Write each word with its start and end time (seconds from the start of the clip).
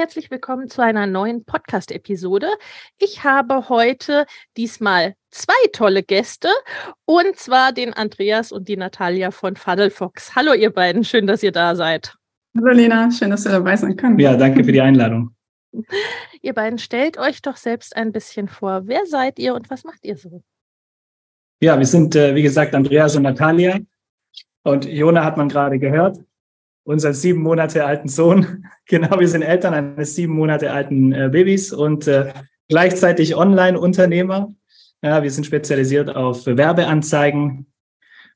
Herzlich 0.00 0.30
willkommen 0.30 0.66
zu 0.70 0.82
einer 0.82 1.06
neuen 1.06 1.44
Podcast-Episode. 1.44 2.48
Ich 2.96 3.22
habe 3.22 3.68
heute 3.68 4.24
diesmal 4.56 5.14
zwei 5.30 5.52
tolle 5.74 6.02
Gäste 6.02 6.48
und 7.04 7.36
zwar 7.36 7.72
den 7.72 7.92
Andreas 7.92 8.50
und 8.50 8.68
die 8.68 8.78
Natalia 8.78 9.30
von 9.30 9.56
Fuddlefox. 9.56 10.34
Hallo 10.34 10.54
ihr 10.54 10.70
beiden, 10.70 11.04
schön, 11.04 11.26
dass 11.26 11.42
ihr 11.42 11.52
da 11.52 11.76
seid. 11.76 12.16
Hallo 12.56 12.72
Lena, 12.72 13.10
schön, 13.10 13.28
dass 13.28 13.42
du 13.42 13.50
dabei 13.50 13.76
sein 13.76 13.94
kannst. 13.94 14.18
Ja, 14.22 14.38
danke 14.38 14.64
für 14.64 14.72
die 14.72 14.80
Einladung. 14.80 15.36
Ihr 16.40 16.54
beiden 16.54 16.78
stellt 16.78 17.18
euch 17.18 17.42
doch 17.42 17.56
selbst 17.56 17.94
ein 17.94 18.10
bisschen 18.10 18.48
vor. 18.48 18.86
Wer 18.86 19.04
seid 19.04 19.38
ihr 19.38 19.54
und 19.54 19.68
was 19.68 19.84
macht 19.84 20.02
ihr 20.02 20.16
so? 20.16 20.42
Ja, 21.60 21.78
wir 21.78 21.84
sind, 21.84 22.16
äh, 22.16 22.34
wie 22.34 22.42
gesagt, 22.42 22.74
Andreas 22.74 23.16
und 23.16 23.24
Natalia. 23.24 23.78
Und 24.62 24.86
Jona 24.86 25.22
hat 25.22 25.36
man 25.36 25.50
gerade 25.50 25.78
gehört 25.78 26.20
unseren 26.84 27.14
sieben 27.14 27.42
Monate 27.42 27.84
alten 27.84 28.08
Sohn. 28.08 28.66
Genau, 28.86 29.20
wir 29.20 29.28
sind 29.28 29.42
Eltern 29.42 29.72
eines 29.72 30.16
sieben 30.16 30.34
Monate 30.34 30.72
alten 30.72 31.12
äh, 31.12 31.28
Babys 31.30 31.72
und 31.72 32.08
äh, 32.08 32.32
gleichzeitig 32.68 33.36
Online-Unternehmer. 33.36 34.52
Ja, 35.00 35.22
wir 35.22 35.30
sind 35.30 35.46
spezialisiert 35.46 36.16
auf 36.16 36.44
Werbeanzeigen 36.44 37.66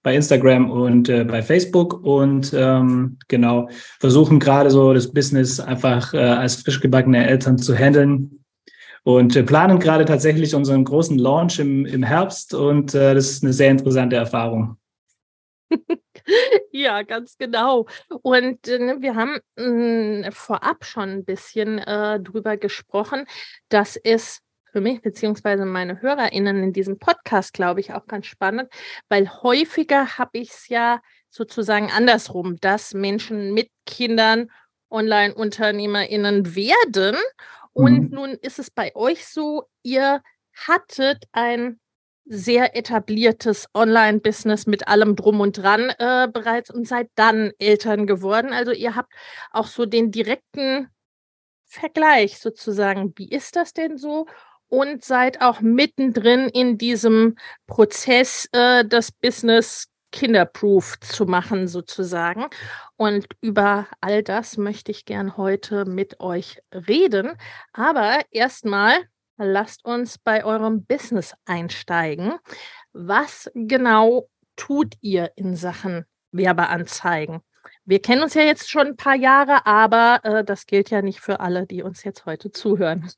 bei 0.04 0.14
Instagram 0.14 0.70
und 0.70 1.08
äh, 1.08 1.24
bei 1.24 1.42
Facebook 1.42 2.04
und 2.04 2.54
ähm, 2.54 3.18
genau 3.26 3.68
versuchen 3.98 4.38
gerade 4.38 4.70
so 4.70 4.94
das 4.94 5.12
Business 5.12 5.58
einfach 5.58 6.14
äh, 6.14 6.18
als 6.18 6.56
frisch 6.56 6.80
gebackene 6.80 7.26
Eltern 7.26 7.58
zu 7.58 7.74
handeln 7.74 8.44
und 9.02 9.44
planen 9.46 9.80
gerade 9.80 10.04
tatsächlich 10.04 10.54
unseren 10.54 10.84
großen 10.84 11.18
Launch 11.18 11.58
im, 11.58 11.84
im 11.84 12.04
Herbst 12.04 12.54
und 12.54 12.94
äh, 12.94 13.14
das 13.14 13.30
ist 13.30 13.42
eine 13.42 13.52
sehr 13.52 13.70
interessante 13.70 14.14
Erfahrung. 14.14 14.76
ja, 16.70 17.02
ganz 17.02 17.36
genau. 17.36 17.86
Und 18.22 18.66
äh, 18.68 19.00
wir 19.00 19.14
haben 19.14 19.38
äh, 19.56 20.30
vorab 20.30 20.84
schon 20.84 21.10
ein 21.10 21.24
bisschen 21.24 21.78
äh, 21.78 22.20
drüber 22.20 22.56
gesprochen, 22.56 23.26
dass 23.68 23.96
es 23.96 24.40
für 24.72 24.80
mich 24.80 25.02
beziehungsweise 25.02 25.64
meine 25.66 26.02
HörerInnen 26.02 26.62
in 26.64 26.72
diesem 26.72 26.98
Podcast, 26.98 27.52
glaube 27.52 27.78
ich, 27.78 27.92
auch 27.92 28.06
ganz 28.06 28.26
spannend, 28.26 28.68
weil 29.08 29.28
häufiger 29.28 30.18
habe 30.18 30.38
ich 30.38 30.50
es 30.50 30.68
ja 30.68 31.00
sozusagen 31.30 31.92
andersrum, 31.92 32.56
dass 32.60 32.92
Menschen 32.92 33.54
mit 33.54 33.70
Kindern 33.86 34.50
Online-UnternehmerInnen 34.90 36.56
werden. 36.56 37.16
Und 37.72 38.10
mhm. 38.10 38.14
nun 38.14 38.30
ist 38.30 38.58
es 38.58 38.70
bei 38.70 38.94
euch 38.94 39.26
so, 39.26 39.68
ihr 39.82 40.22
hattet 40.54 41.24
ein 41.32 41.80
sehr 42.26 42.76
etabliertes 42.76 43.66
Online-Business 43.74 44.66
mit 44.66 44.88
allem 44.88 45.16
drum 45.16 45.40
und 45.40 45.58
dran 45.58 45.90
äh, 45.98 46.28
bereits 46.32 46.70
und 46.70 46.88
seid 46.88 47.10
dann 47.14 47.52
Eltern 47.58 48.06
geworden. 48.06 48.52
Also 48.52 48.72
ihr 48.72 48.96
habt 48.96 49.12
auch 49.50 49.66
so 49.66 49.86
den 49.86 50.10
direkten 50.10 50.88
Vergleich 51.66 52.38
sozusagen. 52.38 53.12
Wie 53.16 53.28
ist 53.28 53.56
das 53.56 53.72
denn 53.72 53.98
so? 53.98 54.26
Und 54.68 55.04
seid 55.04 55.42
auch 55.42 55.60
mittendrin 55.60 56.48
in 56.48 56.78
diesem 56.78 57.36
Prozess, 57.66 58.48
äh, 58.52 58.84
das 58.84 59.12
Business 59.12 59.88
kinderproof 60.10 60.98
zu 61.00 61.26
machen 61.26 61.66
sozusagen. 61.68 62.46
Und 62.96 63.26
über 63.40 63.88
all 64.00 64.22
das 64.22 64.56
möchte 64.56 64.92
ich 64.92 65.04
gern 65.04 65.36
heute 65.36 65.84
mit 65.84 66.20
euch 66.20 66.60
reden. 66.72 67.32
Aber 67.72 68.20
erstmal 68.30 68.94
lasst 69.36 69.84
uns 69.84 70.18
bei 70.18 70.44
eurem 70.44 70.84
Business 70.84 71.34
einsteigen. 71.44 72.34
Was 72.92 73.50
genau 73.54 74.28
tut 74.56 74.94
ihr 75.00 75.32
in 75.36 75.56
Sachen 75.56 76.04
Werbeanzeigen? 76.32 77.40
Wir 77.84 78.00
kennen 78.00 78.22
uns 78.22 78.34
ja 78.34 78.42
jetzt 78.42 78.70
schon 78.70 78.88
ein 78.88 78.96
paar 78.96 79.16
Jahre, 79.16 79.66
aber 79.66 80.20
äh, 80.22 80.44
das 80.44 80.66
gilt 80.66 80.90
ja 80.90 81.02
nicht 81.02 81.20
für 81.20 81.40
alle, 81.40 81.66
die 81.66 81.82
uns 81.82 82.04
jetzt 82.04 82.26
heute 82.26 82.50
zuhören. 82.50 83.10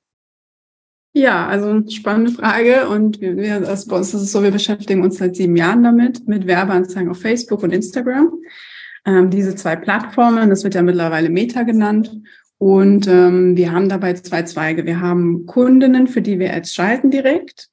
Ja, 1.13 1.47
also 1.47 1.83
spannende 1.89 2.33
Frage. 2.33 2.89
Und 2.89 3.21
wir, 3.21 3.61
bei 3.61 3.97
uns 3.97 4.13
ist 4.13 4.21
es 4.21 4.33
so, 4.33 4.43
wir 4.43 4.51
beschäftigen 4.51 5.03
uns 5.03 5.17
seit 5.17 5.35
sieben 5.37 5.57
Jahren 5.57 5.83
damit, 5.83 6.29
mit 6.29 6.47
Werbeanzeigen 6.47 7.11
auf 7.11 7.21
Facebook 7.21 7.63
und 7.63 7.73
Instagram. 7.73 8.33
Ähm, 9.07 9.31
diese 9.31 9.55
zwei 9.55 9.77
Plattformen, 9.77 10.51
das 10.51 10.63
wird 10.63 10.75
ja 10.75 10.83
mittlerweile 10.83 11.31
Meta 11.31 11.63
genannt. 11.63 12.11
Und 12.59 13.07
ähm, 13.07 13.57
wir 13.57 13.73
haben 13.73 13.89
dabei 13.89 14.15
zwei 14.15 14.43
Zweige. 14.43 14.87
Wir 14.87 15.01
haben 15.01 15.47
Kundinnen, 15.47 16.07
für 16.07 16.23
die 16.23 16.39
wir 16.39 16.55
Ads 16.55 16.75
schalten 16.75 17.11
direkt. 17.11 17.69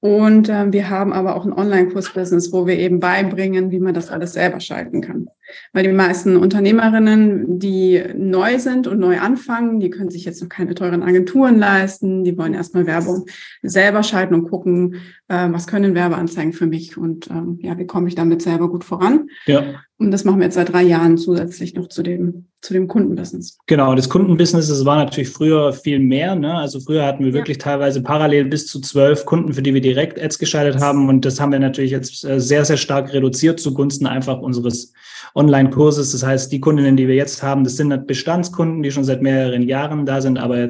Und 0.00 0.48
äh, 0.48 0.72
wir 0.72 0.90
haben 0.90 1.12
aber 1.12 1.34
auch 1.34 1.44
ein 1.44 1.52
Online-Kurs-Business, 1.52 2.52
wo 2.52 2.68
wir 2.68 2.78
eben 2.78 3.00
beibringen, 3.00 3.72
wie 3.72 3.80
man 3.80 3.94
das 3.94 4.10
alles 4.10 4.32
selber 4.32 4.60
schalten 4.60 5.00
kann. 5.00 5.26
Weil 5.72 5.84
die 5.84 5.92
meisten 5.92 6.36
Unternehmerinnen, 6.36 7.58
die 7.58 8.04
neu 8.14 8.58
sind 8.60 8.86
und 8.86 9.00
neu 9.00 9.18
anfangen, 9.18 9.80
die 9.80 9.90
können 9.90 10.10
sich 10.10 10.24
jetzt 10.24 10.40
noch 10.40 10.48
keine 10.48 10.74
teuren 10.74 11.02
Agenturen 11.02 11.58
leisten. 11.58 12.22
Die 12.22 12.38
wollen 12.38 12.54
erstmal 12.54 12.86
Werbung 12.86 13.26
selber 13.62 14.04
schalten 14.04 14.34
und 14.34 14.48
gucken, 14.48 14.96
äh, 15.26 15.48
was 15.50 15.66
können 15.66 15.96
Werbeanzeigen 15.96 16.52
für 16.52 16.66
mich 16.66 16.96
und 16.96 17.28
ähm, 17.30 17.58
ja, 17.62 17.76
wie 17.76 17.86
komme 17.86 18.06
ich 18.06 18.14
damit 18.14 18.40
selber 18.40 18.70
gut 18.70 18.84
voran. 18.84 19.28
Ja. 19.46 19.80
Und 20.00 20.12
das 20.12 20.24
machen 20.24 20.38
wir 20.38 20.44
jetzt 20.44 20.54
seit 20.54 20.72
drei 20.72 20.84
Jahren 20.84 21.18
zusätzlich 21.18 21.74
noch 21.74 21.88
zu 21.88 22.04
dem, 22.04 22.46
zu 22.60 22.72
dem 22.72 22.86
Kundenbusiness. 22.86 23.58
Genau, 23.66 23.96
das 23.96 24.08
Kundenbusiness, 24.08 24.68
das 24.68 24.84
war 24.84 24.96
natürlich 24.96 25.28
früher 25.28 25.72
viel 25.72 25.98
mehr. 25.98 26.36
Ne? 26.36 26.54
Also 26.54 26.78
früher 26.78 27.04
hatten 27.04 27.24
wir 27.24 27.32
wirklich 27.32 27.58
teilweise 27.58 28.00
parallel 28.00 28.44
bis 28.44 28.68
zu 28.68 28.80
zwölf 28.80 29.24
Kunden, 29.24 29.52
für 29.52 29.62
die 29.62 29.74
wir 29.74 29.80
direkt 29.80 30.22
Ads 30.22 30.38
geschaltet 30.38 30.80
haben. 30.80 31.08
Und 31.08 31.24
das 31.24 31.40
haben 31.40 31.50
wir 31.50 31.58
natürlich 31.58 31.90
jetzt 31.90 32.24
äh, 32.24 32.40
sehr, 32.40 32.64
sehr 32.64 32.76
stark 32.76 33.12
reduziert 33.12 33.58
zugunsten 33.58 34.06
einfach 34.06 34.38
unseres 34.38 34.92
Online-Kurses. 35.34 36.12
Das 36.12 36.24
heißt, 36.24 36.52
die 36.52 36.60
Kundinnen, 36.60 36.96
die 36.96 37.08
wir 37.08 37.16
jetzt 37.16 37.42
haben, 37.42 37.64
das 37.64 37.76
sind 37.76 38.06
Bestandskunden, 38.06 38.84
die 38.84 38.92
schon 38.92 39.04
seit 39.04 39.20
mehreren 39.20 39.62
Jahren 39.62 40.06
da 40.06 40.20
sind. 40.20 40.38
Aber 40.38 40.68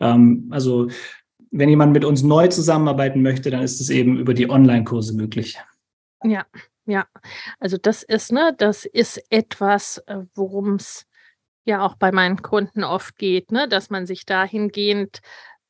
ähm, 0.00 0.48
also 0.50 0.88
wenn 1.50 1.70
jemand 1.70 1.94
mit 1.94 2.04
uns 2.04 2.22
neu 2.22 2.48
zusammenarbeiten 2.48 3.22
möchte, 3.22 3.50
dann 3.50 3.62
ist 3.62 3.80
es 3.80 3.88
eben 3.88 4.18
über 4.18 4.34
die 4.34 4.50
Online-Kurse 4.50 5.16
möglich. 5.16 5.56
Ja, 6.22 6.44
ja. 6.86 7.06
Also 7.60 7.76
das 7.76 8.02
ist, 8.02 8.32
ne, 8.32 8.54
das 8.56 8.84
ist 8.84 9.20
etwas, 9.30 9.98
äh, 10.06 10.22
worum 10.34 10.76
es 10.76 11.06
ja 11.64 11.84
auch 11.84 11.96
bei 11.96 12.12
meinen 12.12 12.42
Kunden 12.42 12.84
oft 12.84 13.16
geht, 13.16 13.52
ne, 13.52 13.68
dass 13.68 13.90
man 13.90 14.06
sich 14.06 14.24
dahingehend 14.24 15.18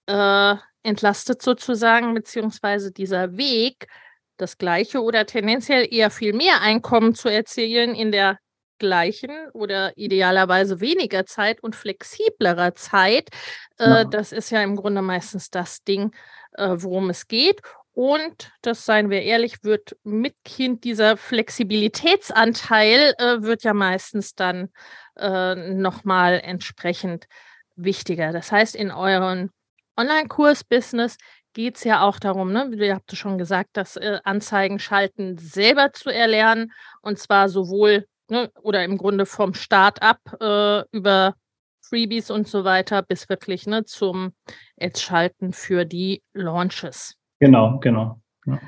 äh, 0.07 0.55
entlastet 0.83 1.43
sozusagen, 1.43 2.15
beziehungsweise 2.15 2.93
dieser 2.93 3.37
Weg, 3.37 3.89
das 4.37 4.59
gleiche 4.59 5.03
oder 5.03 5.27
tendenziell 5.27 5.89
eher 5.91 6.11
viel 6.11 6.35
mehr 6.35 6.61
Einkommen 6.61 7.15
zu 7.15 7.29
erzielen 7.29 7.95
in 7.95 8.13
der 8.13 8.39
gleichen 8.79 9.31
oder 9.55 9.97
idealerweise 9.97 10.81
weniger 10.81 11.25
Zeit 11.25 11.63
und 11.63 11.75
flexiblerer 11.75 12.75
Zeit. 12.75 13.31
Äh, 13.79 14.05
das 14.11 14.33
ist 14.33 14.51
ja 14.51 14.63
im 14.63 14.77
Grunde 14.77 15.01
meistens 15.01 15.51
das 15.51 15.83
Ding, 15.83 16.15
äh, 16.53 16.75
worum 16.77 17.11
es 17.11 17.27
geht. 17.27 17.63
Und 17.97 18.53
das 18.61 18.85
seien 18.85 19.09
wir 19.09 19.23
ehrlich, 19.23 19.65
wird 19.65 19.97
mit 20.05 20.35
Kind 20.45 20.85
dieser 20.85 21.17
Flexibilitätsanteil 21.17 23.15
äh, 23.17 23.41
wird 23.41 23.63
ja 23.63 23.73
meistens 23.73 24.35
dann 24.35 24.69
äh, 25.17 25.55
nochmal 25.55 26.39
entsprechend 26.45 27.27
wichtiger. 27.75 28.33
Das 28.33 28.53
heißt, 28.53 28.77
in 28.77 28.91
euren 28.91 29.51
Online-Kurs-Business 29.97 31.17
geht 31.55 31.77
es 31.77 31.85
ja 31.85 32.03
auch 32.03 32.19
darum, 32.19 32.53
ne, 32.53 32.69
wie 32.71 32.85
ihr 32.85 32.97
habt 32.97 33.17
schon 33.17 33.39
gesagt, 33.39 33.71
das 33.73 33.97
äh, 33.97 34.19
Anzeigen 34.25 34.79
schalten 34.79 35.39
selber 35.39 35.95
zu 35.95 36.11
erlernen 36.11 36.73
und 37.01 37.19
zwar 37.19 37.49
sowohl 37.49 38.07
ne, 38.29 38.51
oder 38.61 38.85
im 38.85 38.99
Grunde 38.99 39.25
vom 39.25 39.55
Start 39.55 40.03
ab 40.03 40.21
äh, 40.39 40.83
über 40.95 41.35
Freebies 41.81 42.31
und 42.31 42.47
so 42.47 42.65
weiter 42.65 43.01
bis 43.01 43.31
wirklich 43.31 43.67
ne, 43.67 43.87
zum 43.87 44.35
Ads-Schalten 44.79 45.55
für 45.55 45.87
die 45.87 46.23
Launches. 46.35 47.17
Genau, 47.39 47.79
genau. 47.81 48.21
Ja. 48.47 48.61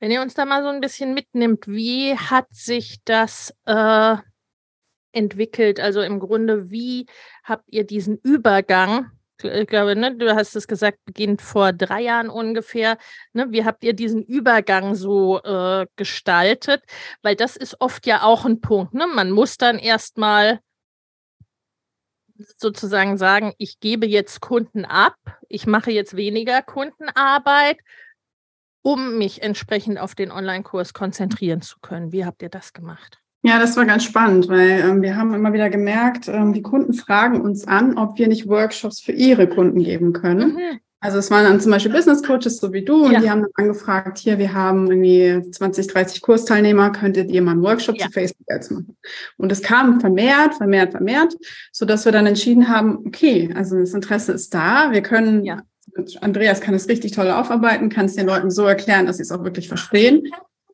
Wenn 0.00 0.10
ihr 0.10 0.20
uns 0.20 0.34
da 0.34 0.44
mal 0.44 0.62
so 0.62 0.68
ein 0.68 0.80
bisschen 0.80 1.14
mitnimmt, 1.14 1.66
wie 1.66 2.16
hat 2.16 2.46
sich 2.50 3.02
das 3.04 3.54
äh, 3.64 4.16
entwickelt? 5.12 5.80
Also 5.80 6.02
im 6.02 6.20
Grunde, 6.20 6.70
wie 6.70 7.06
habt 7.44 7.64
ihr 7.68 7.84
diesen 7.84 8.18
Übergang 8.18 9.10
ich 9.42 9.66
glaube, 9.66 9.96
ne, 9.96 10.16
du 10.16 10.34
hast 10.34 10.56
es 10.56 10.66
gesagt, 10.66 10.98
beginnt 11.04 11.42
vor 11.42 11.72
drei 11.72 12.02
Jahren 12.02 12.30
ungefähr. 12.30 12.96
Ne, 13.32 13.46
wie 13.50 13.64
habt 13.64 13.84
ihr 13.84 13.92
diesen 13.92 14.22
Übergang 14.22 14.94
so 14.94 15.42
äh, 15.42 15.86
gestaltet? 15.96 16.82
Weil 17.22 17.36
das 17.36 17.56
ist 17.56 17.80
oft 17.80 18.06
ja 18.06 18.22
auch 18.22 18.44
ein 18.44 18.60
Punkt. 18.60 18.94
Ne? 18.94 19.06
Man 19.06 19.30
muss 19.30 19.58
dann 19.58 19.78
erstmal 19.78 20.60
sozusagen 22.56 23.18
sagen, 23.18 23.52
ich 23.58 23.80
gebe 23.80 24.06
jetzt 24.06 24.40
Kunden 24.40 24.84
ab, 24.84 25.16
ich 25.48 25.66
mache 25.66 25.90
jetzt 25.90 26.16
weniger 26.16 26.62
Kundenarbeit, 26.62 27.78
um 28.82 29.18
mich 29.18 29.42
entsprechend 29.42 29.98
auf 29.98 30.14
den 30.14 30.30
Online-Kurs 30.30 30.92
konzentrieren 30.94 31.60
zu 31.60 31.78
können. 31.80 32.12
Wie 32.12 32.24
habt 32.24 32.42
ihr 32.42 32.48
das 32.48 32.72
gemacht? 32.72 33.18
Ja, 33.42 33.60
das 33.60 33.76
war 33.76 33.84
ganz 33.84 34.04
spannend, 34.04 34.48
weil 34.48 34.80
ähm, 34.80 35.02
wir 35.02 35.16
haben 35.16 35.32
immer 35.32 35.52
wieder 35.52 35.70
gemerkt, 35.70 36.26
ähm, 36.26 36.52
die 36.52 36.62
Kunden 36.62 36.94
fragen 36.94 37.40
uns 37.40 37.66
an, 37.66 37.96
ob 37.96 38.18
wir 38.18 38.26
nicht 38.26 38.48
Workshops 38.48 39.00
für 39.00 39.12
ihre 39.12 39.48
Kunden 39.48 39.84
geben 39.84 40.12
können. 40.12 40.54
Mhm. 40.54 40.80
Also 41.06 41.18
es 41.18 41.30
waren 41.30 41.44
dann 41.44 41.60
zum 41.60 41.70
Beispiel 41.70 41.92
Business 41.92 42.20
Coaches 42.20 42.58
so 42.58 42.72
wie 42.72 42.84
du 42.84 43.04
und 43.04 43.12
ja. 43.12 43.20
die 43.20 43.30
haben 43.30 43.42
dann 43.42 43.52
angefragt, 43.54 44.18
hier, 44.18 44.38
wir 44.38 44.52
haben 44.52 44.90
irgendwie 44.90 45.52
20, 45.52 45.86
30 45.86 46.20
Kursteilnehmer, 46.20 46.90
könntet 46.90 47.30
ihr 47.30 47.42
mal 47.42 47.52
einen 47.52 47.62
Workshop 47.62 47.96
ja. 47.96 48.06
zu 48.06 48.12
Facebook 48.12 48.50
Ads 48.50 48.70
machen? 48.70 48.96
Und 49.36 49.52
es 49.52 49.62
kam 49.62 50.00
vermehrt, 50.00 50.56
vermehrt, 50.56 50.90
vermehrt, 50.90 51.36
so 51.70 51.86
dass 51.86 52.06
wir 52.06 52.10
dann 52.10 52.26
entschieden 52.26 52.68
haben, 52.68 53.04
okay, 53.06 53.52
also 53.54 53.78
das 53.78 53.94
Interesse 53.94 54.32
ist 54.32 54.52
da, 54.52 54.90
wir 54.90 55.00
können, 55.00 55.44
ja. 55.44 55.62
Andreas 56.22 56.60
kann 56.60 56.74
es 56.74 56.88
richtig 56.88 57.12
toll 57.12 57.30
aufarbeiten, 57.30 57.88
kann 57.88 58.06
es 58.06 58.16
den 58.16 58.26
Leuten 58.26 58.50
so 58.50 58.64
erklären, 58.64 59.06
dass 59.06 59.18
sie 59.18 59.22
es 59.22 59.30
auch 59.30 59.44
wirklich 59.44 59.68
verstehen. 59.68 60.24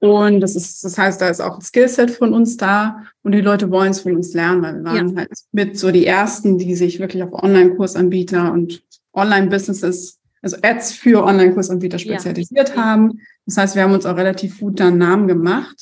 Und 0.00 0.40
das 0.40 0.56
ist, 0.56 0.82
das 0.82 0.96
heißt, 0.96 1.20
da 1.20 1.29
ist 1.29 1.43
auch 1.43 1.56
ein 1.56 1.61
Skillset 1.61 2.11
von 2.11 2.32
uns 2.32 2.56
da 2.56 3.05
und 3.23 3.32
die 3.32 3.43
Leute 3.43 3.70
wollen 3.70 3.90
es 3.90 4.00
von 4.00 4.17
uns 4.17 4.32
lernen, 4.32 4.62
weil 4.62 4.76
wir 4.76 4.84
waren 4.84 5.08
ja. 5.11 5.17
halt 5.17 5.31
mit 5.52 5.79
so 5.79 5.90
die 5.90 6.06
ersten, 6.06 6.56
die 6.56 6.75
sich 6.75 7.00
wirklich 7.00 7.23
auf 7.23 7.34
Online-Kursanbieter 7.34 8.50
und 8.50 8.82
Online-Businesses, 9.12 10.19
also 10.43 10.56
Ads 10.62 10.93
für 10.93 11.25
Online-Kursanbieter 11.25 11.99
spezialisiert 11.99 12.71
ja. 12.71 12.77
haben. 12.77 13.21
Das 13.47 13.56
heißt, 13.56 13.77
wir 13.77 13.83
haben 13.83 13.93
uns 13.93 14.06
auch 14.06 14.17
relativ 14.17 14.61
gut 14.61 14.81
da 14.81 14.89
einen 14.89 14.99
Namen 14.99 15.29
gemacht, 15.29 15.77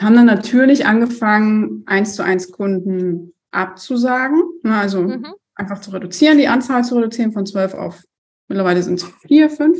haben 0.00 0.14
dann 0.14 0.26
natürlich 0.26 0.86
angefangen, 0.86 1.82
eins 1.86 2.14
zu 2.14 2.22
eins 2.22 2.50
Kunden 2.50 3.34
abzusagen, 3.50 4.42
ne, 4.62 4.76
also 4.76 5.02
mhm. 5.02 5.26
einfach 5.54 5.80
zu 5.80 5.90
reduzieren, 5.90 6.38
die 6.38 6.48
Anzahl 6.48 6.84
zu 6.84 6.96
reduzieren 6.96 7.32
von 7.32 7.46
zwölf 7.46 7.74
auf 7.74 8.02
mittlerweile 8.48 8.82
sind 8.82 9.00
es 9.00 9.04
vier, 9.26 9.50
fünf. 9.50 9.78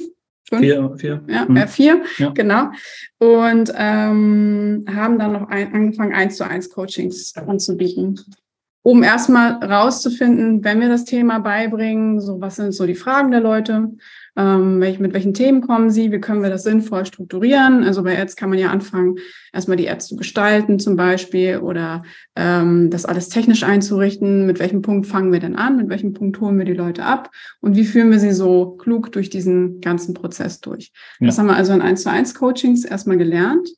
Fünf? 0.48 0.62
Vier, 0.62 0.94
vier. 0.96 1.24
Ja, 1.28 1.46
hm. 1.46 1.56
äh, 1.56 1.66
vier, 1.66 2.02
ja. 2.16 2.30
genau. 2.30 2.70
Und 3.18 3.70
ähm, 3.76 4.86
haben 4.88 5.18
dann 5.18 5.32
noch 5.32 5.48
ein, 5.48 5.74
angefangen, 5.74 6.14
eins 6.14 6.36
zu 6.38 6.46
eins 6.46 6.70
Coachings 6.70 7.34
anzubieten 7.36 8.18
um 8.82 9.02
erstmal 9.02 9.62
rauszufinden, 9.62 10.64
wenn 10.64 10.80
wir 10.80 10.88
das 10.88 11.04
Thema 11.04 11.40
beibringen, 11.40 12.20
so 12.20 12.40
was 12.40 12.56
sind 12.56 12.72
so 12.72 12.86
die 12.86 12.94
Fragen 12.94 13.30
der 13.30 13.40
Leute, 13.40 13.90
ähm, 14.36 14.80
welch, 14.80 15.00
mit 15.00 15.12
welchen 15.14 15.34
Themen 15.34 15.62
kommen 15.62 15.90
sie, 15.90 16.12
wie 16.12 16.20
können 16.20 16.42
wir 16.42 16.48
das 16.48 16.62
sinnvoll 16.62 17.04
strukturieren. 17.04 17.82
Also 17.82 18.04
bei 18.04 18.18
Ads 18.18 18.36
kann 18.36 18.50
man 18.50 18.58
ja 18.58 18.70
anfangen, 18.70 19.16
erstmal 19.52 19.76
die 19.76 19.90
Ads 19.90 20.06
zu 20.06 20.16
gestalten 20.16 20.78
zum 20.78 20.94
Beispiel 20.94 21.58
oder 21.58 22.04
ähm, 22.36 22.88
das 22.88 23.04
alles 23.04 23.28
technisch 23.28 23.64
einzurichten. 23.64 24.46
Mit 24.46 24.60
welchem 24.60 24.80
Punkt 24.80 25.06
fangen 25.06 25.32
wir 25.32 25.40
denn 25.40 25.56
an, 25.56 25.76
mit 25.76 25.88
welchem 25.88 26.12
Punkt 26.12 26.40
holen 26.40 26.56
wir 26.56 26.64
die 26.64 26.72
Leute 26.72 27.04
ab 27.04 27.30
und 27.60 27.76
wie 27.76 27.84
führen 27.84 28.12
wir 28.12 28.20
sie 28.20 28.32
so 28.32 28.76
klug 28.76 29.10
durch 29.10 29.28
diesen 29.28 29.80
ganzen 29.80 30.14
Prozess 30.14 30.60
durch. 30.60 30.92
Ja. 31.18 31.26
Das 31.26 31.38
haben 31.38 31.46
wir 31.46 31.56
also 31.56 31.72
in 31.72 31.82
1 31.82 32.02
zu 32.02 32.10
1 32.10 32.34
Coachings 32.34 32.84
erstmal 32.84 33.18
gelernt. 33.18 33.68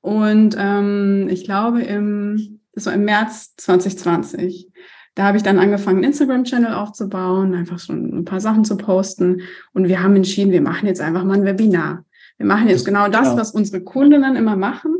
Und 0.00 0.56
ähm, 0.58 1.28
ich 1.30 1.44
glaube, 1.44 1.82
im 1.82 2.57
das 2.78 2.86
war 2.86 2.94
im 2.94 3.04
März 3.04 3.56
2020. 3.56 4.68
Da 5.16 5.24
habe 5.24 5.36
ich 5.36 5.42
dann 5.42 5.58
angefangen, 5.58 5.96
einen 5.96 6.12
Instagram-Channel 6.12 6.74
aufzubauen, 6.74 7.52
einfach 7.54 7.80
so 7.80 7.92
ein 7.92 8.24
paar 8.24 8.38
Sachen 8.38 8.64
zu 8.64 8.76
posten. 8.76 9.40
Und 9.72 9.88
wir 9.88 10.00
haben 10.00 10.14
entschieden, 10.14 10.52
wir 10.52 10.62
machen 10.62 10.86
jetzt 10.86 11.00
einfach 11.00 11.24
mal 11.24 11.34
ein 11.34 11.44
Webinar. 11.44 12.04
Wir 12.36 12.46
machen 12.46 12.68
jetzt 12.68 12.84
genau 12.84 13.08
das, 13.08 13.36
was 13.36 13.50
unsere 13.50 13.82
Kundinnen 13.82 14.36
immer 14.36 14.54
machen. 14.54 14.94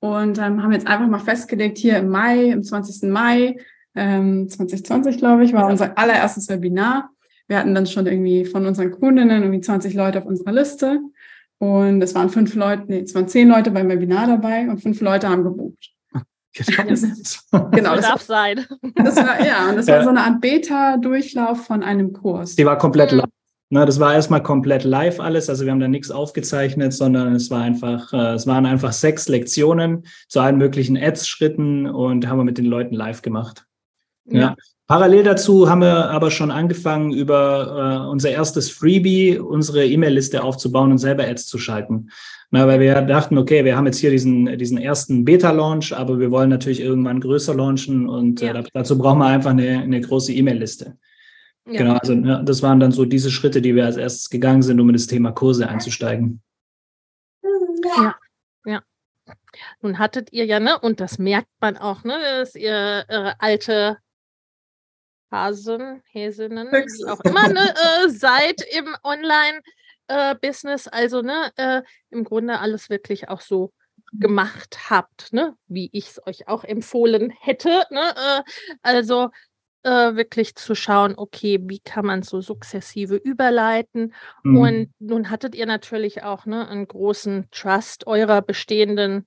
Und 0.00 0.38
ähm, 0.38 0.60
haben 0.60 0.72
jetzt 0.72 0.88
einfach 0.88 1.06
mal 1.06 1.20
festgelegt, 1.20 1.78
hier 1.78 1.98
im 1.98 2.08
Mai, 2.08 2.46
im 2.46 2.64
20. 2.64 3.08
Mai 3.08 3.58
ähm, 3.94 4.48
2020, 4.48 5.18
glaube 5.18 5.44
ich, 5.44 5.52
war 5.52 5.68
unser 5.68 5.96
allererstes 5.96 6.48
Webinar. 6.48 7.10
Wir 7.46 7.58
hatten 7.58 7.74
dann 7.76 7.86
schon 7.86 8.06
irgendwie 8.06 8.44
von 8.44 8.66
unseren 8.66 8.90
Kundinnen 8.90 9.42
irgendwie 9.42 9.60
20 9.60 9.94
Leute 9.94 10.18
auf 10.18 10.26
unserer 10.26 10.52
Liste. 10.52 10.98
Und 11.58 12.02
es 12.02 12.16
waren 12.16 12.30
fünf 12.30 12.56
Leute, 12.56 12.86
nee, 12.88 13.02
es 13.02 13.14
waren 13.14 13.28
zehn 13.28 13.46
Leute 13.46 13.70
beim 13.70 13.88
Webinar 13.88 14.26
dabei 14.26 14.68
und 14.68 14.82
fünf 14.82 15.00
Leute 15.00 15.28
haben 15.28 15.44
gebucht. 15.44 15.92
Genau, 17.52 17.70
genau 17.70 17.94
das 17.96 18.06
darf 18.06 18.22
sein. 18.22 18.66
Das 18.96 19.16
war, 19.16 19.44
ja, 19.44 19.68
und 19.68 19.76
das 19.76 19.86
war 19.86 20.02
so 20.02 20.10
eine 20.10 20.22
Art 20.22 20.40
Beta-Durchlauf 20.40 21.64
von 21.64 21.82
einem 21.82 22.12
Kurs. 22.12 22.56
Die 22.56 22.66
war 22.66 22.76
komplett 22.76 23.12
mhm. 23.12 23.18
live. 23.18 23.30
Ne, 23.72 23.86
das 23.86 24.00
war 24.00 24.14
erstmal 24.14 24.42
komplett 24.42 24.82
live 24.82 25.20
alles. 25.20 25.48
Also 25.48 25.64
wir 25.64 25.70
haben 25.70 25.78
da 25.78 25.86
nichts 25.86 26.10
aufgezeichnet, 26.10 26.92
sondern 26.92 27.36
es 27.36 27.52
war 27.52 27.62
einfach, 27.62 28.12
äh, 28.12 28.34
es 28.34 28.48
waren 28.48 28.66
einfach 28.66 28.92
sechs 28.92 29.28
Lektionen 29.28 30.06
zu 30.26 30.40
allen 30.40 30.58
möglichen 30.58 30.96
Ads-Schritten 30.96 31.86
und 31.86 32.26
haben 32.26 32.38
wir 32.38 32.44
mit 32.44 32.58
den 32.58 32.64
Leuten 32.64 32.96
live 32.96 33.22
gemacht. 33.22 33.66
Ja. 34.24 34.40
ja. 34.40 34.56
Parallel 34.90 35.22
dazu 35.22 35.70
haben 35.70 35.82
wir 35.82 36.10
aber 36.10 36.32
schon 36.32 36.50
angefangen, 36.50 37.12
über 37.12 38.06
äh, 38.08 38.10
unser 38.10 38.30
erstes 38.30 38.72
Freebie 38.72 39.38
unsere 39.38 39.86
E-Mail-Liste 39.86 40.42
aufzubauen 40.42 40.90
und 40.90 40.98
selber 40.98 41.28
Ads 41.28 41.46
zu 41.46 41.58
schalten. 41.58 42.10
Na, 42.50 42.66
weil 42.66 42.80
wir 42.80 43.00
dachten, 43.02 43.38
okay, 43.38 43.64
wir 43.64 43.76
haben 43.76 43.86
jetzt 43.86 43.98
hier 43.98 44.10
diesen, 44.10 44.58
diesen 44.58 44.78
ersten 44.78 45.24
Beta-Launch, 45.24 45.96
aber 45.96 46.18
wir 46.18 46.32
wollen 46.32 46.50
natürlich 46.50 46.80
irgendwann 46.80 47.20
größer 47.20 47.54
launchen 47.54 48.08
und 48.08 48.42
äh, 48.42 48.46
ja. 48.46 48.54
äh, 48.58 48.64
dazu 48.72 48.98
brauchen 48.98 49.20
wir 49.20 49.26
einfach 49.26 49.52
eine, 49.52 49.78
eine 49.78 50.00
große 50.00 50.32
E-Mail-Liste. 50.32 50.98
Ja. 51.66 51.78
Genau, 51.78 51.94
also 51.94 52.12
ja, 52.12 52.42
das 52.42 52.60
waren 52.64 52.80
dann 52.80 52.90
so 52.90 53.04
diese 53.04 53.30
Schritte, 53.30 53.62
die 53.62 53.76
wir 53.76 53.84
als 53.84 53.96
erstes 53.96 54.28
gegangen 54.28 54.62
sind, 54.62 54.80
um 54.80 54.88
in 54.88 54.94
das 54.94 55.06
Thema 55.06 55.30
Kurse 55.30 55.68
einzusteigen. 55.68 56.42
Ja, 57.96 58.16
ja. 58.64 58.82
Nun 59.82 60.00
hattet 60.00 60.32
ihr 60.32 60.46
ja, 60.46 60.58
ne, 60.58 60.76
und 60.80 60.98
das 60.98 61.20
merkt 61.20 61.46
man 61.60 61.76
auch, 61.76 62.02
ne, 62.02 62.18
dass 62.40 62.56
ihr 62.56 63.04
äh, 63.06 63.34
alte 63.38 63.98
Hasen, 65.30 66.02
Häsinnen, 66.10 66.68
wie 66.70 67.08
auch 67.08 67.20
immer, 67.20 67.48
ne, 67.48 67.60
äh, 68.04 68.08
seid 68.08 68.62
im 68.72 68.96
Online- 69.02 69.60
äh, 70.10 70.34
Business, 70.34 70.88
also 70.88 71.22
ne, 71.22 71.52
äh, 71.56 71.82
im 72.10 72.24
Grunde 72.24 72.58
alles 72.58 72.90
wirklich 72.90 73.28
auch 73.28 73.40
so 73.40 73.72
gemacht 74.12 74.90
habt, 74.90 75.32
ne, 75.32 75.54
wie 75.68 75.88
ich 75.92 76.08
es 76.08 76.26
euch 76.26 76.48
auch 76.48 76.64
empfohlen 76.64 77.30
hätte. 77.40 77.84
Ne, 77.90 78.14
äh, 78.16 78.42
also 78.82 79.30
äh, 79.84 80.16
wirklich 80.16 80.56
zu 80.56 80.74
schauen, 80.74 81.14
okay, 81.16 81.60
wie 81.62 81.78
kann 81.78 82.04
man 82.04 82.22
so 82.22 82.40
sukzessive 82.40 83.16
überleiten. 83.16 84.12
Mhm. 84.42 84.56
Und 84.56 84.94
nun 84.98 85.30
hattet 85.30 85.54
ihr 85.54 85.66
natürlich 85.66 86.24
auch 86.24 86.44
ne, 86.44 86.68
einen 86.68 86.88
großen 86.88 87.48
Trust 87.52 88.06
eurer 88.06 88.42
bestehenden 88.42 89.26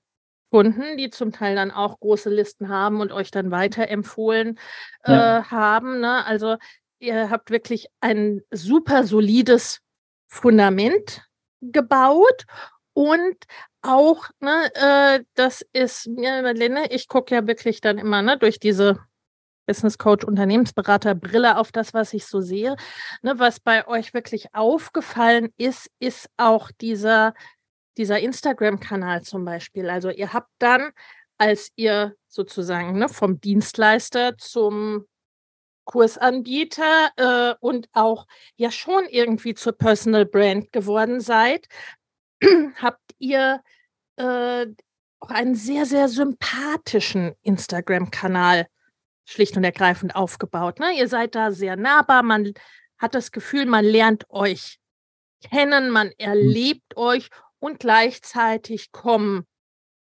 Kunden, 0.53 0.97
die 0.97 1.09
zum 1.09 1.31
Teil 1.31 1.55
dann 1.55 1.71
auch 1.71 1.99
große 1.99 2.29
Listen 2.29 2.69
haben 2.69 3.01
und 3.01 3.11
euch 3.11 3.31
dann 3.31 3.49
weiterempfohlen 3.49 4.59
ja. 5.03 5.39
äh, 5.39 5.43
haben. 5.45 5.99
Ne? 5.99 6.23
Also 6.27 6.57
ihr 6.99 7.31
habt 7.31 7.49
wirklich 7.49 7.87
ein 8.01 8.41
super 8.51 9.03
solides 9.03 9.79
Fundament 10.27 11.23
gebaut 11.59 12.45
und 12.93 13.35
auch, 13.81 14.29
ne, 14.41 14.69
äh, 14.75 15.23
das 15.33 15.65
ist 15.73 16.07
mir, 16.07 16.43
Marlene, 16.43 16.91
ich 16.91 17.07
gucke 17.07 17.33
ja 17.33 17.47
wirklich 17.47 17.81
dann 17.81 17.97
immer 17.97 18.21
ne, 18.21 18.37
durch 18.37 18.59
diese 18.59 18.99
Business 19.65 19.97
Coach, 19.97 20.23
Unternehmensberater 20.23 21.15
Brille 21.15 21.57
auf 21.57 21.71
das, 21.71 21.95
was 21.95 22.13
ich 22.13 22.27
so 22.27 22.41
sehe. 22.41 22.75
Ne, 23.23 23.39
was 23.39 23.59
bei 23.59 23.87
euch 23.87 24.13
wirklich 24.13 24.53
aufgefallen 24.53 25.49
ist, 25.57 25.89
ist 25.97 26.29
auch 26.37 26.69
dieser, 26.79 27.33
dieser 27.97 28.19
Instagram-Kanal 28.19 29.21
zum 29.23 29.45
Beispiel. 29.45 29.89
Also 29.89 30.09
ihr 30.09 30.33
habt 30.33 30.49
dann, 30.59 30.91
als 31.37 31.71
ihr 31.75 32.15
sozusagen 32.27 32.97
ne, 32.97 33.09
vom 33.09 33.39
Dienstleister 33.39 34.37
zum 34.37 35.05
Kursanbieter 35.85 37.09
äh, 37.17 37.55
und 37.59 37.89
auch 37.91 38.25
ja 38.55 38.71
schon 38.71 39.05
irgendwie 39.09 39.53
zur 39.53 39.73
Personal 39.73 40.25
Brand 40.25 40.71
geworden 40.71 41.19
seid, 41.19 41.67
habt 42.81 43.01
ihr 43.19 43.61
äh, 44.15 44.67
auch 45.19 45.29
einen 45.29 45.55
sehr, 45.55 45.85
sehr 45.85 46.09
sympathischen 46.09 47.33
Instagram-Kanal 47.43 48.67
schlicht 49.25 49.55
und 49.55 49.63
ergreifend 49.63 50.15
aufgebaut. 50.15 50.79
Ne? 50.79 50.97
Ihr 50.97 51.07
seid 51.07 51.35
da 51.35 51.51
sehr 51.51 51.77
nahbar, 51.77 52.23
man 52.23 52.53
hat 52.97 53.15
das 53.15 53.31
Gefühl, 53.31 53.65
man 53.65 53.85
lernt 53.85 54.29
euch 54.29 54.79
kennen, 55.43 55.89
man 55.89 56.11
erlebt 56.17 56.95
euch 56.95 57.29
und 57.63 57.79
gleichzeitig 57.79 58.91
kommen 58.91 59.45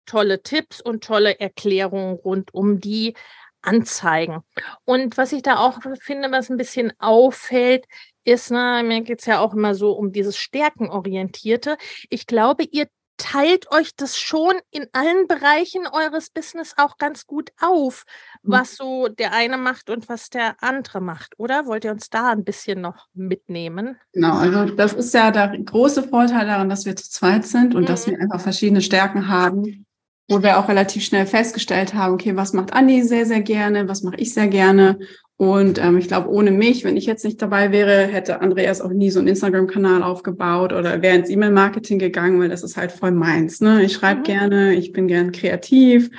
tolle 0.08 0.42
Tipps 0.42 0.82
und 0.82 1.04
tolle 1.04 1.40
Erklärungen 1.40 2.16
rund 2.16 2.52
um 2.52 2.80
die 2.80 3.14
Anzeigen. 3.62 4.42
Und 4.86 5.18
was 5.18 5.34
ich 5.34 5.44
da 5.44 5.60
auch 5.60 5.80
finde, 6.02 6.32
was 6.32 6.50
ein 6.50 6.58
bisschen 6.58 6.94
auffällt, 6.98 7.86
ist, 8.24 8.50
na, 8.50 8.82
mir 8.82 9.02
geht 9.02 9.20
es 9.20 9.28
ja 9.28 9.40
auch 9.40 9.54
immer 9.54 9.76
so 9.76 9.92
um 9.92 10.12
dieses 10.12 10.36
Stärkenorientierte. 10.36 11.78
Ich 12.10 12.26
glaube, 12.26 12.64
ihr 12.64 12.88
teilt 13.18 13.72
euch 13.72 13.96
das 13.96 14.18
schon 14.18 14.54
in 14.72 14.88
allen 14.92 15.28
Bereichen 15.28 15.88
eures 15.88 16.30
Business 16.30 16.74
auch 16.78 16.98
ganz 16.98 17.26
gut 17.26 17.52
auf, 17.62 18.06
mhm. 18.42 18.52
was 18.52 18.76
so 18.76 19.08
der 19.08 19.34
eine 19.34 19.58
macht 19.58 19.90
und 19.90 20.10
was 20.10 20.30
der 20.30 20.56
andere 20.62 21.02
macht, 21.02 21.34
oder? 21.38 21.66
Wollt 21.66 21.86
ihr 21.86 21.92
uns 21.92 22.10
da 22.10 22.32
ein 22.32 22.44
bisschen 22.44 22.82
noch 22.82 23.08
mitnehmen? 23.14 23.98
Genau, 24.14 24.38
also 24.38 24.66
das 24.74 24.94
ist 24.94 25.14
ja 25.14 25.32
der 25.32 25.58
große 25.58 26.04
Vorteil 26.04 26.48
daran, 26.48 26.70
dass 26.70 26.86
wir 26.86 26.96
zu 26.96 27.10
zweit 27.10 27.46
sind 27.46 27.76
und 27.76 27.84
mhm. 27.84 27.88
dass 27.88 28.08
wir 28.08 28.20
einfach 28.20 28.42
verschiedene 28.42 28.82
Stärken 28.82 29.28
haben, 29.28 29.86
wo 30.30 30.42
wir 30.42 30.58
auch 30.58 30.68
relativ 30.68 31.04
schnell 31.04 31.26
festgestellt 31.26 31.94
haben, 31.94 32.14
okay, 32.14 32.36
was 32.36 32.54
macht 32.54 32.74
Andi 32.74 33.04
sehr, 33.04 33.26
sehr 33.26 33.42
gerne, 33.42 33.88
was 33.88 34.04
mache 34.04 34.18
ich 34.18 34.34
sehr 34.34 34.48
gerne 34.48 35.00
und 35.38 35.84
ähm, 35.84 35.98
ich 35.98 36.08
glaube, 36.08 36.30
ohne 36.30 36.52
mich, 36.52 36.84
wenn 36.84 36.96
ich 36.96 37.06
jetzt 37.06 37.26
nicht 37.26 37.42
dabei 37.42 37.72
wäre, 37.72 38.06
hätte 38.06 38.42
Andreas 38.42 38.82
auch 38.82 38.92
nie 38.92 39.10
so 39.10 39.20
einen 39.20 39.30
Instagram-Kanal 39.30 40.04
aufgebaut 40.04 40.74
oder 40.74 41.02
wäre 41.02 41.18
ins 41.18 41.30
E-Mail-Marketing 41.30 41.98
gegangen, 41.98 42.40
weil 42.40 42.50
das 42.50 42.64
ist 42.64 42.78
halt 42.78 42.92
voll 42.92 43.12
meins. 43.12 43.60
Ne? 43.60 43.84
Ich 43.84 43.94
schreibe 43.94 44.20
mhm. 44.20 44.26
gerne, 44.26 44.76
ich 44.76 44.92
bin 44.92 45.08
gern 45.08 45.32
kreativ, 45.32 46.12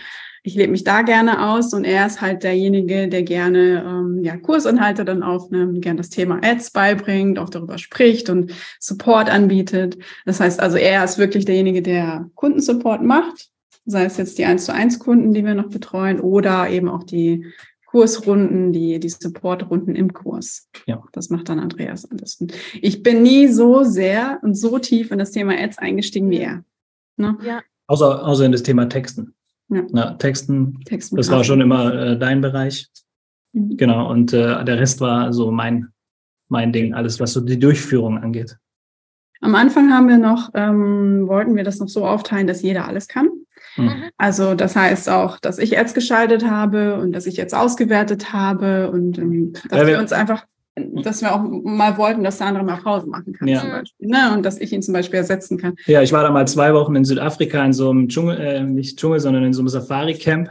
ich 0.42 0.56
lebe 0.56 0.72
mich 0.72 0.84
da 0.84 1.02
gerne 1.02 1.48
aus 1.48 1.72
und 1.72 1.84
er 1.84 2.06
ist 2.06 2.20
halt 2.20 2.42
derjenige, 2.42 3.08
der 3.08 3.22
gerne 3.22 3.84
ähm, 3.86 4.22
ja, 4.22 4.36
Kursinhalte 4.36 5.04
dann 5.04 5.22
aufnimmt, 5.22 5.80
gern 5.80 5.96
das 5.96 6.10
Thema 6.10 6.40
Ads 6.42 6.72
beibringt, 6.72 7.38
auch 7.38 7.48
darüber 7.48 7.78
spricht 7.78 8.28
und 8.28 8.52
Support 8.78 9.30
anbietet. 9.30 9.96
Das 10.26 10.40
heißt 10.40 10.60
also, 10.60 10.76
er 10.76 11.02
ist 11.04 11.18
wirklich 11.18 11.44
derjenige, 11.46 11.80
der 11.80 12.28
Kundensupport 12.34 13.02
macht, 13.02 13.48
sei 13.86 14.04
es 14.04 14.18
jetzt 14.18 14.36
die 14.38 14.44
1 14.44 14.66
zu 14.66 14.74
1 14.74 14.98
Kunden, 14.98 15.32
die 15.32 15.44
wir 15.46 15.54
noch 15.54 15.70
betreuen 15.70 16.20
oder 16.20 16.68
eben 16.68 16.90
auch 16.90 17.04
die 17.04 17.46
Kursrunden, 17.94 18.72
die, 18.72 18.98
die 18.98 19.08
Supportrunden 19.08 19.94
im 19.94 20.12
Kurs. 20.12 20.68
Ja. 20.84 21.04
Das 21.12 21.30
macht 21.30 21.48
dann 21.48 21.60
Andreas 21.60 22.10
alles. 22.10 22.34
Und 22.40 22.52
ich 22.82 23.04
bin 23.04 23.22
nie 23.22 23.46
so 23.46 23.84
sehr 23.84 24.40
und 24.42 24.56
so 24.56 24.80
tief 24.80 25.12
in 25.12 25.20
das 25.20 25.30
Thema 25.30 25.56
Ads 25.56 25.78
eingestiegen 25.78 26.28
wie 26.28 26.38
er. 26.38 26.64
Ne? 27.16 27.38
Ja. 27.46 27.62
Außer, 27.86 28.26
außer 28.26 28.46
in 28.46 28.50
das 28.50 28.64
Thema 28.64 28.88
Texten. 28.88 29.36
Ja. 29.68 29.86
ja 29.94 30.10
Texten, 30.14 30.80
Texten, 30.84 31.14
das 31.14 31.30
war 31.30 31.44
schon 31.44 31.60
immer 31.60 31.94
äh, 31.94 32.18
dein 32.18 32.40
Bereich. 32.40 32.88
Mhm. 33.52 33.76
Genau. 33.76 34.10
Und 34.10 34.32
äh, 34.32 34.64
der 34.64 34.80
Rest 34.80 35.00
war 35.00 35.32
so 35.32 35.52
mein, 35.52 35.86
mein 36.48 36.72
Ding, 36.72 36.94
alles, 36.94 37.20
was 37.20 37.32
so 37.32 37.42
die 37.42 37.60
Durchführung 37.60 38.18
angeht. 38.18 38.58
Am 39.40 39.54
Anfang 39.54 39.92
haben 39.92 40.08
wir 40.08 40.18
noch, 40.18 40.50
ähm, 40.54 41.28
wollten 41.28 41.54
wir 41.54 41.62
das 41.62 41.78
noch 41.78 41.88
so 41.88 42.04
aufteilen, 42.04 42.48
dass 42.48 42.60
jeder 42.62 42.88
alles 42.88 43.06
kann. 43.06 43.28
Mhm. 43.76 44.10
Also 44.16 44.54
das 44.54 44.76
heißt 44.76 45.08
auch, 45.08 45.38
dass 45.38 45.58
ich 45.58 45.78
Ads 45.78 45.94
geschaltet 45.94 46.48
habe 46.48 46.96
und 47.00 47.12
dass 47.12 47.26
ich 47.26 47.36
jetzt 47.36 47.54
ausgewertet 47.54 48.32
habe 48.32 48.90
und 48.90 49.18
ähm, 49.18 49.52
dass 49.68 49.80
ja, 49.80 49.86
wir, 49.86 49.94
wir 49.94 49.98
uns 49.98 50.12
einfach, 50.12 50.44
dass 50.76 51.22
wir 51.22 51.34
auch 51.34 51.42
mal 51.42 51.96
wollten, 51.98 52.24
dass 52.24 52.38
der 52.38 52.48
andere 52.48 52.64
mal 52.64 52.76
Pause 52.76 53.06
machen 53.06 53.32
kann 53.32 53.48
ja. 53.48 53.60
zum 53.60 53.70
Beispiel. 53.70 54.08
Ne? 54.08 54.32
Und 54.34 54.44
dass 54.44 54.58
ich 54.58 54.72
ihn 54.72 54.82
zum 54.82 54.94
Beispiel 54.94 55.18
ersetzen 55.18 55.58
kann. 55.58 55.74
Ja, 55.86 56.02
ich 56.02 56.12
war 56.12 56.22
da 56.22 56.30
mal 56.30 56.46
zwei 56.46 56.72
Wochen 56.74 56.94
in 56.94 57.04
Südafrika 57.04 57.64
in 57.64 57.72
so 57.72 57.90
einem 57.90 58.08
Dschungel, 58.08 58.38
äh, 58.40 58.62
nicht 58.62 58.98
Dschungel, 58.98 59.20
sondern 59.20 59.44
in 59.44 59.52
so 59.52 59.60
einem 59.60 59.68
Safari-Camp. 59.68 60.50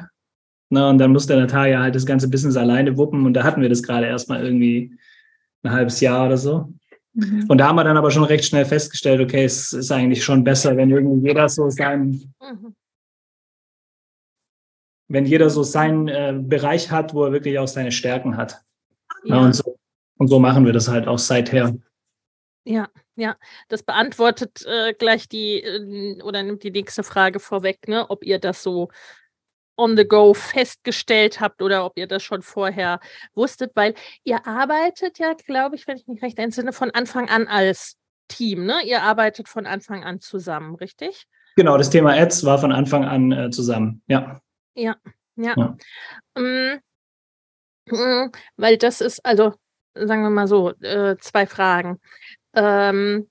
Ne? 0.70 0.89
Und 0.89 0.98
dann 0.98 1.12
musste 1.12 1.36
Natalia 1.36 1.82
halt 1.82 1.96
das 1.96 2.06
ganze 2.06 2.30
Business 2.30 2.58
alleine 2.58 2.98
wuppen 2.98 3.25
und 3.25 3.34
da 3.34 3.44
hatten 3.44 3.62
wir 3.62 3.70
das 3.70 3.84
gerade 3.84 4.08
erstmal 4.08 4.44
irgendwie 4.44 4.98
ein 5.63 5.72
halbes 5.72 6.00
Jahr 6.01 6.25
oder 6.25 6.38
so. 6.38 6.74
Mhm. 7.13 7.46
Und 7.48 7.60
da 7.60 7.68
haben 7.68 7.75
wir 7.75 7.84
dann 7.84 7.98
aber 7.98 8.12
schon 8.12 8.24
recht 8.24 8.46
schnell 8.46 8.65
festgestellt, 8.65 9.22
okay, 9.22 9.44
es 9.44 9.72
ist 9.72 9.92
eigentlich 9.92 10.24
schon 10.24 10.44
besser, 10.44 10.75
wenn 10.75 10.89
irgendwie 10.89 11.27
jeder 11.27 11.48
so 11.48 11.70
seinen, 11.70 12.34
mhm 12.42 12.75
wenn 15.13 15.25
jeder 15.25 15.51
so 15.51 15.62
seinen 15.62 16.08
äh, 16.08 16.34
Bereich 16.36 16.89
hat, 16.89 17.13
wo 17.13 17.24
er 17.24 17.32
wirklich 17.32 17.60
auch 17.60 17.67
seine 17.67 17.91
Stärken 17.91 18.36
hat. 18.36 18.63
Ja. 19.24 19.36
Ja, 19.36 19.41
und, 19.41 19.53
so, 19.53 19.77
und 20.17 20.27
so 20.27 20.39
machen 20.39 20.65
wir 20.65 20.74
das 20.74 20.88
halt 20.88 21.08
auch 21.08 21.20
seither. 21.20 21.75
Ja, 22.65 22.88
ja, 23.15 23.36
das 23.70 23.84
beantwortet 23.84 24.65
äh, 24.65 24.93
gleich 24.93 25.29
die 25.29 25.62
äh, 25.62 26.22
oder 26.24 26.41
nimmt 26.41 26.63
die 26.63 26.72
nächste 26.72 27.03
Frage 27.03 27.39
vorweg, 27.39 27.88
ne, 27.88 28.10
ob 28.10 28.25
ihr 28.25 28.39
das 28.39 28.63
so 28.63 28.89
on 29.77 29.96
the 29.96 30.05
go 30.05 30.34
festgestellt 30.34 31.39
habt 31.39 31.62
oder 31.62 31.86
ob 31.86 31.98
ihr 31.98 32.08
das 32.08 32.24
schon 32.24 32.41
vorher 32.41 33.00
wusstet, 33.36 33.72
weil 33.75 33.93
ihr 34.24 34.48
arbeitet 34.48 35.20
ja, 35.20 35.34
glaube 35.34 35.75
ich, 35.75 35.88
wenn 35.88 35.98
ich 35.98 36.08
mich 36.08 36.24
recht 36.24 36.39
entsinne, 36.39 36.74
von 36.74 36.89
Anfang 36.91 37.29
an 37.29 37.48
als 37.48 37.98
Team, 38.29 38.65
ne? 38.65 38.82
Ihr 38.84 39.03
arbeitet 39.03 39.48
von 39.48 39.67
Anfang 39.67 40.03
an 40.03 40.22
zusammen, 40.22 40.75
richtig? 40.75 41.27
Genau, 41.55 41.77
das 41.77 41.91
Thema 41.91 42.13
Ads 42.13 42.46
war 42.46 42.58
von 42.58 42.72
Anfang 42.72 43.05
an 43.05 43.32
äh, 43.32 43.50
zusammen, 43.51 44.01
ja. 44.08 44.41
Ja, 44.75 44.96
ja. 45.36 45.53
ja. 45.58 45.77
Ähm, 46.36 46.80
äh, 47.86 48.30
weil 48.58 48.77
das 48.77 49.01
ist, 49.01 49.25
also 49.25 49.53
sagen 49.94 50.24
wir 50.24 50.30
mal 50.30 50.48
so, 50.48 50.72
äh, 50.82 51.18
zwei 51.20 51.46
Fragen. 51.46 52.00
Ähm, 52.53 53.30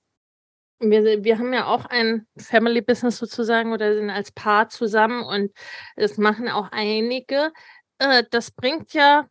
wir, 0.79 1.23
wir 1.23 1.39
haben 1.39 1.53
ja 1.53 1.65
auch 1.67 1.85
ein 1.85 2.27
Family 2.37 2.81
Business 2.81 3.17
sozusagen 3.17 3.71
oder 3.73 3.95
sind 3.95 4.09
als 4.09 4.31
Paar 4.31 4.69
zusammen 4.69 5.23
und 5.23 5.51
das 5.95 6.17
machen 6.17 6.49
auch 6.49 6.69
einige. 6.71 7.51
Äh, 7.99 8.23
das 8.31 8.51
bringt 8.51 8.93
ja 8.93 9.27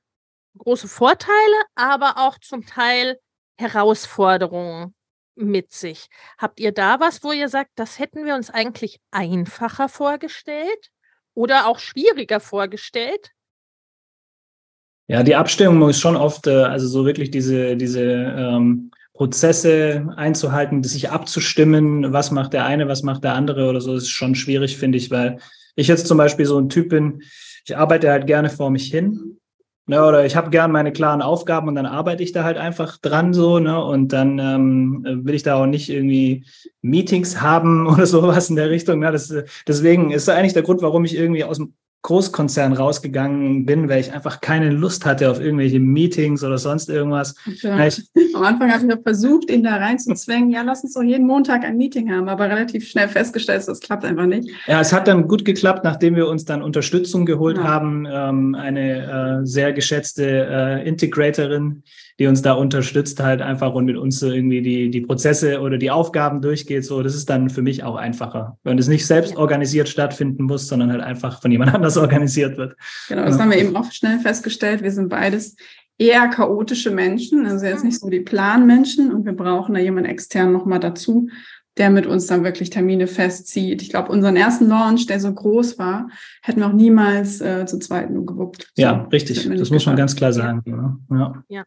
große 0.58 0.88
Vorteile, 0.88 1.62
aber 1.74 2.18
auch 2.18 2.38
zum 2.38 2.66
Teil 2.66 3.18
Herausforderungen 3.58 4.94
mit 5.34 5.72
sich. 5.72 6.08
Habt 6.38 6.60
ihr 6.60 6.72
da 6.72 7.00
was, 7.00 7.22
wo 7.22 7.32
ihr 7.32 7.48
sagt, 7.48 7.70
das 7.76 7.98
hätten 7.98 8.26
wir 8.26 8.34
uns 8.34 8.50
eigentlich 8.50 9.00
einfacher 9.10 9.88
vorgestellt? 9.88 10.90
Oder 11.34 11.66
auch 11.66 11.78
schwieriger 11.78 12.40
vorgestellt? 12.40 13.30
Ja, 15.08 15.22
die 15.22 15.36
Abstimmung 15.36 15.88
ist 15.90 16.00
schon 16.00 16.16
oft, 16.16 16.46
äh, 16.46 16.62
also 16.62 16.86
so 16.86 17.04
wirklich 17.04 17.30
diese, 17.30 17.76
diese 17.76 18.02
ähm, 18.02 18.90
Prozesse 19.12 20.08
einzuhalten, 20.16 20.82
sich 20.82 21.10
abzustimmen, 21.10 22.12
was 22.12 22.30
macht 22.30 22.52
der 22.52 22.64
eine, 22.64 22.88
was 22.88 23.02
macht 23.02 23.24
der 23.24 23.34
andere 23.34 23.68
oder 23.68 23.80
so, 23.80 23.94
ist 23.94 24.08
schon 24.08 24.34
schwierig, 24.34 24.78
finde 24.78 24.98
ich, 24.98 25.10
weil 25.10 25.38
ich 25.76 25.88
jetzt 25.88 26.06
zum 26.06 26.18
Beispiel 26.18 26.46
so 26.46 26.58
ein 26.58 26.68
Typ 26.68 26.88
bin, 26.90 27.22
ich 27.64 27.76
arbeite 27.76 28.10
halt 28.10 28.26
gerne 28.26 28.50
vor 28.50 28.70
mich 28.70 28.90
hin 28.90 29.38
Ne, 29.86 30.04
oder 30.04 30.24
ich 30.24 30.36
habe 30.36 30.50
gern 30.50 30.70
meine 30.70 30.92
klaren 30.92 31.22
Aufgaben 31.22 31.66
und 31.66 31.74
dann 31.74 31.86
arbeite 31.86 32.22
ich 32.22 32.30
da 32.30 32.44
halt 32.44 32.56
einfach 32.56 32.98
dran 32.98 33.34
so, 33.34 33.58
ne? 33.58 33.84
Und 33.84 34.12
dann 34.12 34.38
ähm, 34.38 35.02
will 35.24 35.34
ich 35.34 35.42
da 35.42 35.56
auch 35.56 35.66
nicht 35.66 35.90
irgendwie 35.90 36.46
Meetings 36.82 37.40
haben 37.40 37.86
oder 37.92 38.06
sowas 38.06 38.48
in 38.48 38.56
der 38.56 38.70
Richtung. 38.70 39.00
Ne? 39.00 39.10
Das, 39.10 39.34
deswegen 39.66 40.12
ist 40.12 40.28
eigentlich 40.28 40.52
der 40.52 40.62
Grund, 40.62 40.82
warum 40.82 41.04
ich 41.04 41.16
irgendwie 41.16 41.42
aus 41.42 41.56
dem 41.56 41.74
Großkonzern 42.02 42.72
rausgegangen 42.72 43.64
bin, 43.64 43.88
weil 43.88 44.00
ich 44.00 44.12
einfach 44.12 44.40
keine 44.40 44.70
Lust 44.70 45.06
hatte 45.06 45.30
auf 45.30 45.40
irgendwelche 45.40 45.78
Meetings 45.78 46.42
oder 46.42 46.58
sonst 46.58 46.88
irgendwas. 46.88 47.36
Ja. 47.60 47.86
Ich, 47.86 48.02
Am 48.34 48.42
Anfang 48.42 48.72
habe 48.72 48.82
ich 48.82 48.88
noch 48.88 49.02
versucht, 49.02 49.50
ihn 49.50 49.62
da 49.62 49.76
reinzuzwängen, 49.76 50.50
ja, 50.50 50.62
lass 50.62 50.82
uns 50.82 50.94
doch 50.94 51.02
jeden 51.02 51.26
Montag 51.26 51.64
ein 51.64 51.76
Meeting 51.76 52.10
haben, 52.12 52.28
aber 52.28 52.48
relativ 52.48 52.88
schnell 52.88 53.08
festgestellt, 53.08 53.62
das 53.66 53.80
klappt 53.80 54.04
einfach 54.04 54.26
nicht. 54.26 54.50
Ja, 54.66 54.80
es 54.80 54.92
hat 54.92 55.06
dann 55.06 55.28
gut 55.28 55.44
geklappt, 55.44 55.84
nachdem 55.84 56.16
wir 56.16 56.26
uns 56.28 56.44
dann 56.44 56.62
Unterstützung 56.62 57.24
geholt 57.24 57.58
ja. 57.58 57.64
haben. 57.64 58.06
Ähm, 58.10 58.54
eine 58.54 59.42
äh, 59.42 59.46
sehr 59.46 59.72
geschätzte 59.72 60.24
äh, 60.26 60.88
Integratorin, 60.88 61.82
die 62.18 62.26
uns 62.26 62.42
da 62.42 62.52
unterstützt 62.52 63.20
halt 63.20 63.40
einfach 63.42 63.74
und 63.74 63.84
mit 63.84 63.96
uns 63.96 64.18
so 64.18 64.30
irgendwie 64.30 64.62
die, 64.62 64.90
die 64.90 65.00
Prozesse 65.00 65.60
oder 65.60 65.78
die 65.78 65.90
Aufgaben 65.90 66.40
durchgeht. 66.40 66.84
So, 66.84 67.02
das 67.02 67.14
ist 67.14 67.30
dann 67.30 67.50
für 67.50 67.62
mich 67.62 67.84
auch 67.84 67.96
einfacher, 67.96 68.58
wenn 68.64 68.78
es 68.78 68.88
nicht 68.88 69.06
selbst 69.06 69.36
organisiert 69.36 69.88
stattfinden 69.88 70.44
muss, 70.44 70.68
sondern 70.68 70.92
halt 70.92 71.02
einfach 71.02 71.40
von 71.40 71.50
jemand 71.50 71.74
anders 71.74 71.96
organisiert 71.96 72.56
wird. 72.56 72.76
Genau, 73.08 73.24
das 73.24 73.36
ja. 73.36 73.42
haben 73.42 73.50
wir 73.50 73.58
eben 73.58 73.76
auch 73.76 73.90
schnell 73.90 74.18
festgestellt. 74.18 74.82
Wir 74.82 74.92
sind 74.92 75.08
beides 75.08 75.56
eher 75.98 76.28
chaotische 76.28 76.90
Menschen, 76.90 77.46
also 77.46 77.66
jetzt 77.66 77.84
nicht 77.84 78.00
so 78.00 78.08
die 78.08 78.20
Planmenschen 78.20 79.12
und 79.12 79.24
wir 79.24 79.34
brauchen 79.34 79.74
da 79.74 79.80
jemanden 79.80 80.10
extern 80.10 80.52
nochmal 80.52 80.80
dazu, 80.80 81.28
der 81.78 81.90
mit 81.90 82.06
uns 82.06 82.26
dann 82.26 82.44
wirklich 82.44 82.70
Termine 82.70 83.06
festzieht. 83.06 83.80
Ich 83.82 83.90
glaube, 83.90 84.12
unseren 84.12 84.36
ersten 84.36 84.68
Launch, 84.68 85.06
der 85.06 85.20
so 85.20 85.32
groß 85.32 85.78
war, 85.78 86.10
hätten 86.42 86.60
wir 86.60 86.66
auch 86.66 86.72
niemals 86.72 87.40
äh, 87.40 87.64
zu 87.66 87.78
zweit 87.78 88.10
nur 88.10 88.26
gewuppt. 88.26 88.70
So, 88.74 88.82
ja, 88.82 89.08
richtig. 89.12 89.48
Das 89.48 89.70
muss 89.70 89.86
man 89.86 89.96
ganz 89.96 90.14
klar 90.14 90.32
sagen. 90.32 90.62
Ja. 90.66 90.98
ja. 91.10 91.44
Ja, 91.48 91.64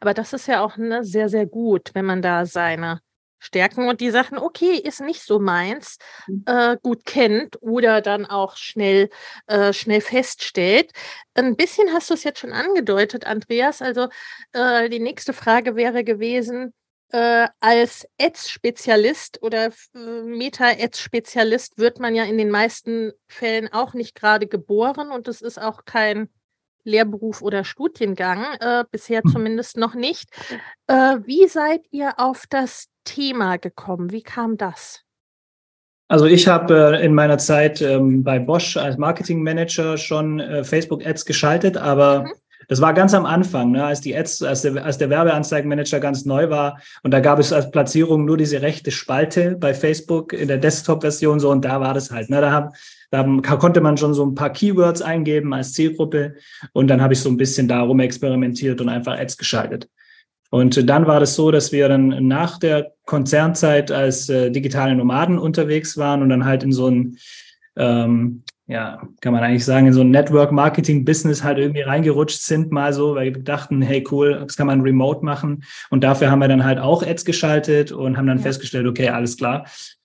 aber 0.00 0.14
das 0.14 0.32
ist 0.32 0.46
ja 0.46 0.62
auch 0.62 0.76
ne, 0.76 1.04
sehr, 1.04 1.28
sehr 1.28 1.46
gut, 1.46 1.90
wenn 1.94 2.04
man 2.04 2.22
da 2.22 2.46
seine 2.46 3.00
Stärken 3.40 3.88
und 3.88 4.00
die 4.00 4.10
Sachen, 4.10 4.38
okay, 4.38 4.76
ist 4.76 5.00
nicht 5.00 5.22
so 5.22 5.38
meins, 5.38 5.98
mhm. 6.26 6.44
äh, 6.46 6.76
gut 6.82 7.04
kennt 7.04 7.56
oder 7.60 8.00
dann 8.00 8.26
auch 8.26 8.56
schnell, 8.56 9.10
äh, 9.46 9.72
schnell 9.72 10.00
feststellt. 10.00 10.90
Ein 11.34 11.56
bisschen 11.56 11.92
hast 11.92 12.10
du 12.10 12.14
es 12.14 12.24
jetzt 12.24 12.40
schon 12.40 12.52
angedeutet, 12.52 13.26
Andreas. 13.26 13.80
Also 13.80 14.08
äh, 14.52 14.88
die 14.88 14.98
nächste 14.98 15.32
Frage 15.32 15.76
wäre 15.76 16.02
gewesen, 16.02 16.74
äh, 17.10 17.48
als 17.60 18.06
Ads-Spezialist 18.20 19.42
oder 19.42 19.66
äh, 19.94 20.22
Meta-Ads-Spezialist 20.24 21.78
wird 21.78 22.00
man 22.00 22.14
ja 22.14 22.24
in 22.24 22.38
den 22.38 22.50
meisten 22.50 23.12
Fällen 23.28 23.72
auch 23.72 23.94
nicht 23.94 24.14
gerade 24.14 24.46
geboren 24.46 25.10
und 25.10 25.28
es 25.28 25.40
ist 25.40 25.60
auch 25.60 25.84
kein 25.84 26.28
Lehrberuf 26.88 27.42
oder 27.42 27.64
Studiengang, 27.64 28.44
äh, 28.60 28.84
bisher 28.90 29.22
hm. 29.22 29.30
zumindest 29.30 29.76
noch 29.76 29.94
nicht. 29.94 30.30
Äh, 30.86 31.18
wie 31.24 31.46
seid 31.46 31.82
ihr 31.90 32.14
auf 32.18 32.44
das 32.48 32.86
Thema 33.04 33.56
gekommen? 33.58 34.10
Wie 34.10 34.22
kam 34.22 34.56
das? 34.56 35.02
Also 36.08 36.24
ich 36.24 36.48
habe 36.48 36.96
äh, 36.96 37.04
in 37.04 37.14
meiner 37.14 37.36
Zeit 37.36 37.82
ähm, 37.82 38.24
bei 38.24 38.38
Bosch 38.38 38.78
als 38.78 38.96
Marketingmanager 38.96 39.98
schon 39.98 40.40
äh, 40.40 40.64
Facebook-Ads 40.64 41.26
geschaltet, 41.26 41.76
aber 41.76 42.22
mhm. 42.22 42.32
Das 42.68 42.80
war 42.80 42.94
ganz 42.94 43.14
am 43.14 43.26
Anfang, 43.26 43.72
ne, 43.72 43.84
als 43.84 44.00
die 44.00 44.16
Ads, 44.16 44.42
als 44.42 44.62
der, 44.62 44.84
als 44.84 44.98
der 44.98 45.10
Werbeanzeigenmanager 45.10 46.00
ganz 46.00 46.24
neu 46.24 46.50
war 46.50 46.80
und 47.02 47.12
da 47.12 47.20
gab 47.20 47.38
es 47.38 47.52
als 47.52 47.70
Platzierung 47.70 48.24
nur 48.24 48.36
diese 48.36 48.62
rechte 48.62 48.90
Spalte 48.90 49.56
bei 49.58 49.74
Facebook 49.74 50.32
in 50.32 50.48
der 50.48 50.58
Desktop-Version 50.58 51.40
so 51.40 51.50
und 51.50 51.64
da 51.64 51.80
war 51.80 51.94
das 51.94 52.10
halt. 52.10 52.30
Ne, 52.30 52.40
da, 52.40 52.52
hab, 52.52 52.74
da 53.10 53.24
konnte 53.56 53.80
man 53.80 53.96
schon 53.96 54.14
so 54.14 54.24
ein 54.24 54.34
paar 54.34 54.50
Keywords 54.50 55.02
eingeben 55.02 55.52
als 55.52 55.72
Zielgruppe 55.72 56.34
und 56.72 56.88
dann 56.88 57.00
habe 57.00 57.14
ich 57.14 57.20
so 57.20 57.30
ein 57.30 57.38
bisschen 57.38 57.66
darum 57.66 58.00
experimentiert 58.00 58.80
und 58.80 58.88
einfach 58.88 59.18
Ads 59.18 59.38
geschaltet. 59.38 59.88
Und 60.50 60.88
dann 60.88 61.06
war 61.06 61.20
das 61.20 61.34
so, 61.34 61.50
dass 61.50 61.72
wir 61.72 61.88
dann 61.88 62.26
nach 62.26 62.58
der 62.58 62.92
Konzernzeit 63.04 63.90
als 63.90 64.28
äh, 64.28 64.50
digitale 64.50 64.94
Nomaden 64.94 65.38
unterwegs 65.38 65.98
waren 65.98 66.22
und 66.22 66.30
dann 66.30 66.46
halt 66.46 66.62
in 66.62 66.72
so 66.72 66.88
ein, 66.88 67.18
ähm, 67.76 68.44
ja, 68.68 69.00
kann 69.22 69.32
man 69.32 69.42
eigentlich 69.42 69.64
sagen, 69.64 69.86
in 69.86 69.94
so 69.94 70.02
ein 70.02 70.10
Network-Marketing-Business 70.10 71.42
halt 71.42 71.56
irgendwie 71.56 71.80
reingerutscht 71.80 72.42
sind, 72.42 72.70
mal 72.70 72.92
so, 72.92 73.14
weil 73.14 73.34
wir 73.34 73.42
dachten, 73.42 73.80
hey 73.80 74.04
cool, 74.10 74.40
das 74.46 74.58
kann 74.58 74.66
man 74.66 74.82
remote 74.82 75.24
machen. 75.24 75.64
Und 75.88 76.04
dafür 76.04 76.30
haben 76.30 76.40
wir 76.40 76.48
dann 76.48 76.64
halt 76.64 76.78
auch 76.78 77.02
Ads 77.02 77.24
geschaltet 77.24 77.92
und 77.92 78.18
haben 78.18 78.26
dann 78.26 78.36
ja. 78.36 78.42
festgestellt, 78.42 78.86
okay, 78.86 79.08
alles 79.08 79.38
klar. 79.38 79.64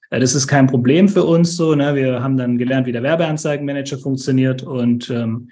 Äh, 0.10 0.22
das 0.22 0.34
ist 0.34 0.48
kein 0.48 0.68
Problem 0.68 1.10
für 1.10 1.26
uns 1.26 1.58
so. 1.58 1.76
Ne? 1.76 1.94
Wir 1.94 2.24
haben 2.24 2.38
dann 2.38 2.58
gelernt, 2.58 2.88
wie 2.88 2.94
der 2.94 3.04
Werbeanzeigenmanager 3.04 3.98
funktioniert 3.98 4.64
und 4.64 5.10
ähm, 5.10 5.50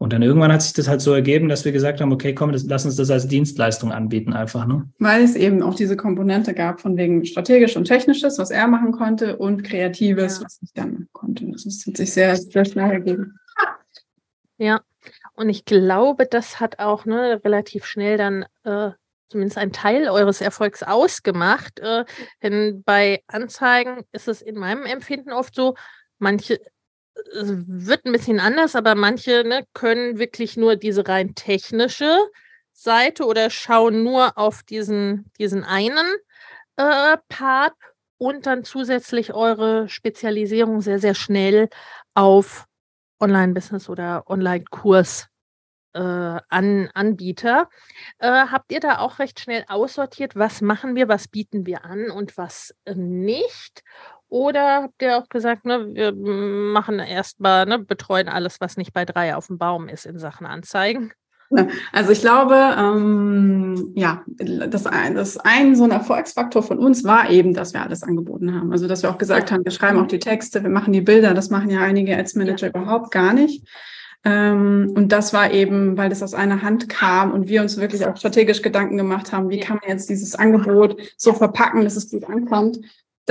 und 0.00 0.14
dann 0.14 0.22
irgendwann 0.22 0.50
hat 0.50 0.62
sich 0.62 0.72
das 0.72 0.88
halt 0.88 1.02
so 1.02 1.12
ergeben, 1.12 1.50
dass 1.50 1.66
wir 1.66 1.72
gesagt 1.72 2.00
haben, 2.00 2.10
okay, 2.10 2.34
komm, 2.34 2.52
das, 2.52 2.64
lass 2.64 2.86
uns 2.86 2.96
das 2.96 3.10
als 3.10 3.28
Dienstleistung 3.28 3.92
anbieten 3.92 4.32
einfach. 4.32 4.64
Ne? 4.66 4.88
Weil 4.98 5.22
es 5.22 5.36
eben 5.36 5.62
auch 5.62 5.74
diese 5.74 5.94
Komponente 5.94 6.54
gab 6.54 6.80
von 6.80 6.96
wegen 6.96 7.26
strategisch 7.26 7.76
und 7.76 7.84
technisches, 7.84 8.38
was 8.38 8.50
er 8.50 8.66
machen 8.66 8.92
konnte 8.92 9.36
und 9.36 9.62
kreatives, 9.62 10.38
ja. 10.38 10.44
was 10.46 10.58
ich 10.62 10.72
dann 10.72 10.92
machen 10.92 11.08
konnte. 11.12 11.46
Das 11.52 11.66
ist, 11.66 11.86
hat 11.86 11.98
sich 11.98 12.14
sehr, 12.14 12.34
sehr 12.34 12.64
schnell 12.64 12.90
ergeben. 12.90 13.38
Ja, 14.56 14.80
und 15.34 15.50
ich 15.50 15.66
glaube, 15.66 16.24
das 16.24 16.60
hat 16.60 16.78
auch 16.78 17.04
ne, 17.04 17.38
relativ 17.44 17.84
schnell 17.84 18.16
dann 18.16 18.46
äh, 18.64 18.92
zumindest 19.28 19.58
ein 19.58 19.70
Teil 19.70 20.08
eures 20.08 20.40
Erfolgs 20.40 20.82
ausgemacht. 20.82 21.78
Äh, 21.78 22.06
denn 22.42 22.82
bei 22.84 23.22
Anzeigen 23.26 24.04
ist 24.12 24.28
es 24.28 24.40
in 24.40 24.56
meinem 24.56 24.86
Empfinden 24.86 25.32
oft 25.32 25.54
so, 25.54 25.74
manche 26.18 26.58
wird 27.32 28.04
ein 28.04 28.12
bisschen 28.12 28.40
anders, 28.40 28.76
aber 28.76 28.94
manche 28.94 29.44
ne, 29.44 29.64
können 29.72 30.18
wirklich 30.18 30.56
nur 30.56 30.76
diese 30.76 31.06
rein 31.06 31.34
technische 31.34 32.18
Seite 32.72 33.24
oder 33.26 33.50
schauen 33.50 34.02
nur 34.02 34.38
auf 34.38 34.62
diesen, 34.62 35.30
diesen 35.38 35.64
einen 35.64 36.06
äh, 36.76 37.16
Part 37.28 37.74
und 38.18 38.46
dann 38.46 38.64
zusätzlich 38.64 39.32
eure 39.34 39.88
Spezialisierung 39.88 40.80
sehr, 40.80 40.98
sehr 40.98 41.14
schnell 41.14 41.68
auf 42.14 42.66
Online-Business 43.20 43.88
oder 43.88 44.24
Online-Kurs 44.28 45.28
äh, 45.94 46.00
an 46.00 46.90
Anbieter. 46.94 47.68
Äh, 48.18 48.28
habt 48.28 48.72
ihr 48.72 48.80
da 48.80 48.98
auch 48.98 49.18
recht 49.18 49.40
schnell 49.40 49.64
aussortiert, 49.68 50.36
was 50.36 50.60
machen 50.60 50.94
wir, 50.94 51.08
was 51.08 51.28
bieten 51.28 51.66
wir 51.66 51.84
an 51.84 52.10
und 52.10 52.36
was 52.36 52.74
äh, 52.84 52.94
nicht? 52.94 53.82
Oder 54.30 54.84
habt 54.84 55.02
ihr 55.02 55.18
auch 55.18 55.28
gesagt, 55.28 55.66
ne, 55.66 55.88
wir 55.92 56.12
machen 56.14 57.00
erstmal, 57.00 57.66
ne, 57.66 57.80
betreuen 57.80 58.28
alles, 58.28 58.60
was 58.60 58.76
nicht 58.76 58.92
bei 58.92 59.04
drei 59.04 59.34
auf 59.34 59.48
dem 59.48 59.58
Baum 59.58 59.88
ist 59.88 60.06
in 60.06 60.18
Sachen 60.18 60.46
Anzeigen? 60.46 61.12
Also 61.92 62.12
ich 62.12 62.20
glaube, 62.20 62.54
ähm, 62.54 63.92
ja, 63.96 64.22
das 64.38 64.86
ein, 64.86 65.16
das 65.16 65.36
ein 65.36 65.74
so 65.74 65.82
ein 65.82 65.90
Erfolgsfaktor 65.90 66.62
von 66.62 66.78
uns 66.78 67.02
war 67.02 67.28
eben, 67.28 67.54
dass 67.54 67.74
wir 67.74 67.82
alles 67.82 68.04
angeboten 68.04 68.54
haben. 68.54 68.70
Also 68.70 68.86
dass 68.86 69.02
wir 69.02 69.10
auch 69.10 69.18
gesagt 69.18 69.50
haben, 69.50 69.64
wir 69.64 69.72
schreiben 69.72 69.98
auch 69.98 70.06
die 70.06 70.20
Texte, 70.20 70.62
wir 70.62 70.70
machen 70.70 70.92
die 70.92 71.00
Bilder, 71.00 71.34
das 71.34 71.50
machen 71.50 71.68
ja 71.68 71.80
einige 71.80 72.16
als 72.16 72.36
Manager 72.36 72.66
ja. 72.66 72.70
überhaupt 72.70 73.10
gar 73.10 73.32
nicht. 73.32 73.66
Ähm, 74.22 74.92
und 74.94 75.10
das 75.10 75.32
war 75.32 75.50
eben, 75.50 75.96
weil 75.96 76.08
das 76.08 76.22
aus 76.22 76.34
einer 76.34 76.62
Hand 76.62 76.88
kam 76.88 77.32
und 77.32 77.48
wir 77.48 77.62
uns 77.62 77.78
wirklich 77.78 78.06
auch 78.06 78.16
strategisch 78.16 78.62
Gedanken 78.62 78.96
gemacht 78.96 79.32
haben, 79.32 79.50
wie 79.50 79.58
kann 79.58 79.80
man 79.80 79.90
jetzt 79.90 80.08
dieses 80.08 80.36
Angebot 80.36 81.00
so 81.16 81.32
verpacken, 81.32 81.82
dass 81.82 81.96
es 81.96 82.10
gut 82.10 82.24
ankommt 82.26 82.78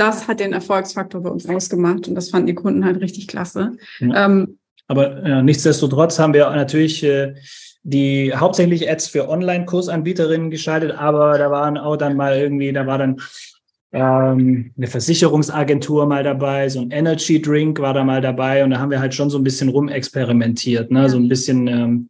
das 0.00 0.26
hat 0.26 0.40
den 0.40 0.52
Erfolgsfaktor 0.52 1.22
bei 1.22 1.30
uns 1.30 1.46
ausgemacht 1.46 2.08
und 2.08 2.14
das 2.14 2.30
fanden 2.30 2.46
die 2.46 2.54
Kunden 2.54 2.84
halt 2.84 3.00
richtig 3.00 3.28
klasse. 3.28 3.72
Ja. 3.98 4.26
Ähm, 4.26 4.58
Aber 4.88 5.22
äh, 5.22 5.42
nichtsdestotrotz 5.42 6.18
haben 6.18 6.32
wir 6.34 6.48
natürlich 6.50 7.04
äh, 7.04 7.34
die 7.82 8.32
hauptsächlich 8.34 8.90
Ads 8.90 9.08
für 9.08 9.28
Online-Kursanbieterinnen 9.28 10.50
geschaltet, 10.50 10.92
aber 10.92 11.38
da 11.38 11.50
waren 11.50 11.78
auch 11.78 11.96
dann 11.96 12.16
mal 12.16 12.38
irgendwie, 12.38 12.72
da 12.72 12.86
war 12.86 12.98
dann 12.98 13.20
ähm, 13.92 14.72
eine 14.76 14.86
Versicherungsagentur 14.86 16.06
mal 16.06 16.22
dabei, 16.22 16.68
so 16.68 16.80
ein 16.80 16.90
Energy 16.90 17.40
Drink 17.42 17.80
war 17.80 17.92
da 17.94 18.04
mal 18.04 18.20
dabei 18.20 18.62
und 18.64 18.70
da 18.70 18.78
haben 18.78 18.90
wir 18.90 19.00
halt 19.00 19.14
schon 19.14 19.30
so 19.30 19.38
ein 19.38 19.44
bisschen 19.44 19.68
rumexperimentiert, 19.68 20.90
ne? 20.90 21.02
Ja. 21.02 21.08
so 21.08 21.16
ein 21.16 21.28
bisschen 21.28 21.66
ähm, 21.66 22.08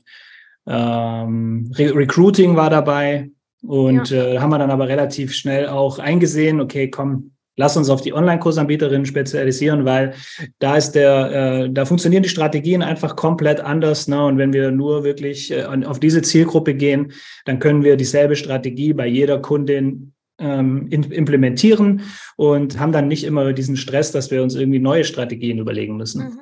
ähm, 0.67 1.73
Re 1.77 1.95
Recruiting 1.95 2.55
war 2.55 2.71
dabei 2.71 3.31
und 3.63 4.11
ja. 4.11 4.25
äh, 4.25 4.39
haben 4.39 4.51
wir 4.51 4.59
dann 4.59 4.71
aber 4.71 4.89
relativ 4.89 5.33
schnell 5.33 5.69
auch 5.69 5.99
eingesehen, 5.99 6.61
okay, 6.61 6.91
komm, 6.91 7.33
lass 7.61 7.77
uns 7.77 7.91
auf 7.91 8.01
die 8.01 8.15
Online-Kursanbieterinnen 8.15 9.05
spezialisieren, 9.05 9.85
weil 9.85 10.15
da 10.61 10.77
ist 10.77 10.93
der, 10.93 11.67
äh, 11.67 11.71
da 11.71 11.85
funktionieren 11.85 12.23
die 12.23 12.31
Strategien 12.31 12.83
einfach 12.83 13.17
komplett 13.17 13.61
anders. 13.61 14.09
Ne? 14.09 14.25
Und 14.25 14.39
wenn 14.39 14.55
wir 14.55 14.71
nur 14.71 15.05
wirklich 15.05 15.51
äh, 15.53 15.65
auf 15.85 16.01
diese 16.01 16.23
Zielgruppe 16.23 16.75
gehen, 16.75 17.13
dann 17.45 17.59
können 17.59 17.85
wir 17.85 17.97
dieselbe 17.97 18.35
Strategie 18.35 18.95
bei 18.95 19.07
jeder 19.07 19.39
Kundin 19.41 20.15
ähm, 20.39 20.89
implementieren 20.89 22.01
und 22.37 22.81
haben 22.81 22.93
dann 22.93 23.09
nicht 23.09 23.25
immer 23.25 23.53
diesen 23.53 23.77
Stress, 23.77 24.11
dass 24.11 24.31
wir 24.31 24.43
uns 24.43 24.55
irgendwie 24.55 24.79
neue 24.79 25.05
Strategien 25.05 25.59
überlegen 25.59 25.99
müssen. 25.99 26.41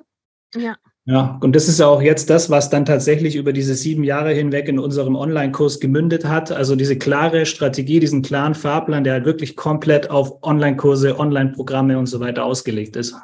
Mhm. 0.55 0.63
Ja. 0.63 0.77
Ja, 1.11 1.39
und 1.43 1.57
das 1.57 1.69
ist 1.69 1.81
auch 1.81 2.03
jetzt 2.03 2.29
das, 2.29 2.51
was 2.51 2.69
dann 2.69 2.85
tatsächlich 2.85 3.35
über 3.35 3.55
diese 3.55 3.75
sieben 3.75 4.05
Jahre 4.05 4.31
hinweg 4.33 4.69
in 4.69 4.79
unserem 4.79 5.17
Online-Kurs 5.17 5.81
gemündet 5.81 6.27
hat. 6.27 6.53
Also 6.53 6.77
diese 6.77 6.99
klare 6.99 7.47
Strategie, 7.47 7.99
diesen 7.99 8.21
klaren 8.21 8.55
Fahrplan, 8.55 9.05
der 9.05 9.15
halt 9.15 9.25
wirklich 9.25 9.57
komplett 9.57 10.11
auf 10.11 10.43
Online-Kurse, 10.43 11.19
Online-Programme 11.19 11.99
und 11.99 12.09
so 12.09 12.21
weiter 12.21 12.45
ausgelegt 12.45 12.95
ist. 12.97 13.17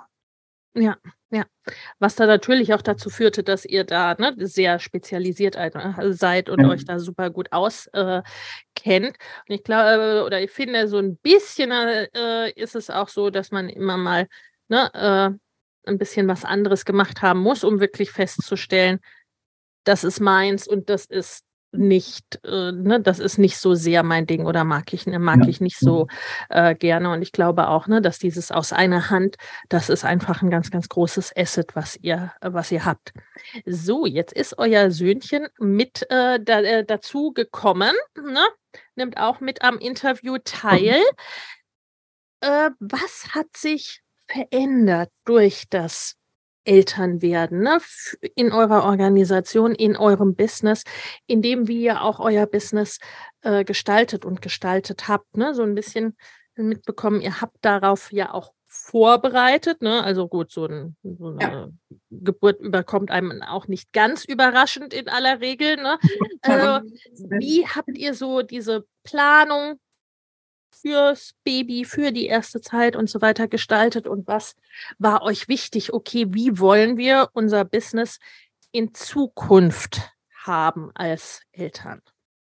Ja, 0.75 0.97
ja. 1.31 1.45
Was 1.99 2.15
da 2.15 2.25
natürlich 2.25 2.73
auch 2.73 2.81
dazu 2.81 3.11
führte, 3.11 3.43
dass 3.43 3.67
ihr 3.67 3.85
da 3.85 4.15
ne, 4.15 4.35
sehr 4.39 4.79
spezialisiert 4.79 5.59
seid 6.13 6.49
und 6.49 6.61
ja. 6.63 6.69
euch 6.71 6.87
da 6.87 6.99
super 6.99 7.29
gut 7.29 7.53
auskennt. 7.53 8.25
Äh, 8.83 9.09
und 9.47 9.55
ich 9.55 9.63
glaube, 9.63 10.23
oder 10.25 10.41
ich 10.41 10.51
finde, 10.51 10.89
so 10.89 10.97
ein 10.97 11.19
bisschen 11.19 11.71
äh, 11.71 12.51
ist 12.53 12.77
es 12.77 12.89
auch 12.89 13.09
so, 13.09 13.29
dass 13.29 13.51
man 13.51 13.69
immer 13.69 13.99
mal 13.99 14.27
ne, 14.69 14.91
äh, 14.95 15.44
ein 15.87 15.99
bisschen 15.99 16.29
was 16.29 16.45
anderes 16.45 16.85
gemacht 16.85 17.23
haben 17.23 17.41
muss, 17.41 17.65
um 17.65 17.81
wirklich 17.81 18.11
festzustellen, 18.11 19.01
das 19.85 20.05
ist 20.05 20.21
meins 20.21 20.67
und 20.67 20.89
das 20.89 21.07
ist 21.07 21.45
nicht, 21.77 22.41
äh, 22.45 22.73
ne, 22.73 23.01
das 23.01 23.19
ist 23.19 23.39
nicht 23.39 23.59
so 23.59 23.75
sehr 23.75 24.03
mein 24.03 24.27
Ding 24.27 24.47
oder 24.47 24.65
mag 24.65 24.93
ich, 24.93 25.07
ne, 25.07 25.19
mag 25.19 25.41
ja. 25.43 25.49
ich 25.49 25.61
nicht 25.61 25.79
so 25.79 26.07
äh, 26.49 26.75
gerne. 26.75 27.11
Und 27.11 27.23
ich 27.23 27.33
glaube 27.33 27.69
auch, 27.69 27.87
ne, 27.87 28.01
dass 28.01 28.19
dieses 28.19 28.51
aus 28.51 28.73
einer 28.73 29.11
Hand, 29.11 29.37
das 29.69 29.89
ist 29.91 30.05
einfach 30.05 30.43
ein 30.43 30.51
ganz, 30.51 30.71
ganz 30.71 30.89
großes 30.89 31.37
Asset, 31.37 31.75
was 31.75 31.97
ihr, 31.97 32.33
was 32.41 32.71
ihr 32.71 32.85
habt. 32.85 33.13
So, 33.67 34.07
jetzt 34.07 34.33
ist 34.33 34.59
euer 34.59 34.91
Söhnchen 34.91 35.49
mit 35.59 36.07
äh, 36.11 36.41
da, 36.41 36.61
äh, 36.61 36.85
dazu 36.85 37.33
gekommen, 37.33 37.95
ne? 38.17 38.45
nimmt 38.97 39.19
auch 39.19 39.41
mit 39.41 39.63
am 39.63 39.79
Interview 39.79 40.39
teil. 40.43 41.01
Äh, 42.41 42.71
was 42.79 43.35
hat 43.35 43.57
sich 43.57 44.04
verändert 44.27 45.11
durch 45.25 45.65
das 45.71 46.17
Elternwerden 46.65 47.61
ne? 47.61 47.79
in 48.35 48.53
eurer 48.53 48.85
Organisation, 48.85 49.75
in 49.75 49.97
eurem 49.97 50.35
Business, 50.35 50.83
in 51.27 51.43
dem 51.43 51.69
wie 51.69 51.83
ihr 51.83 52.03
auch 52.03 52.21
euer 52.21 52.47
Business 52.47 52.99
äh, 53.43 53.65
gestaltet 53.65 54.25
und 54.25 54.43
gestaltet 54.43 55.09
habt. 55.09 55.37
Ne? 55.37 55.55
So 55.55 55.63
ein 55.63 55.75
bisschen 55.75 56.17
mitbekommen, 56.57 57.21
ihr 57.21 57.41
habt 57.41 57.57
darauf 57.61 58.13
ja 58.13 58.33
auch 58.33 58.53
vorbereitet. 58.67 59.83
Ne? 59.83 60.03
Also 60.03 60.27
gut, 60.27 60.51
so, 60.51 60.67
ein, 60.67 60.97
so 61.03 61.29
eine 61.29 61.43
ja. 61.43 61.69
Geburt 62.11 62.61
überkommt 62.61 63.11
einem 63.11 63.43
auch 63.43 63.69
nicht 63.69 63.93
ganz 63.93 64.25
überraschend 64.25 64.93
in 64.93 65.09
aller 65.09 65.41
Regel. 65.41 65.77
Ne? 65.77 65.99
Also, 66.47 66.87
wie 67.41 67.67
habt 67.67 67.97
ihr 67.97 68.13
so 68.13 68.43
diese 68.43 68.85
Planung 69.03 69.81
fürs 70.85 71.35
Baby, 71.45 71.87
für 71.87 72.13
die 72.13 72.27
erste 72.27 72.61
Zeit 72.61 72.95
und 72.95 73.09
so 73.09 73.23
weiter 73.23 73.49
gestaltet 73.49 74.07
und 74.07 74.27
was 74.27 74.55
war 74.99 75.23
euch 75.23 75.49
wichtig? 75.49 75.95
Okay, 75.95 76.27
wie 76.29 76.59
wollen 76.59 76.99
wir 76.99 77.31
unser 77.33 77.65
Business 77.65 78.19
in 78.71 78.93
Zukunft 78.93 80.13
haben 80.45 80.91
als 80.95 81.41
Eltern? 81.53 82.03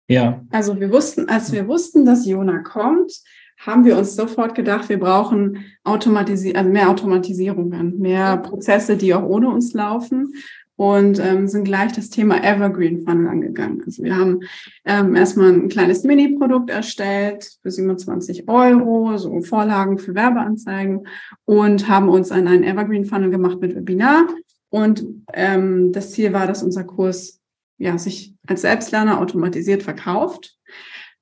Ja. 0.09 0.43
Also 0.51 0.77
wir 0.77 0.91
wussten, 0.91 1.29
als 1.29 1.53
wir 1.53 1.65
wussten, 1.69 2.05
dass 2.05 2.25
Jona 2.25 2.59
kommt, 2.59 3.13
haben 3.57 3.85
wir 3.85 3.97
uns 3.97 4.17
sofort 4.17 4.53
gedacht, 4.53 4.89
wir 4.89 4.99
brauchen 4.99 5.63
Automatisi 5.85 6.53
also 6.55 6.69
mehr 6.69 6.89
Automatisierungen, 6.89 7.99
mehr 7.99 8.35
Prozesse, 8.37 8.97
die 8.97 9.13
auch 9.13 9.23
ohne 9.23 9.47
uns 9.47 9.73
laufen. 9.73 10.33
Und 10.77 11.19
ähm, 11.19 11.47
sind 11.47 11.63
gleich 11.63 11.93
das 11.93 12.09
Thema 12.09 12.43
Evergreen 12.43 13.05
Funnel 13.05 13.27
angegangen. 13.27 13.81
Also 13.85 14.03
wir 14.03 14.17
haben 14.17 14.41
ähm, 14.83 15.15
erstmal 15.15 15.53
ein 15.53 15.69
kleines 15.69 16.03
Mini-Produkt 16.03 16.69
erstellt 16.69 17.57
für 17.61 17.71
27 17.71 18.49
Euro, 18.49 19.17
so 19.17 19.41
Vorlagen 19.41 19.97
für 19.97 20.15
Werbeanzeigen 20.15 21.07
und 21.45 21.87
haben 21.87 22.09
uns 22.09 22.31
an 22.31 22.47
einen 22.47 22.63
Evergreen 22.63 23.05
Funnel 23.05 23.29
gemacht 23.29 23.59
mit 23.61 23.75
Webinar. 23.75 24.27
Und 24.69 25.05
ähm, 25.33 25.93
das 25.93 26.11
Ziel 26.11 26.33
war, 26.33 26.47
dass 26.47 26.63
unser 26.63 26.83
Kurs 26.83 27.39
ja, 27.77 27.97
sich 27.97 28.33
als 28.47 28.61
Selbstlerner 28.61 29.19
automatisiert 29.19 29.83
verkauft. 29.83 30.57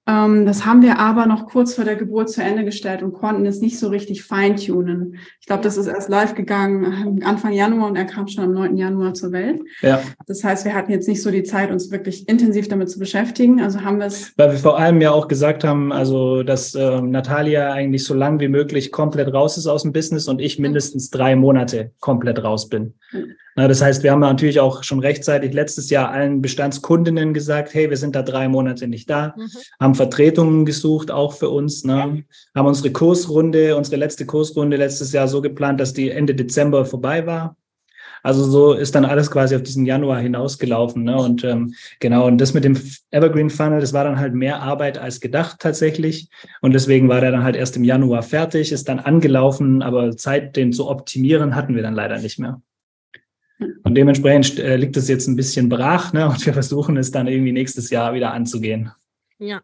Ähm, 0.05 0.45
das 0.45 0.65
haben 0.65 0.81
wir 0.81 0.99
aber 0.99 1.25
noch 1.27 1.45
kurz 1.45 1.75
vor 1.75 1.85
der 1.85 1.95
Geburt 1.95 2.29
zu 2.29 2.43
Ende 2.43 2.65
gestellt 2.65 3.03
und 3.03 3.13
konnten 3.13 3.45
es 3.45 3.61
nicht 3.61 3.79
so 3.79 3.87
richtig 3.87 4.23
feintunen. 4.23 5.15
Ich 5.39 5.47
glaube, 5.47 5.63
das 5.63 5.77
ist 5.77 5.87
erst 5.87 6.09
live 6.09 6.35
gegangen 6.35 7.21
äh, 7.21 7.25
Anfang 7.25 7.53
Januar 7.53 7.87
und 7.87 7.95
er 7.95 8.03
kam 8.03 8.27
schon 8.27 8.43
am 8.43 8.53
9. 8.53 8.75
Januar 8.75 9.13
zur 9.13 9.31
Welt. 9.31 9.61
Ja. 9.81 10.01
Das 10.27 10.43
heißt, 10.43 10.65
wir 10.65 10.73
hatten 10.73 10.91
jetzt 10.91 11.07
nicht 11.07 11.21
so 11.21 11.31
die 11.31 11.43
Zeit, 11.43 11.71
uns 11.71 11.89
wirklich 11.89 12.27
intensiv 12.27 12.67
damit 12.67 12.89
zu 12.89 12.99
beschäftigen. 12.99 13.61
Also 13.61 13.81
haben 13.81 13.99
wir 13.99 14.07
es. 14.07 14.33
Weil 14.35 14.51
wir 14.51 14.59
vor 14.59 14.77
allem 14.77 14.99
ja 14.99 15.11
auch 15.11 15.29
gesagt 15.29 15.63
haben, 15.63 15.93
also 15.93 16.43
dass 16.43 16.75
äh, 16.75 17.01
Natalia 17.01 17.71
eigentlich 17.71 18.03
so 18.03 18.13
lang 18.13 18.41
wie 18.41 18.49
möglich 18.49 18.91
komplett 18.91 19.33
raus 19.33 19.57
ist 19.57 19.67
aus 19.67 19.83
dem 19.83 19.93
Business 19.93 20.27
und 20.27 20.41
ich 20.41 20.59
mindestens 20.59 21.11
drei 21.11 21.37
Monate 21.37 21.91
komplett 22.01 22.43
raus 22.43 22.67
bin. 22.67 22.93
Na, 23.55 23.67
das 23.67 23.81
heißt, 23.81 24.01
wir 24.03 24.11
haben 24.11 24.19
natürlich 24.19 24.59
auch 24.59 24.83
schon 24.83 24.99
rechtzeitig 24.99 25.53
letztes 25.53 25.89
Jahr 25.89 26.09
allen 26.09 26.41
Bestandskundinnen 26.41 27.33
gesagt, 27.33 27.73
hey, 27.73 27.89
wir 27.89 27.97
sind 27.97 28.15
da 28.15 28.23
drei 28.23 28.47
Monate 28.47 28.87
nicht 28.87 29.09
da, 29.09 29.35
mhm. 29.37 29.49
haben 29.79 29.95
Vertretungen 29.95 30.65
gesucht, 30.65 31.11
auch 31.11 31.33
für 31.33 31.49
uns, 31.49 31.83
ne? 31.83 32.23
haben 32.55 32.67
unsere 32.67 32.91
Kursrunde, 32.91 33.75
unsere 33.75 33.97
letzte 33.97 34.25
Kursrunde 34.25 34.77
letztes 34.77 35.11
Jahr 35.11 35.27
so 35.27 35.41
geplant, 35.41 35.79
dass 35.79 35.93
die 35.93 36.09
Ende 36.09 36.33
Dezember 36.33 36.85
vorbei 36.85 37.27
war. 37.27 37.55
Also 38.23 38.45
so 38.45 38.71
ist 38.71 38.95
dann 38.95 39.03
alles 39.03 39.29
quasi 39.29 39.53
auf 39.53 39.63
diesen 39.63 39.85
Januar 39.85 40.19
hinausgelaufen. 40.19 41.03
Ne? 41.03 41.17
Und 41.17 41.43
ähm, 41.43 41.75
genau, 41.99 42.25
und 42.25 42.37
das 42.39 42.53
mit 42.53 42.63
dem 42.63 42.79
Evergreen 43.11 43.49
Funnel, 43.49 43.81
das 43.81 43.91
war 43.91 44.05
dann 44.05 44.17
halt 44.17 44.33
mehr 44.33 44.61
Arbeit 44.61 44.97
als 44.97 45.19
gedacht 45.19 45.57
tatsächlich. 45.59 46.29
Und 46.61 46.73
deswegen 46.73 47.09
war 47.09 47.19
der 47.19 47.31
dann 47.31 47.43
halt 47.43 47.57
erst 47.57 47.75
im 47.75 47.83
Januar 47.83 48.23
fertig, 48.23 48.71
ist 48.71 48.87
dann 48.87 48.99
angelaufen, 48.99 49.81
aber 49.81 50.15
Zeit, 50.15 50.55
den 50.55 50.71
zu 50.71 50.87
optimieren, 50.87 51.53
hatten 51.53 51.75
wir 51.75 51.83
dann 51.83 51.95
leider 51.95 52.17
nicht 52.17 52.39
mehr. 52.39 52.61
Und 53.59 53.95
dementsprechend 53.95 54.59
äh, 54.59 54.75
liegt 54.75 54.97
es 54.97 55.07
jetzt 55.07 55.27
ein 55.27 55.35
bisschen 55.35 55.69
brach 55.69 56.13
ne? 56.13 56.27
und 56.27 56.45
wir 56.45 56.53
versuchen 56.53 56.97
es 56.97 57.11
dann 57.11 57.27
irgendwie 57.27 57.51
nächstes 57.51 57.89
Jahr 57.89 58.13
wieder 58.13 58.33
anzugehen. 58.33 58.91
Ja. 59.39 59.61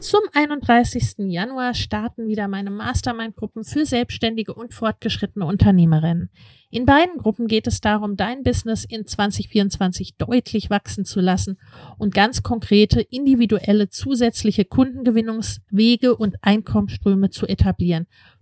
Zum 0.00 0.20
31. 0.32 1.16
Januar 1.28 1.74
starten 1.74 2.26
wieder 2.26 2.48
meine 2.48 2.70
Mastermind-Gruppen 2.70 3.64
für 3.64 3.84
selbstständige 3.84 4.54
und 4.54 4.72
fortgeschrittene 4.72 5.44
Unternehmerinnen. 5.44 6.30
In 6.70 6.86
beiden 6.86 7.18
Gruppen 7.18 7.48
geht 7.48 7.66
es 7.66 7.82
darum, 7.82 8.16
dein 8.16 8.42
Business 8.42 8.86
in 8.86 9.06
2024 9.06 10.16
deutlich 10.16 10.70
wachsen 10.70 11.04
zu 11.04 11.20
lassen 11.20 11.58
und 11.98 12.14
ganz 12.14 12.42
konkrete, 12.42 13.02
individuelle, 13.02 13.90
zusätzliche 13.90 14.64
Kundengewinnungswege 14.64 16.16
und 16.16 16.36
Einkommensströme 16.40 17.28
zu 17.28 17.46
etablieren 17.46 18.06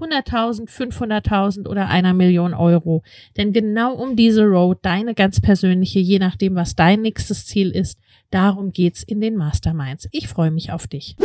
100.000, 0.00 0.68
500.000 0.68 1.68
oder 1.68 1.88
einer 1.88 2.14
Million 2.14 2.54
Euro. 2.54 3.02
Denn 3.36 3.52
genau 3.52 3.94
um 3.94 4.16
diese 4.16 4.44
Road, 4.44 4.78
deine 4.82 5.14
ganz 5.14 5.40
persönliche, 5.40 5.98
je 5.98 6.18
nachdem, 6.18 6.54
was 6.54 6.74
dein 6.74 7.02
nächstes 7.02 7.46
Ziel 7.46 7.70
ist, 7.70 7.98
darum 8.30 8.72
geht's 8.72 9.02
in 9.02 9.20
den 9.20 9.36
Masterminds. 9.36 10.08
Ich 10.10 10.28
freue 10.28 10.50
mich 10.50 10.72
auf 10.72 10.86
dich. 10.86 11.16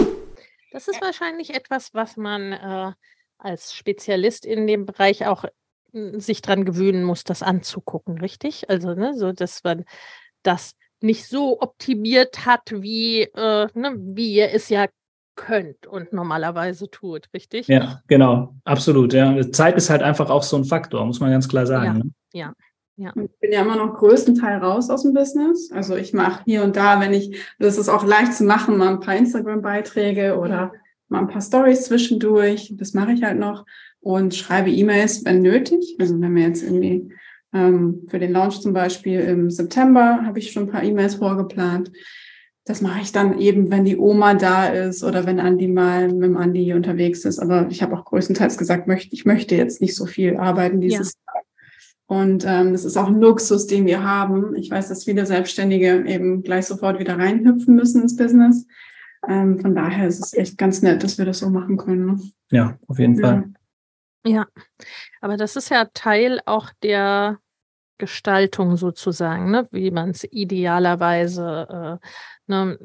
Das 0.71 0.87
ist 0.87 1.01
wahrscheinlich 1.01 1.55
etwas, 1.55 1.93
was 1.93 2.15
man 2.15 2.53
äh, 2.53 2.91
als 3.39 3.73
Spezialist 3.73 4.45
in 4.45 4.67
dem 4.67 4.85
Bereich 4.85 5.25
auch 5.25 5.45
äh, 5.93 6.19
sich 6.19 6.41
dran 6.41 6.65
gewöhnen 6.65 7.03
muss, 7.03 7.23
das 7.23 7.41
anzugucken, 7.41 8.19
richtig? 8.19 8.69
Also, 8.69 8.93
ne, 8.93 9.15
so 9.15 9.31
dass 9.31 9.63
man 9.63 9.85
das 10.43 10.75
nicht 11.01 11.25
so 11.27 11.59
optimiert 11.61 12.45
hat, 12.45 12.71
wie, 12.71 13.21
äh, 13.21 13.67
ne, 13.73 13.95
wie 13.97 14.33
ihr 14.33 14.51
es 14.51 14.69
ja 14.69 14.87
könnt 15.39 15.87
und 15.87 16.11
normalerweise 16.11 16.91
tut, 16.91 17.29
richtig? 17.33 17.67
Ja, 17.67 18.01
genau, 18.07 18.55
absolut. 18.65 19.13
Ja. 19.13 19.39
Zeit 19.51 19.77
ist 19.77 19.89
halt 19.89 20.03
einfach 20.03 20.29
auch 20.29 20.43
so 20.43 20.57
ein 20.57 20.65
Faktor, 20.65 21.05
muss 21.05 21.21
man 21.21 21.31
ganz 21.31 21.47
klar 21.47 21.65
sagen. 21.65 21.85
Ja, 21.85 21.93
ne? 21.93 22.11
ja. 22.33 22.53
Ja. 22.97 23.13
Ich 23.15 23.39
bin 23.39 23.53
ja 23.53 23.61
immer 23.61 23.77
noch 23.77 23.95
größtenteils 23.95 24.61
raus 24.61 24.89
aus 24.89 25.03
dem 25.03 25.13
Business. 25.13 25.71
Also 25.71 25.95
ich 25.95 26.11
mache 26.11 26.43
hier 26.43 26.65
und 26.65 26.75
da, 26.75 26.99
wenn 26.99 27.13
ich, 27.13 27.39
das 27.57 27.77
ist 27.77 27.87
auch 27.87 28.05
leicht 28.05 28.33
zu 28.33 28.43
machen, 28.43 28.77
mal 28.77 28.89
ein 28.89 28.99
paar 28.99 29.15
Instagram-Beiträge 29.15 30.37
oder 30.37 30.73
mal 31.07 31.19
ein 31.19 31.29
paar 31.29 31.41
Stories 31.41 31.83
zwischendurch. 31.83 32.73
Das 32.75 32.93
mache 32.93 33.13
ich 33.13 33.23
halt 33.23 33.39
noch 33.39 33.65
und 34.01 34.35
schreibe 34.35 34.69
E-Mails, 34.69 35.23
wenn 35.23 35.41
nötig. 35.41 35.95
Also 35.97 36.19
wenn 36.19 36.35
wir 36.35 36.43
jetzt 36.43 36.61
irgendwie 36.61 37.09
ähm, 37.53 38.05
für 38.09 38.19
den 38.19 38.33
Launch 38.33 38.59
zum 38.59 38.73
Beispiel 38.73 39.21
im 39.21 39.49
September 39.49 40.25
habe 40.25 40.39
ich 40.39 40.51
schon 40.51 40.63
ein 40.63 40.71
paar 40.71 40.83
E-Mails 40.83 41.15
vorgeplant 41.15 41.93
das 42.69 42.81
mache 42.81 43.01
ich 43.01 43.11
dann 43.11 43.39
eben, 43.39 43.71
wenn 43.71 43.83
die 43.83 43.97
Oma 43.97 44.35
da 44.35 44.67
ist 44.67 45.03
oder 45.03 45.25
wenn 45.25 45.39
Andi 45.39 45.67
mal 45.67 46.07
mit 46.07 46.21
dem 46.21 46.37
Andi 46.37 46.71
unterwegs 46.75 47.25
ist. 47.25 47.39
Aber 47.39 47.65
ich 47.71 47.81
habe 47.81 47.97
auch 47.97 48.05
größtenteils 48.05 48.59
gesagt, 48.59 48.85
möchte, 48.85 49.11
ich 49.15 49.25
möchte 49.25 49.55
jetzt 49.55 49.81
nicht 49.81 49.95
so 49.95 50.05
viel 50.05 50.37
arbeiten 50.37 50.79
dieses 50.79 51.15
ja. 51.15 51.33
Jahr. 51.33 51.43
Und 52.05 52.45
ähm, 52.45 52.71
das 52.71 52.85
ist 52.85 52.95
auch 52.95 53.07
ein 53.07 53.19
Luxus, 53.19 53.65
den 53.65 53.87
wir 53.87 54.03
haben. 54.03 54.53
Ich 54.53 54.69
weiß, 54.69 54.87
dass 54.87 55.03
viele 55.03 55.25
Selbstständige 55.25 56.05
eben 56.05 56.43
gleich 56.43 56.67
sofort 56.67 56.99
wieder 56.99 57.17
reinhüpfen 57.17 57.75
müssen 57.75 58.03
ins 58.03 58.15
Business. 58.15 58.67
Ähm, 59.27 59.59
von 59.59 59.73
daher 59.73 60.07
ist 60.07 60.23
es 60.23 60.33
echt 60.35 60.59
ganz 60.59 60.83
nett, 60.83 61.01
dass 61.01 61.17
wir 61.17 61.25
das 61.25 61.39
so 61.39 61.49
machen 61.49 61.75
können. 61.75 62.05
Ne? 62.05 62.19
Ja, 62.51 62.77
auf 62.85 62.99
jeden 62.99 63.15
ja. 63.15 63.27
Fall. 63.27 63.45
Ja, 64.27 64.45
aber 65.21 65.37
das 65.37 65.55
ist 65.55 65.69
ja 65.69 65.85
Teil 65.91 66.39
auch 66.45 66.69
der 66.83 67.39
Gestaltung 67.99 68.77
sozusagen, 68.77 69.51
ne? 69.51 69.67
wie 69.71 69.91
man 69.91 70.09
es 70.09 70.23
idealerweise 70.23 71.99
äh, 72.01 72.07
Ne, 72.49 72.79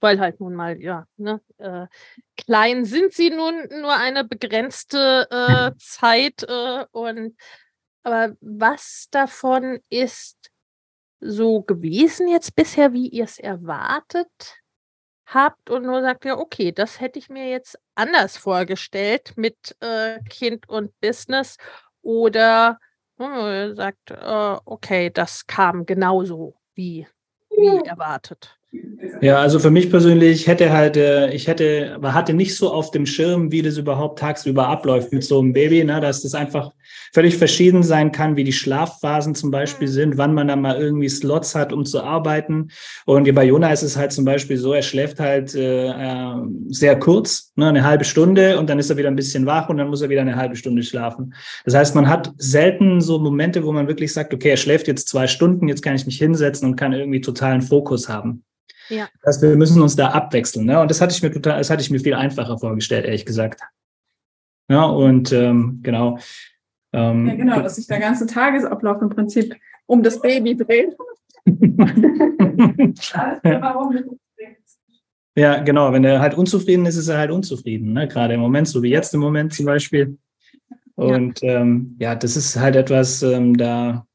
weil 0.00 0.18
halt 0.18 0.40
nun 0.40 0.56
mal, 0.56 0.82
ja, 0.82 1.06
ne, 1.16 1.40
äh, 1.58 1.86
klein 2.36 2.84
sind 2.84 3.12
sie 3.12 3.30
nun 3.30 3.54
nur 3.80 3.96
eine 3.96 4.24
begrenzte 4.24 5.28
äh, 5.30 5.70
Zeit 5.78 6.42
äh, 6.42 6.84
und 6.90 7.36
aber 8.02 8.34
was 8.40 9.06
davon 9.12 9.78
ist 9.90 10.50
so 11.20 11.62
gewesen 11.62 12.26
jetzt 12.26 12.56
bisher, 12.56 12.92
wie 12.92 13.06
ihr 13.06 13.22
es 13.22 13.38
erwartet 13.38 14.56
habt 15.24 15.70
und 15.70 15.84
nur 15.84 16.02
sagt, 16.02 16.24
ja, 16.24 16.36
okay, 16.36 16.72
das 16.72 16.98
hätte 16.98 17.20
ich 17.20 17.28
mir 17.28 17.48
jetzt 17.48 17.78
anders 17.94 18.36
vorgestellt 18.36 19.34
mit 19.36 19.76
äh, 19.78 20.18
Kind 20.28 20.68
und 20.68 20.98
Business 21.00 21.58
oder 22.02 22.80
hm, 23.22 23.74
sagt, 23.74 24.10
äh, 24.10 24.56
okay, 24.64 25.10
das 25.10 25.46
kam 25.46 25.86
genauso 25.86 26.54
wie 26.74 27.06
wie 27.56 27.86
erwartet. 27.86 28.56
Ja, 29.20 29.38
also 29.38 29.58
für 29.58 29.70
mich 29.70 29.90
persönlich 29.90 30.46
hätte 30.46 30.72
halt, 30.72 30.96
äh, 30.96 31.30
ich 31.32 31.46
hätte, 31.46 31.98
man 32.00 32.14
hatte 32.14 32.32
nicht 32.32 32.56
so 32.56 32.72
auf 32.72 32.90
dem 32.90 33.04
Schirm, 33.04 33.52
wie 33.52 33.60
das 33.60 33.76
überhaupt 33.76 34.18
tagsüber 34.18 34.66
abläuft 34.68 35.12
mit 35.12 35.24
so 35.24 35.40
einem 35.40 35.52
Baby, 35.52 35.84
ne, 35.84 36.00
dass 36.00 36.22
das 36.22 36.34
einfach 36.34 36.72
völlig 37.12 37.36
verschieden 37.36 37.82
sein 37.82 38.12
kann, 38.12 38.36
wie 38.36 38.44
die 38.44 38.52
Schlafphasen 38.52 39.34
zum 39.34 39.50
Beispiel 39.50 39.88
mhm. 39.88 39.92
sind, 39.92 40.18
wann 40.18 40.34
man 40.34 40.48
dann 40.48 40.60
mal 40.60 40.80
irgendwie 40.80 41.08
Slots 41.08 41.54
hat, 41.54 41.72
um 41.72 41.84
zu 41.84 42.02
arbeiten. 42.02 42.68
Und 43.06 43.32
bei 43.34 43.44
Jona 43.44 43.72
ist 43.72 43.82
es 43.82 43.96
halt 43.96 44.12
zum 44.12 44.24
Beispiel 44.24 44.56
so, 44.56 44.72
er 44.72 44.82
schläft 44.82 45.20
halt 45.20 45.54
äh, 45.54 45.88
äh, 45.88 46.34
sehr 46.68 46.98
kurz, 46.98 47.52
ne, 47.56 47.68
eine 47.68 47.84
halbe 47.84 48.04
Stunde 48.04 48.58
und 48.58 48.68
dann 48.68 48.78
ist 48.78 48.90
er 48.90 48.96
wieder 48.96 49.08
ein 49.08 49.16
bisschen 49.16 49.46
wach 49.46 49.68
und 49.68 49.78
dann 49.78 49.88
muss 49.88 50.02
er 50.02 50.08
wieder 50.08 50.22
eine 50.22 50.36
halbe 50.36 50.56
Stunde 50.56 50.82
schlafen. 50.82 51.34
Das 51.64 51.74
heißt, 51.74 51.94
man 51.94 52.08
hat 52.08 52.32
selten 52.36 53.00
so 53.00 53.18
Momente, 53.18 53.64
wo 53.64 53.72
man 53.72 53.88
wirklich 53.88 54.12
sagt, 54.12 54.32
okay, 54.34 54.50
er 54.50 54.56
schläft 54.56 54.88
jetzt 54.88 55.08
zwei 55.08 55.26
Stunden, 55.26 55.68
jetzt 55.68 55.82
kann 55.82 55.94
ich 55.94 56.06
mich 56.06 56.18
hinsetzen 56.18 56.68
und 56.68 56.76
kann 56.76 56.92
irgendwie 56.92 57.20
totalen 57.20 57.62
Fokus 57.62 58.08
haben. 58.08 58.44
Ja. 58.88 59.08
Das 59.22 59.36
heißt, 59.36 59.42
wir 59.42 59.56
müssen 59.56 59.80
uns 59.80 59.96
da 59.96 60.08
abwechseln. 60.08 60.66
Ne? 60.66 60.80
Und 60.80 60.90
das 60.90 61.00
hatte 61.00 61.14
ich 61.14 61.22
mir 61.22 61.32
total, 61.32 61.58
das 61.58 61.70
hatte 61.70 61.82
ich 61.82 61.90
mir 61.90 62.00
viel 62.00 62.14
einfacher 62.14 62.58
vorgestellt, 62.58 63.04
ehrlich 63.04 63.26
gesagt. 63.26 63.60
Ja, 64.68 64.84
und 64.84 65.32
ähm, 65.32 65.80
genau. 65.82 66.18
Ähm, 66.92 67.28
ja, 67.28 67.34
genau, 67.34 67.62
dass 67.62 67.76
sich 67.76 67.86
der 67.86 68.00
ganze 68.00 68.26
Tagesablauf 68.26 69.00
im 69.00 69.08
Prinzip 69.08 69.54
um 69.86 70.02
das 70.02 70.20
Baby 70.20 70.56
dreht. 70.56 70.94
ja. 75.34 75.60
genau. 75.60 75.92
Wenn 75.92 76.04
er 76.04 76.20
halt 76.20 76.34
unzufrieden 76.34 76.86
ist, 76.86 76.96
ist 76.96 77.08
er 77.08 77.18
halt 77.18 77.30
unzufrieden. 77.30 77.92
Ne? 77.92 78.08
Gerade 78.08 78.34
im 78.34 78.40
Moment, 78.40 78.68
so 78.68 78.82
wie 78.82 78.90
jetzt 78.90 79.14
im 79.14 79.20
Moment 79.20 79.54
zum 79.54 79.66
Beispiel. 79.66 80.18
Und 80.94 81.40
ja, 81.40 81.60
ähm, 81.60 81.96
ja 81.98 82.14
das 82.14 82.36
ist 82.36 82.58
halt 82.58 82.76
etwas, 82.76 83.22
ähm, 83.22 83.56
da 83.56 84.06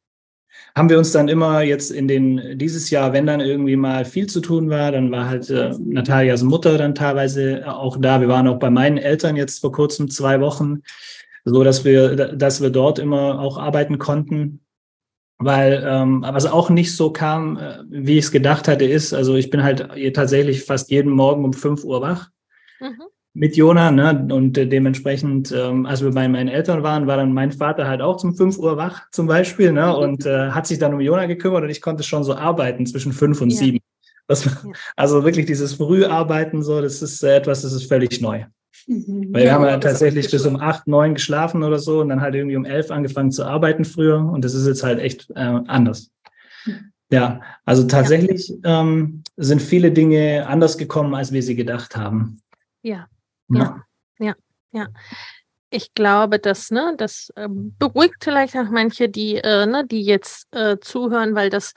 haben 0.75 0.89
wir 0.89 0.99
uns 0.99 1.11
dann 1.11 1.27
immer 1.27 1.61
jetzt 1.61 1.89
in 1.89 2.07
den, 2.07 2.59
dieses 2.59 2.91
Jahr, 2.91 3.11
wenn 3.11 3.25
dann 3.25 3.39
irgendwie 3.39 3.75
mal 3.75 4.05
viel 4.05 4.27
zu 4.27 4.41
tun 4.41 4.69
war, 4.69 4.91
dann 4.91 5.11
war 5.11 5.27
halt 5.27 5.49
äh, 5.49 5.73
Natalias 5.79 6.43
Mutter 6.43 6.77
dann 6.77 6.93
teilweise 6.93 7.63
auch 7.65 7.97
da. 7.99 8.21
Wir 8.21 8.27
waren 8.27 8.47
auch 8.47 8.59
bei 8.59 8.69
meinen 8.69 8.99
Eltern 8.99 9.35
jetzt 9.35 9.59
vor 9.59 9.71
kurzem 9.71 10.07
zwei 10.07 10.39
Wochen, 10.39 10.83
so 11.47 11.63
dass 11.63 11.85
wir, 11.85 12.15
dass 12.15 12.61
wir 12.61 12.69
dort 12.69 12.99
immer 12.99 13.39
auch 13.39 13.57
arbeiten 13.57 13.97
konnten. 13.97 14.61
Weil, 15.39 15.83
ähm, 15.85 16.25
was 16.27 16.47
auch 16.47 16.71
nicht 16.71 16.95
so 16.95 17.11
kam, 17.11 17.57
äh, 17.57 17.83
wie 17.89 18.17
ich 18.17 18.25
es 18.25 18.31
gedacht 18.31 18.67
hatte, 18.67 18.85
ist, 18.85 19.13
also 19.13 19.35
ich 19.35 19.51
bin 19.51 19.61
halt 19.61 19.87
tatsächlich 20.15 20.63
fast 20.63 20.89
jeden 20.89 21.11
Morgen 21.11 21.45
um 21.45 21.53
fünf 21.53 21.83
Uhr 21.83 22.01
wach. 22.01 22.29
Mhm 22.79 23.03
mit 23.37 23.55
Jona, 23.55 23.91
ne? 23.91 24.27
Und 24.31 24.57
äh, 24.57 24.65
dementsprechend, 24.65 25.51
ähm, 25.51 25.85
als 25.85 26.03
wir 26.03 26.09
bei 26.11 26.27
meinen 26.27 26.47
Eltern 26.47 26.81
waren, 26.81 27.05
war 27.05 27.17
dann 27.17 27.33
mein 27.33 27.51
Vater 27.51 27.87
halt 27.87 28.01
auch 28.01 28.17
zum 28.17 28.35
5 28.35 28.57
Uhr 28.57 28.77
wach 28.77 29.03
zum 29.11 29.27
Beispiel, 29.27 29.71
ne? 29.71 29.95
Und 29.95 30.25
äh, 30.25 30.49
hat 30.49 30.65
sich 30.65 30.79
dann 30.79 30.93
um 30.95 30.99
Jona 30.99 31.27
gekümmert 31.27 31.63
und 31.63 31.69
ich 31.69 31.81
konnte 31.81 32.01
schon 32.01 32.23
so 32.23 32.33
arbeiten 32.33 32.87
zwischen 32.87 33.13
fünf 33.13 33.39
und 33.41 33.51
ja. 33.51 33.57
sieben. 33.57 33.79
Das, 34.27 34.49
also 34.95 35.23
wirklich 35.23 35.45
dieses 35.45 35.75
Früharbeiten, 35.75 36.63
so, 36.63 36.81
das 36.81 37.03
ist 37.03 37.23
äh, 37.23 37.35
etwas, 37.35 37.61
das 37.61 37.73
ist 37.73 37.87
völlig 37.87 38.19
neu. 38.21 38.45
Mhm. 38.87 39.33
Weil 39.33 39.43
wir 39.43 39.53
haben 39.53 39.65
ja 39.65 39.77
tatsächlich 39.77 40.31
bis 40.31 40.45
um 40.45 40.55
acht, 40.55 40.87
neun 40.87 41.13
geschlafen 41.13 41.61
oder 41.63 41.77
so 41.77 41.99
und 41.99 42.09
dann 42.09 42.21
halt 42.21 42.35
irgendwie 42.35 42.55
um 42.55 42.65
elf 42.65 42.89
angefangen 42.89 43.31
zu 43.31 43.43
arbeiten 43.43 43.83
früher 43.83 44.19
und 44.19 44.43
das 44.43 44.53
ist 44.53 44.65
jetzt 44.65 44.83
halt 44.83 44.99
echt 44.99 45.29
äh, 45.31 45.59
anders. 45.67 46.09
Ja, 47.09 47.41
also 47.65 47.83
tatsächlich 47.83 48.49
ja. 48.49 48.81
Ähm, 48.81 49.23
sind 49.37 49.61
viele 49.61 49.91
Dinge 49.91 50.45
anders 50.47 50.77
gekommen, 50.77 51.15
als 51.15 51.31
wir 51.31 51.43
sie 51.43 51.55
gedacht 51.55 51.95
haben. 51.95 52.41
Ja, 52.81 53.07
ja, 53.49 53.83
ja, 54.19 54.35
ja. 54.71 54.87
Ich 55.69 55.93
glaube, 55.93 56.39
dass, 56.39 56.71
ne, 56.71 56.95
das 56.97 57.29
äh, 57.35 57.47
beruhigt 57.49 58.23
vielleicht 58.23 58.55
auch 58.55 58.69
manche, 58.69 59.09
die, 59.09 59.35
äh, 59.35 59.65
ne, 59.65 59.85
die 59.85 60.01
jetzt 60.01 60.47
äh, 60.55 60.77
zuhören, 60.79 61.35
weil 61.35 61.49
das, 61.49 61.73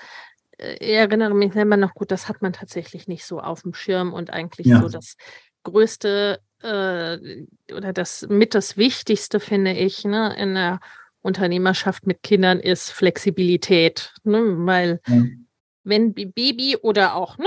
äh, 0.59 0.75
ich 0.75 0.94
erinnere 0.94 1.35
mich 1.35 1.53
selber 1.53 1.77
noch 1.77 1.94
gut, 1.94 2.12
das 2.12 2.29
hat 2.29 2.40
man 2.40 2.53
tatsächlich 2.53 3.09
nicht 3.09 3.25
so 3.25 3.40
auf 3.40 3.62
dem 3.62 3.75
Schirm 3.75 4.12
und 4.12 4.33
eigentlich 4.33 4.68
ja. 4.68 4.81
so 4.81 4.88
das 4.88 5.16
größte 5.64 6.40
äh, 6.62 7.46
oder 7.73 7.92
das 7.92 8.27
mit 8.29 8.55
das 8.55 8.77
Wichtigste, 8.77 9.40
finde 9.40 9.73
ich, 9.73 10.05
ne, 10.05 10.35
in 10.38 10.55
der 10.55 10.81
Unternehmerschaft 11.23 12.07
mit 12.07 12.23
Kindern 12.23 12.61
ist 12.61 12.90
Flexibilität. 12.90 14.12
Ne, 14.25 14.40
weil 14.66 15.01
ja. 15.07 15.23
wenn 15.85 16.14
Baby 16.14 16.77
oder 16.81 17.14
auch, 17.14 17.38
ne, 17.38 17.46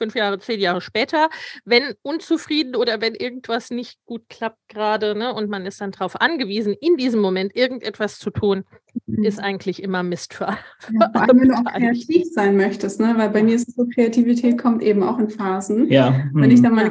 fünf 0.00 0.14
Jahre, 0.14 0.38
zehn 0.38 0.60
Jahre 0.60 0.80
später, 0.80 1.28
wenn 1.64 1.94
unzufrieden 2.02 2.74
oder 2.74 3.00
wenn 3.00 3.14
irgendwas 3.14 3.70
nicht 3.70 3.98
gut 4.06 4.22
klappt 4.30 4.58
gerade, 4.68 5.14
ne, 5.14 5.34
und 5.34 5.50
man 5.50 5.66
ist 5.66 5.80
dann 5.80 5.90
darauf 5.90 6.20
angewiesen, 6.20 6.74
in 6.80 6.96
diesem 6.96 7.20
Moment 7.20 7.54
irgendetwas 7.54 8.18
zu 8.18 8.30
tun, 8.30 8.64
mhm. 9.06 9.24
ist 9.24 9.38
eigentlich 9.38 9.82
immer 9.82 10.02
Mist 10.02 10.32
für, 10.32 10.56
für 10.78 10.94
ja, 10.94 11.26
wenn 11.28 11.48
du 11.48 11.54
auch 11.54 11.64
kreativ 11.74 12.24
sein 12.32 12.56
möchtest, 12.56 12.98
ne? 13.00 13.14
Weil 13.16 13.28
bei 13.28 13.42
mir 13.42 13.56
ist 13.56 13.68
es 13.68 13.74
so, 13.74 13.84
Kreativität 13.94 14.56
kommt 14.56 14.82
eben 14.82 15.02
auch 15.02 15.18
in 15.18 15.28
Phasen. 15.28 15.90
Ja. 15.90 16.10
Mhm. 16.10 16.40
Wenn 16.40 16.50
ich 16.50 16.60
mhm. 16.60 16.64
dann 16.64 16.74
meine 16.74 16.90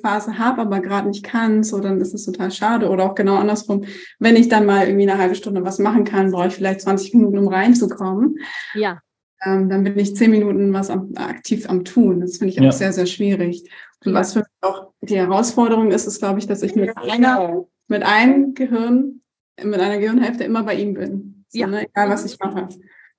Phase 0.00 0.38
habe, 0.38 0.60
aber 0.60 0.78
gerade 0.80 1.08
nicht 1.08 1.24
kann, 1.24 1.64
so 1.64 1.80
dann 1.80 2.00
ist 2.00 2.14
es 2.14 2.24
total 2.24 2.52
schade. 2.52 2.88
Oder 2.88 3.04
auch 3.04 3.16
genau 3.16 3.34
andersrum, 3.34 3.84
wenn 4.20 4.36
ich 4.36 4.48
dann 4.48 4.66
mal 4.66 4.86
irgendwie 4.86 5.10
eine 5.10 5.20
halbe 5.20 5.34
Stunde 5.34 5.64
was 5.64 5.80
machen 5.80 6.04
kann, 6.04 6.30
brauche 6.30 6.46
ich 6.46 6.54
vielleicht 6.54 6.82
20 6.82 7.14
Minuten, 7.14 7.38
um 7.38 7.48
reinzukommen. 7.48 8.38
Ja 8.74 9.00
ähm, 9.44 9.68
dann 9.68 9.84
bin 9.84 9.98
ich 9.98 10.16
zehn 10.16 10.30
Minuten 10.30 10.72
was 10.72 10.90
am, 10.90 11.12
aktiv 11.16 11.68
am 11.68 11.84
Tun. 11.84 12.20
Das 12.20 12.38
finde 12.38 12.52
ich 12.52 12.60
auch 12.60 12.64
ja. 12.64 12.72
sehr, 12.72 12.92
sehr 12.92 13.06
schwierig. 13.06 13.68
Und 14.04 14.14
was 14.14 14.32
für 14.32 14.40
mich 14.40 14.48
auch 14.60 14.92
die 15.00 15.16
Herausforderung 15.16 15.90
ist, 15.90 16.06
ist, 16.06 16.18
glaube 16.18 16.38
ich, 16.38 16.46
dass 16.46 16.62
ich 16.62 16.74
mit 16.74 16.96
einer, 16.96 17.64
mit 17.88 18.02
einem 18.02 18.54
Gehirn, 18.54 19.20
mit 19.62 19.80
einer 19.80 19.98
Gehirnhälfte 19.98 20.44
immer 20.44 20.62
bei 20.62 20.74
ihm 20.74 20.94
bin. 20.94 21.44
So, 21.48 21.60
ja. 21.60 21.66
Ne? 21.66 21.86
Egal, 21.86 22.10
was 22.10 22.24
ich 22.24 22.38
mache. 22.38 22.68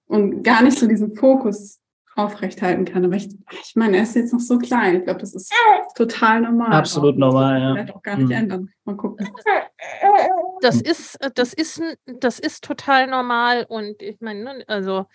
Und 0.07 0.43
gar 0.43 0.61
nicht 0.61 0.77
so 0.77 0.87
diesen 0.87 1.15
Fokus 1.15 1.79
aufrechthalten 2.15 2.85
kann. 2.85 3.03
Aber 3.03 3.15
ich, 3.15 3.29
ich 3.51 3.73
meine, 3.75 3.97
er 3.97 4.03
ist 4.03 4.15
jetzt 4.15 4.31
noch 4.31 4.39
so 4.39 4.57
klein. 4.57 4.97
Ich 4.97 5.03
glaube, 5.03 5.19
das 5.19 5.35
ist 5.35 5.51
total 5.95 6.41
normal. 6.41 6.71
Absolut 6.71 7.15
auch. 7.15 7.19
normal, 7.19 7.59
ja. 7.59 7.73
Vielleicht 7.73 7.95
auch 7.95 8.01
gar 8.01 8.17
nicht 8.17 8.27
mhm. 8.27 8.31
ändern. 8.31 8.69
Mal 8.85 8.95
gucken. 8.95 9.27
Das 10.61 10.81
ist, 10.81 11.19
das 11.35 11.53
ist, 11.53 11.81
das 12.05 12.39
ist 12.39 12.63
total 12.63 13.07
normal. 13.07 13.65
Und 13.67 14.01
ich 14.01 14.21
meine, 14.21 14.43
ne, 14.43 14.63
also 14.67 15.05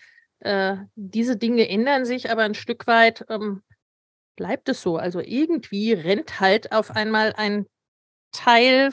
äh, 0.41 0.77
diese 0.95 1.37
Dinge 1.37 1.67
ändern 1.69 2.05
sich, 2.05 2.29
aber 2.29 2.43
ein 2.43 2.55
Stück 2.55 2.87
weit 2.87 3.25
ähm, 3.29 3.63
bleibt 4.35 4.69
es 4.69 4.81
so. 4.81 4.97
Also 4.97 5.19
irgendwie 5.19 5.93
rennt 5.93 6.39
halt 6.39 6.71
auf 6.71 6.91
einmal 6.91 7.33
ein 7.37 7.67
Teil 8.31 8.91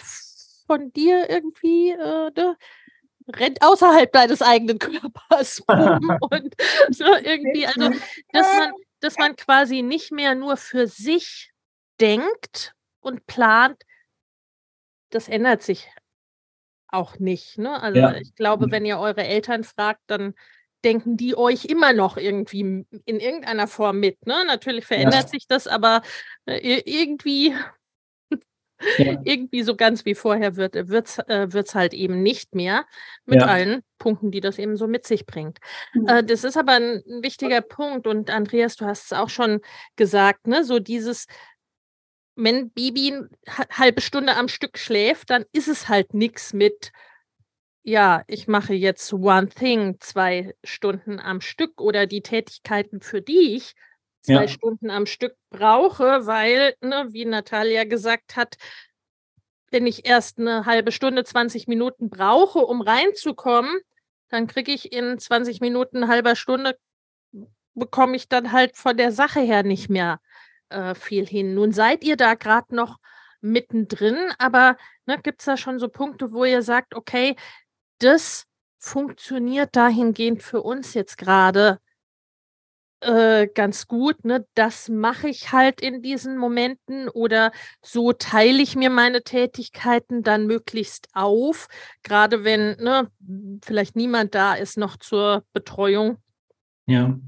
von 0.67 0.93
dir 0.93 1.31
irgendwie, 1.31 1.91
äh, 1.91 2.31
ne? 2.37 2.57
rennt 3.35 3.63
außerhalb 3.63 4.13
deines 4.13 4.43
eigenen 4.43 4.79
Körpers 4.79 5.63
rum 5.69 6.19
und 6.31 6.55
so 6.91 7.05
irgendwie, 7.05 7.67
also 7.67 7.91
dass 8.33 8.57
man, 8.59 8.73
dass 9.01 9.17
man 9.19 9.37
quasi 9.37 9.83
nicht 9.83 10.13
mehr 10.13 10.35
nur 10.35 10.57
für 10.57 10.87
sich 10.87 11.51
denkt 12.01 12.75
und 13.01 13.27
plant, 13.27 13.83
das 15.11 15.29
ändert 15.29 15.63
sich 15.63 15.89
auch 16.89 17.19
nicht. 17.19 17.59
Ne? 17.59 17.81
Also 17.81 18.01
ja. 18.01 18.15
ich 18.15 18.35
glaube, 18.35 18.67
mhm. 18.67 18.73
wenn 18.73 18.85
ihr 18.85 18.99
eure 18.99 19.25
Eltern 19.25 19.65
fragt, 19.65 20.01
dann 20.07 20.35
denken 20.85 21.17
die 21.17 21.37
euch 21.37 21.65
immer 21.65 21.93
noch 21.93 22.17
irgendwie 22.17 22.61
in 22.61 23.21
irgendeiner 23.21 23.67
Form 23.67 24.01
mit. 24.01 24.27
Ne? 24.27 24.45
Natürlich 24.47 24.87
verändert 24.87 25.25
ja. 25.25 25.29
sich 25.29 25.47
das, 25.49 25.67
aber 25.67 26.03
äh, 26.47 26.83
irgendwie, 26.85 27.55
ja. 28.31 28.41
irgendwie 29.25 29.63
so 29.63 29.75
ganz 29.75 30.05
wie 30.05 30.15
vorher 30.15 30.57
wird 30.57 30.77
es 30.77 31.19
äh, 31.19 31.53
wird's 31.53 31.75
halt 31.75 31.95
eben 31.95 32.23
nicht 32.23 32.55
mehr 32.55 32.87
mit 33.27 33.41
ja. 33.41 33.47
allen 33.47 33.83
Punkten, 33.99 34.31
die 34.31 34.41
das 34.41 34.59
eben 34.59 34.77
so 34.77 34.87
mit 34.87 35.07
sich 35.07 35.27
bringt. 35.27 35.59
Mhm. 35.95 36.09
Äh, 36.09 36.25
das 36.25 36.45
ist 36.45 36.57
aber 36.57 36.73
ein, 36.73 37.03
wichtiger 37.23 37.61
Punkt 37.61 38.07
und 38.07 38.31
Andreas, 38.31 38.77
du 38.77 38.87
hast 38.87 39.07
es 39.07 39.13
auch 39.13 39.31
schon 39.31 39.61
gesagt, 39.97 40.47
ne? 40.47 40.65
so 40.65 40.79
dieses 40.79 41.27
wenn 42.41 42.71
Bibi 42.71 43.13
eine 43.13 43.29
halbe 43.73 44.01
Stunde 44.01 44.37
am 44.37 44.47
Stück 44.47 44.79
schläft, 44.79 45.31
dann 45.31 45.45
ist 45.53 45.67
es 45.67 45.89
halt 45.89 46.15
nichts 46.15 46.53
mit 46.53 46.93
ja, 47.83 48.23
ich 48.27 48.49
mache 48.49 48.75
jetzt 48.75 49.13
One 49.13 49.49
Thing 49.49 49.97
zwei 50.01 50.55
Stunden 50.65 51.21
am 51.21 51.41
Stück 51.41 51.81
oder 51.81 52.07
die 52.07 52.23
Tätigkeiten, 52.23 53.01
für 53.01 53.23
die 53.23 53.57
ich 53.57 53.75
zwei 54.21 54.43
ja. 54.43 54.49
Stunden 54.49 54.91
am 54.91 55.07
Stück 55.07 55.37
brauche, 55.51 56.27
weil, 56.27 56.75
ne, 56.81 57.07
wie 57.11 57.25
Natalia 57.25 57.85
gesagt 57.85 58.37
hat, 58.37 58.57
wenn 59.71 59.87
ich 59.87 60.07
erst 60.07 60.39
eine 60.39 60.67
halbe 60.67 60.93
Stunde, 60.93 61.25
20 61.25 61.69
Minuten 61.69 62.11
brauche, 62.11 62.61
um 62.61 62.81
reinzukommen, 62.81 63.81
dann 64.29 64.47
kriege 64.47 64.73
ich 64.73 64.93
in 64.93 65.19
20 65.19 65.61
Minuten, 65.61 66.09
halber 66.09 66.37
Stunde, 66.37 66.79
bekomme 67.75 68.17
ich 68.17 68.29
dann 68.29 68.53
halt 68.53 68.77
von 68.77 68.97
der 68.97 69.13
Sache 69.13 69.41
her 69.41 69.63
nicht 69.63 69.89
mehr 69.89 70.21
äh, 70.69 70.95
viel 70.95 71.27
hin. 71.27 71.55
Nun 71.55 71.73
seid 71.73 72.05
ihr 72.05 72.17
da 72.17 72.35
gerade 72.35 72.75
noch 72.75 72.99
mittendrin, 73.41 74.17
aber 74.39 74.77
ne, 75.07 75.19
gibt 75.23 75.41
es 75.41 75.47
da 75.47 75.57
schon 75.57 75.79
so 75.79 75.89
Punkte, 75.89 76.33
wo 76.33 76.45
ihr 76.45 76.63
sagt, 76.63 76.95
okay, 76.95 77.37
das 77.99 78.47
funktioniert 78.79 79.75
dahingehend 79.75 80.43
für 80.43 80.63
uns 80.63 80.95
jetzt 80.95 81.19
gerade 81.19 81.79
äh, 83.01 83.47
ganz 83.55 83.87
gut. 83.87 84.25
Ne? 84.25 84.47
Das 84.55 84.89
mache 84.89 85.29
ich 85.29 85.53
halt 85.53 85.81
in 85.81 86.03
diesen 86.03 86.37
Momenten 86.37 87.09
oder 87.09 87.53
so 87.83 88.13
teile 88.13 88.63
ich 88.63 88.77
mir 88.77 88.91
meine 88.91 89.23
Tätigkeiten 89.23 90.23
dann 90.23 90.47
möglichst 90.47 91.09
auf, 91.13 91.69
gerade 92.03 92.45
wenn 92.45 92.77
ne, 92.77 93.09
vielleicht 93.65 93.95
niemand 93.95 94.35
da 94.35 94.55
ist 94.55 94.79
noch 94.79 94.97
zur 94.97 95.45
Betreuung. 95.53 96.19
Ja. 96.87 97.19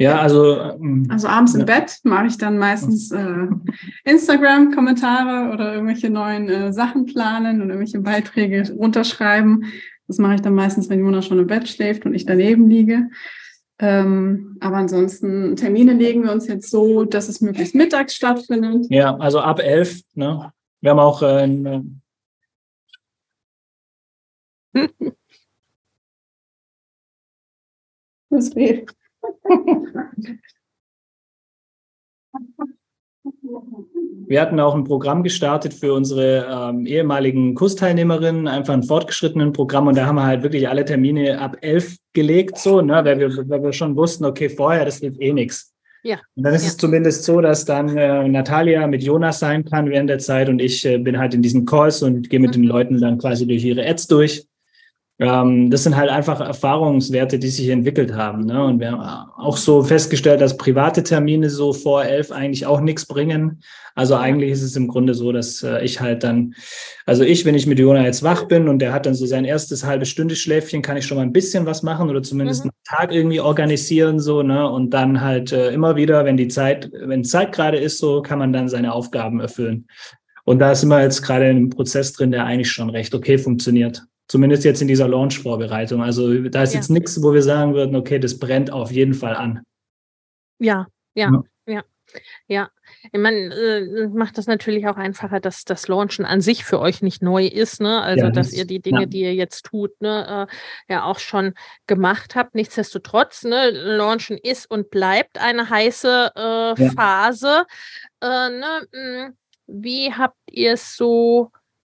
Ja, 0.00 0.18
also. 0.18 0.58
Ähm, 0.58 1.06
also 1.10 1.28
abends 1.28 1.54
im 1.54 1.66
Bett 1.66 1.98
mache 2.04 2.26
ich 2.26 2.38
dann 2.38 2.56
meistens 2.56 3.10
äh, 3.10 3.48
Instagram-Kommentare 4.04 5.52
oder 5.52 5.74
irgendwelche 5.74 6.08
neuen 6.08 6.48
äh, 6.48 6.72
Sachen 6.72 7.04
planen 7.04 7.60
und 7.60 7.68
irgendwelche 7.68 8.00
Beiträge 8.00 8.72
runterschreiben. 8.72 9.66
Das 10.10 10.18
mache 10.18 10.34
ich 10.34 10.40
dann 10.40 10.56
meistens, 10.56 10.90
wenn 10.90 10.98
Jona 10.98 11.22
schon 11.22 11.38
im 11.38 11.46
Bett 11.46 11.68
schläft 11.68 12.04
und 12.04 12.14
ich 12.14 12.26
daneben 12.26 12.68
liege. 12.68 13.10
Ähm, 13.78 14.56
aber 14.58 14.78
ansonsten, 14.78 15.54
Termine 15.54 15.92
legen 15.92 16.24
wir 16.24 16.32
uns 16.32 16.48
jetzt 16.48 16.68
so, 16.68 17.04
dass 17.04 17.28
es 17.28 17.40
möglichst 17.40 17.76
mittags 17.76 18.16
stattfindet. 18.16 18.86
Ja, 18.90 19.16
also 19.18 19.38
ab 19.38 19.60
elf. 19.60 20.00
Ne? 20.14 20.52
Wir 20.80 20.90
haben 20.90 20.98
auch 20.98 21.22
äh, 21.22 21.44
ein, 21.44 22.02
Was 28.30 28.52
fehlt? 28.52 28.92
Wir 34.26 34.40
hatten 34.40 34.60
auch 34.60 34.74
ein 34.76 34.84
Programm 34.84 35.24
gestartet 35.24 35.74
für 35.74 35.92
unsere 35.92 36.46
ähm, 36.48 36.86
ehemaligen 36.86 37.54
Kursteilnehmerinnen, 37.54 38.46
einfach 38.46 38.74
ein 38.74 38.84
fortgeschrittenen 38.84 39.52
Programm 39.52 39.88
und 39.88 39.96
da 39.96 40.06
haben 40.06 40.16
wir 40.16 40.24
halt 40.24 40.42
wirklich 40.44 40.68
alle 40.68 40.84
Termine 40.84 41.40
ab 41.40 41.56
elf 41.62 41.96
gelegt, 42.12 42.56
so, 42.56 42.80
ne, 42.80 43.04
weil 43.04 43.18
wir, 43.18 43.36
weil 43.48 43.62
wir 43.62 43.72
schon 43.72 43.96
wussten, 43.96 44.24
okay, 44.24 44.48
vorher, 44.48 44.84
das 44.84 45.02
wird 45.02 45.20
eh 45.20 45.32
nichts. 45.32 45.74
Ja. 46.02 46.18
Und 46.34 46.44
dann 46.44 46.54
ist 46.54 46.62
ja. 46.62 46.68
es 46.68 46.76
zumindest 46.76 47.24
so, 47.24 47.40
dass 47.40 47.64
dann 47.64 47.96
äh, 47.96 48.26
Natalia 48.28 48.86
mit 48.86 49.02
Jonas 49.02 49.40
sein 49.40 49.64
kann 49.64 49.90
während 49.90 50.08
der 50.08 50.18
Zeit 50.18 50.48
und 50.48 50.60
ich 50.62 50.84
äh, 50.86 50.98
bin 50.98 51.18
halt 51.18 51.34
in 51.34 51.42
diesen 51.42 51.66
Calls 51.66 52.02
und 52.02 52.30
gehe 52.30 52.40
mit 52.40 52.50
mhm. 52.50 52.62
den 52.62 52.64
Leuten 52.64 53.00
dann 53.00 53.18
quasi 53.18 53.46
durch 53.46 53.64
ihre 53.64 53.84
Ads 53.86 54.06
durch 54.06 54.46
ähm, 55.20 55.70
das 55.70 55.84
sind 55.84 55.96
halt 55.96 56.08
einfach 56.08 56.40
Erfahrungswerte, 56.40 57.38
die 57.38 57.50
sich 57.50 57.68
entwickelt 57.68 58.14
haben. 58.14 58.46
Ne? 58.46 58.64
Und 58.64 58.80
wir 58.80 58.92
haben 58.92 59.30
auch 59.36 59.58
so 59.58 59.82
festgestellt, 59.82 60.40
dass 60.40 60.56
private 60.56 61.02
Termine 61.02 61.50
so 61.50 61.74
vor 61.74 62.02
elf 62.02 62.32
eigentlich 62.32 62.64
auch 62.64 62.80
nichts 62.80 63.04
bringen. 63.04 63.60
Also 63.94 64.16
eigentlich 64.16 64.50
ist 64.50 64.62
es 64.62 64.76
im 64.76 64.88
Grunde 64.88 65.12
so, 65.12 65.30
dass 65.30 65.62
äh, 65.62 65.84
ich 65.84 66.00
halt 66.00 66.24
dann, 66.24 66.54
also 67.04 67.22
ich, 67.22 67.44
wenn 67.44 67.54
ich 67.54 67.66
mit 67.66 67.78
Jona 67.78 68.02
jetzt 68.02 68.22
wach 68.22 68.44
bin 68.44 68.66
und 68.66 68.78
der 68.78 68.94
hat 68.94 69.04
dann 69.04 69.14
so 69.14 69.26
sein 69.26 69.44
erstes 69.44 69.84
halbe 69.84 70.06
Stunde 70.06 70.36
Schläfchen, 70.36 70.80
kann 70.80 70.96
ich 70.96 71.04
schon 71.04 71.18
mal 71.18 71.24
ein 71.24 71.34
bisschen 71.34 71.66
was 71.66 71.82
machen 71.82 72.08
oder 72.08 72.22
zumindest 72.22 72.64
mhm. 72.64 72.70
einen 72.70 72.98
Tag 72.98 73.12
irgendwie 73.12 73.40
organisieren 73.40 74.20
so, 74.20 74.42
ne? 74.42 74.70
Und 74.70 74.94
dann 74.94 75.20
halt 75.20 75.52
äh, 75.52 75.70
immer 75.70 75.96
wieder, 75.96 76.24
wenn 76.24 76.38
die 76.38 76.48
Zeit, 76.48 76.90
wenn 76.94 77.24
Zeit 77.24 77.52
gerade 77.52 77.76
ist, 77.76 77.98
so 77.98 78.22
kann 78.22 78.38
man 78.38 78.54
dann 78.54 78.70
seine 78.70 78.94
Aufgaben 78.94 79.40
erfüllen. 79.40 79.86
Und 80.44 80.60
da 80.60 80.74
sind 80.74 80.88
wir 80.88 81.02
jetzt 81.02 81.20
gerade 81.20 81.50
in 81.50 81.56
einem 81.56 81.70
Prozess 81.70 82.14
drin, 82.14 82.30
der 82.30 82.46
eigentlich 82.46 82.70
schon 82.72 82.88
recht 82.88 83.14
okay 83.14 83.36
funktioniert. 83.36 84.02
Zumindest 84.30 84.62
jetzt 84.62 84.80
in 84.80 84.86
dieser 84.86 85.08
Launch-Vorbereitung. 85.08 86.04
Also 86.04 86.32
da 86.50 86.62
ist 86.62 86.72
ja. 86.72 86.78
jetzt 86.78 86.88
nichts, 86.88 87.20
wo 87.20 87.34
wir 87.34 87.42
sagen 87.42 87.74
würden, 87.74 87.96
okay, 87.96 88.20
das 88.20 88.38
brennt 88.38 88.70
auf 88.70 88.92
jeden 88.92 89.12
Fall 89.12 89.34
an. 89.34 89.64
Ja, 90.60 90.86
ja, 91.14 91.32
ja. 91.66 91.74
ja. 91.74 91.84
ja. 92.46 92.70
Ich 93.10 93.18
meine, 93.18 93.52
äh, 93.52 94.06
macht 94.06 94.38
das 94.38 94.46
natürlich 94.46 94.86
auch 94.86 94.96
einfacher, 94.96 95.40
dass 95.40 95.64
das 95.64 95.88
Launchen 95.88 96.24
an 96.24 96.40
sich 96.42 96.64
für 96.64 96.78
euch 96.78 97.02
nicht 97.02 97.22
neu 97.22 97.44
ist, 97.44 97.80
ne? 97.80 98.02
Also 98.02 98.26
ja, 98.26 98.30
dass 98.30 98.52
ihr 98.52 98.66
die 98.66 98.78
Dinge, 98.78 99.00
ja. 99.00 99.06
die 99.06 99.22
ihr 99.22 99.34
jetzt 99.34 99.64
tut, 99.64 100.00
ne, 100.00 100.46
äh, 100.48 100.92
ja 100.92 101.02
auch 101.02 101.18
schon 101.18 101.54
gemacht 101.88 102.36
habt. 102.36 102.54
Nichtsdestotrotz, 102.54 103.42
ne, 103.42 103.70
Launchen 103.70 104.38
ist 104.38 104.70
und 104.70 104.90
bleibt 104.90 105.40
eine 105.40 105.70
heiße 105.70 106.30
äh, 106.36 106.40
ja. 106.80 106.90
Phase. 106.94 107.64
Äh, 108.20 108.50
ne? 108.50 108.86
Hm, 108.92 109.36
wie 109.66 110.14
habt 110.14 110.38
ihr 110.48 110.74
es 110.74 110.94
so 110.96 111.50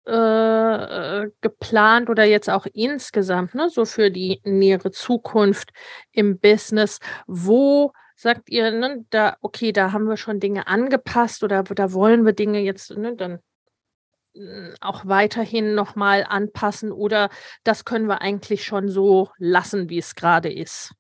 äh, 0.06 1.22
äh, 1.22 1.30
geplant 1.40 2.10
oder 2.10 2.24
jetzt 2.24 2.50
auch 2.50 2.66
insgesamt, 2.72 3.54
ne, 3.54 3.70
so 3.70 3.84
für 3.84 4.10
die 4.10 4.40
nähere 4.44 4.90
Zukunft 4.90 5.70
im 6.12 6.38
Business? 6.38 7.00
Wo 7.26 7.92
sagt 8.16 8.50
ihr, 8.50 8.70
ne, 8.70 9.04
da, 9.10 9.36
okay, 9.40 9.72
da 9.72 9.92
haben 9.92 10.08
wir 10.08 10.16
schon 10.16 10.40
Dinge 10.40 10.66
angepasst 10.66 11.42
oder 11.42 11.62
da 11.62 11.92
wollen 11.92 12.24
wir 12.24 12.32
Dinge 12.32 12.60
jetzt 12.60 12.90
ne, 12.90 13.16
dann 13.16 13.40
hm, 14.34 14.74
auch 14.80 15.06
weiterhin 15.06 15.74
nochmal 15.74 16.24
anpassen 16.28 16.92
oder 16.92 17.30
das 17.64 17.84
können 17.84 18.06
wir 18.06 18.20
eigentlich 18.20 18.64
schon 18.64 18.88
so 18.88 19.30
lassen, 19.38 19.88
wie 19.88 19.98
es 19.98 20.14
gerade 20.14 20.52
ist? 20.52 20.92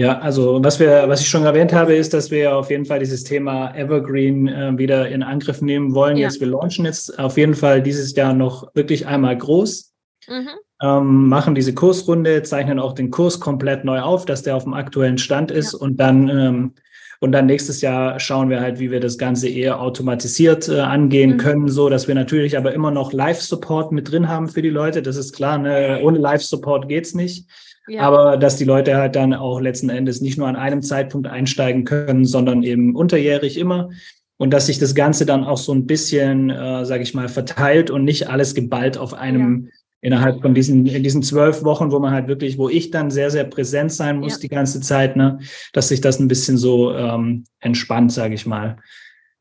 Ja, 0.00 0.18
also 0.20 0.64
was 0.64 0.80
wir, 0.80 1.04
was 1.08 1.20
ich 1.20 1.28
schon 1.28 1.44
erwähnt 1.44 1.74
habe, 1.74 1.94
ist, 1.94 2.14
dass 2.14 2.30
wir 2.30 2.56
auf 2.56 2.70
jeden 2.70 2.86
Fall 2.86 3.00
dieses 3.00 3.22
Thema 3.22 3.74
Evergreen 3.76 4.48
äh, 4.48 4.78
wieder 4.78 5.06
in 5.10 5.22
Angriff 5.22 5.60
nehmen 5.60 5.94
wollen. 5.94 6.16
Ja. 6.16 6.28
Jetzt, 6.28 6.40
wir 6.40 6.46
launchen 6.46 6.86
jetzt 6.86 7.18
auf 7.18 7.36
jeden 7.36 7.52
Fall 7.52 7.82
dieses 7.82 8.16
Jahr 8.16 8.32
noch 8.32 8.74
wirklich 8.74 9.06
einmal 9.06 9.36
groß, 9.36 9.92
mhm. 10.26 10.48
ähm, 10.82 11.28
machen 11.28 11.54
diese 11.54 11.74
Kursrunde, 11.74 12.42
zeichnen 12.44 12.78
auch 12.78 12.94
den 12.94 13.10
Kurs 13.10 13.40
komplett 13.40 13.84
neu 13.84 14.00
auf, 14.00 14.24
dass 14.24 14.42
der 14.42 14.56
auf 14.56 14.64
dem 14.64 14.72
aktuellen 14.72 15.18
Stand 15.18 15.50
ist 15.50 15.74
ja. 15.74 15.78
und 15.80 15.98
dann 15.98 16.28
ähm, 16.30 16.74
und 17.22 17.32
dann 17.32 17.44
nächstes 17.44 17.82
Jahr 17.82 18.18
schauen 18.18 18.48
wir 18.48 18.62
halt, 18.62 18.78
wie 18.78 18.90
wir 18.90 19.00
das 19.00 19.18
Ganze 19.18 19.50
eher 19.50 19.82
automatisiert 19.82 20.66
äh, 20.70 20.80
angehen 20.80 21.32
mhm. 21.32 21.36
können, 21.36 21.68
so 21.68 21.90
dass 21.90 22.08
wir 22.08 22.14
natürlich 22.14 22.56
aber 22.56 22.72
immer 22.72 22.90
noch 22.90 23.12
Live-Support 23.12 23.92
mit 23.92 24.10
drin 24.10 24.28
haben 24.28 24.48
für 24.48 24.62
die 24.62 24.70
Leute. 24.70 25.02
Das 25.02 25.16
ist 25.16 25.34
klar, 25.34 25.58
ne? 25.58 26.00
ohne 26.02 26.18
Live-Support 26.18 26.88
geht's 26.88 27.14
nicht. 27.14 27.44
Ja. 27.88 28.02
Aber 28.02 28.36
dass 28.36 28.56
die 28.56 28.64
Leute 28.64 28.96
halt 28.96 29.16
dann 29.16 29.34
auch 29.34 29.60
letzten 29.60 29.88
Endes 29.88 30.20
nicht 30.20 30.38
nur 30.38 30.46
an 30.48 30.56
einem 30.56 30.82
Zeitpunkt 30.82 31.26
einsteigen 31.26 31.84
können, 31.84 32.24
sondern 32.24 32.62
eben 32.62 32.94
unterjährig 32.94 33.58
immer. 33.58 33.90
Und 34.36 34.50
dass 34.52 34.66
sich 34.66 34.78
das 34.78 34.94
Ganze 34.94 35.26
dann 35.26 35.44
auch 35.44 35.58
so 35.58 35.72
ein 35.72 35.86
bisschen, 35.86 36.50
äh, 36.50 36.86
sage 36.86 37.02
ich 37.02 37.14
mal, 37.14 37.28
verteilt 37.28 37.90
und 37.90 38.04
nicht 38.04 38.28
alles 38.28 38.54
geballt 38.54 38.96
auf 38.96 39.12
einem 39.12 39.66
ja. 39.66 39.70
innerhalb 40.00 40.40
von 40.40 40.54
diesen, 40.54 40.86
in 40.86 41.02
diesen 41.02 41.22
zwölf 41.22 41.62
Wochen, 41.62 41.90
wo 41.90 41.98
man 41.98 42.12
halt 42.12 42.26
wirklich, 42.26 42.56
wo 42.56 42.68
ich 42.68 42.90
dann 42.90 43.10
sehr, 43.10 43.30
sehr 43.30 43.44
präsent 43.44 43.92
sein 43.92 44.18
muss 44.18 44.34
ja. 44.34 44.38
die 44.40 44.48
ganze 44.48 44.80
Zeit, 44.80 45.16
ne, 45.16 45.40
dass 45.72 45.88
sich 45.88 46.00
das 46.00 46.20
ein 46.20 46.28
bisschen 46.28 46.56
so 46.56 46.94
ähm, 46.94 47.44
entspannt, 47.58 48.12
sage 48.12 48.34
ich 48.34 48.46
mal. 48.46 48.76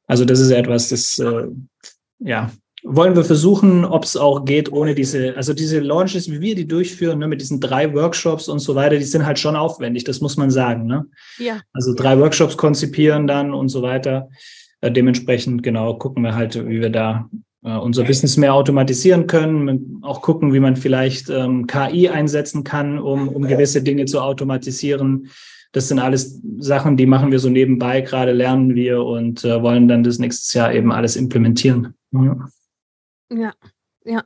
Also 0.07 0.25
das 0.25 0.39
ist 0.39 0.51
etwas, 0.51 0.89
das 0.89 1.19
äh, 1.19 1.47
ja, 2.19 2.51
wollen 2.83 3.15
wir 3.15 3.25
versuchen, 3.25 3.83
ob 3.85 4.03
es 4.03 4.15
auch 4.15 4.45
geht, 4.45 4.71
ohne 4.71 4.95
diese, 4.95 5.35
also 5.35 5.53
diese 5.53 5.79
Launches, 5.79 6.31
wie 6.31 6.41
wir 6.41 6.55
die 6.55 6.67
durchführen, 6.67 7.19
ne, 7.19 7.27
mit 7.27 7.41
diesen 7.41 7.59
drei 7.59 7.93
Workshops 7.93 8.47
und 8.47 8.59
so 8.59 8.75
weiter, 8.75 8.97
die 8.97 9.03
sind 9.03 9.25
halt 9.25 9.39
schon 9.39 9.55
aufwendig, 9.55 10.05
das 10.05 10.21
muss 10.21 10.37
man 10.37 10.49
sagen. 10.49 10.85
Ne? 10.85 11.05
Ja. 11.37 11.59
Also 11.73 11.93
drei. 11.93 12.19
Workshops 12.19 12.57
konzipieren 12.57 13.27
dann 13.27 13.53
und 13.53 13.69
so 13.69 13.81
weiter. 13.81 14.29
Äh, 14.81 14.91
dementsprechend, 14.91 15.63
genau, 15.63 15.95
gucken 15.95 16.23
wir 16.23 16.35
halt, 16.35 16.55
wie 16.67 16.81
wir 16.81 16.89
da 16.89 17.29
äh, 17.63 17.75
unser 17.75 18.03
Business 18.03 18.37
mehr 18.37 18.53
automatisieren 18.53 19.27
können, 19.27 19.99
auch 20.01 20.21
gucken, 20.21 20.53
wie 20.53 20.59
man 20.59 20.75
vielleicht 20.75 21.29
ähm, 21.29 21.67
KI 21.67 22.09
einsetzen 22.09 22.63
kann, 22.63 22.99
um, 22.99 23.27
um 23.27 23.43
gewisse 23.43 23.81
Dinge 23.83 24.05
zu 24.05 24.21
automatisieren. 24.21 25.29
Das 25.71 25.87
sind 25.87 25.99
alles 25.99 26.41
Sachen, 26.57 26.97
die 26.97 27.05
machen 27.05 27.31
wir 27.31 27.39
so 27.39 27.49
nebenbei, 27.49 28.01
gerade 28.01 28.31
lernen 28.31 28.73
wir 28.73 29.03
und 29.03 29.43
äh, 29.43 29.61
wollen 29.61 29.87
dann 29.87 30.03
das 30.03 30.17
nächstes 30.17 30.53
Jahr 30.53 30.73
eben 30.73 30.91
alles 30.91 31.15
implementieren. 31.15 31.93
Ja. 32.11 32.47
Ja, 33.29 33.53
ja. 34.03 34.23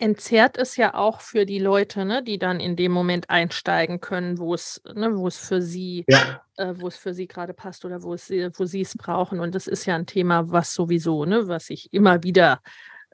Entzerrt 0.00 0.56
es 0.58 0.76
ja 0.76 0.94
auch 0.94 1.20
für 1.20 1.44
die 1.44 1.58
Leute, 1.58 2.04
ne, 2.04 2.22
die 2.22 2.38
dann 2.38 2.60
in 2.60 2.76
dem 2.76 2.92
Moment 2.92 3.30
einsteigen 3.30 4.00
können, 4.00 4.38
wo 4.38 4.54
es, 4.54 4.80
ne, 4.94 5.16
wo 5.16 5.26
es 5.26 5.38
für 5.38 5.60
sie, 5.60 6.04
ja. 6.06 6.40
äh, 6.56 6.74
wo 6.76 6.86
es 6.86 6.96
für 6.96 7.12
sie 7.14 7.26
gerade 7.26 7.52
passt 7.52 7.84
oder 7.84 8.02
wo 8.04 8.14
es, 8.14 8.30
wo 8.30 8.64
sie 8.64 8.82
es 8.82 8.96
brauchen. 8.96 9.40
Und 9.40 9.56
das 9.56 9.66
ist 9.66 9.86
ja 9.86 9.96
ein 9.96 10.06
Thema, 10.06 10.50
was 10.52 10.72
sowieso, 10.72 11.24
ne, 11.24 11.48
was 11.48 11.66
sich 11.66 11.92
immer 11.92 12.22
wieder 12.22 12.60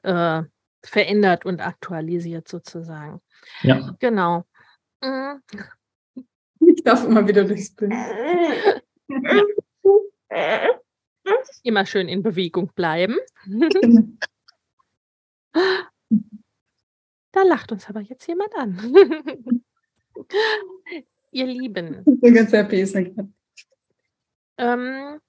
äh, 0.03 0.43
verändert 0.83 1.45
und 1.45 1.59
aktualisiert 1.59 2.47
sozusagen. 2.47 3.19
Ja. 3.61 3.95
Genau. 3.99 4.45
Mhm. 5.01 5.41
Ich 6.67 6.83
darf 6.83 7.05
immer 7.05 7.27
wieder 7.27 7.43
durchs 7.43 7.75
Bild. 7.75 7.93
Immer 11.63 11.85
schön 11.85 12.07
in 12.07 12.23
Bewegung 12.23 12.71
bleiben. 12.73 13.17
Da 17.31 17.43
lacht 17.43 17.71
uns 17.71 17.87
aber 17.89 18.01
jetzt 18.01 18.27
jemand 18.27 18.55
an. 18.55 18.77
Ihr 21.31 21.45
Lieben. 21.47 22.03
Ich 22.05 22.21
bin 22.21 22.33
ganz 22.33 22.53
happy. 22.53 22.85
Ähm, 24.57 25.19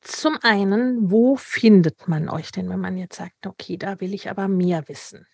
zum 0.00 0.38
einen, 0.42 1.10
wo 1.10 1.36
findet 1.36 2.08
man 2.08 2.28
euch 2.30 2.52
denn, 2.52 2.70
wenn 2.70 2.80
man 2.80 2.96
jetzt 2.96 3.16
sagt, 3.16 3.46
okay, 3.46 3.76
da 3.76 4.00
will 4.00 4.14
ich 4.14 4.30
aber 4.30 4.48
mehr 4.48 4.88
wissen? 4.88 5.26